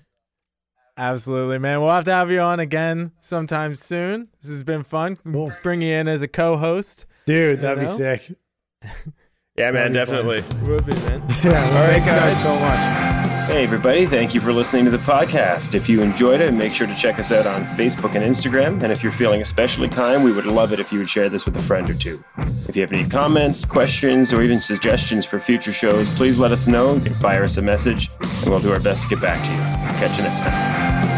Absolutely, 0.98 1.60
man. 1.60 1.80
We'll 1.80 1.92
have 1.92 2.04
to 2.06 2.12
have 2.12 2.30
you 2.30 2.42
on 2.42 2.60
again 2.60 3.14
sometime 3.22 3.74
soon. 3.74 4.28
This 4.42 4.52
has 4.52 4.66
been 4.66 4.84
fun. 4.84 5.16
Cool. 5.16 5.54
Bring 5.64 5.82
you 5.82 5.96
in 5.96 6.10
as 6.10 6.24
a 6.24 6.28
co-host. 6.28 7.06
Dude, 7.26 7.62
that'd 7.62 7.82
know? 7.82 7.90
be 7.90 7.98
sick. 7.98 8.36
Yeah, 9.56 9.72
man, 9.72 9.92
That'd 9.92 10.08
fun. 10.08 10.26
definitely. 10.26 10.70
Would 10.70 10.86
be, 10.86 10.94
man. 10.94 11.22
Yeah, 11.44 11.50
All 11.52 11.84
right, 11.84 12.02
thank 12.02 12.06
guys. 12.06 12.44
so 12.44 12.60
much. 12.60 13.09
Hey, 13.50 13.64
everybody. 13.64 14.06
Thank 14.06 14.36
you 14.36 14.42
for 14.42 14.54
listening 14.54 14.86
to 14.86 14.92
the 14.92 15.00
podcast. 15.00 15.74
If 15.74 15.90
you 15.90 16.04
enjoyed 16.04 16.40
it, 16.40 16.54
make 16.54 16.72
sure 16.72 16.86
to 16.86 16.94
check 16.94 17.18
us 17.18 17.32
out 17.32 17.48
on 17.48 17.64
Facebook 17.64 18.14
and 18.14 18.24
Instagram. 18.24 18.84
And 18.84 18.92
if 18.92 19.02
you're 19.02 19.12
feeling 19.12 19.42
especially 19.42 19.90
kind, 19.90 20.24
we 20.24 20.32
would 20.32 20.46
love 20.46 20.72
it 20.72 20.80
if 20.80 20.94
you 20.94 21.00
would 21.00 21.10
share 21.10 21.30
this 21.30 21.46
with 21.46 21.58
a 21.58 21.62
friend 21.64 21.90
or 21.90 21.96
two. 21.96 22.24
If 22.68 22.76
you 22.76 22.84
have 22.84 22.94
any 22.94 23.10
comments, 23.10 23.66
questions, 23.66 24.32
or 24.32 24.44
even 24.44 24.62
suggestions 24.62 25.26
for 25.26 25.40
future 25.40 25.74
shows, 25.74 26.16
please 26.16 26.38
let 26.38 26.52
us 26.52 26.68
know. 26.68 26.94
You 26.94 27.02
can 27.02 27.16
fire 27.16 27.44
us 27.44 27.58
a 27.58 27.64
message, 27.64 28.12
and 28.22 28.52
we'll 28.52 28.60
do 28.60 28.72
our 28.72 28.80
best 28.80 29.02
to 29.04 29.10
get 29.10 29.20
back 29.20 29.44
to 29.44 29.52
you. 29.52 29.98
Catch 29.98 30.18
you 30.18 30.26
next 30.26 30.42
time. 30.42 31.09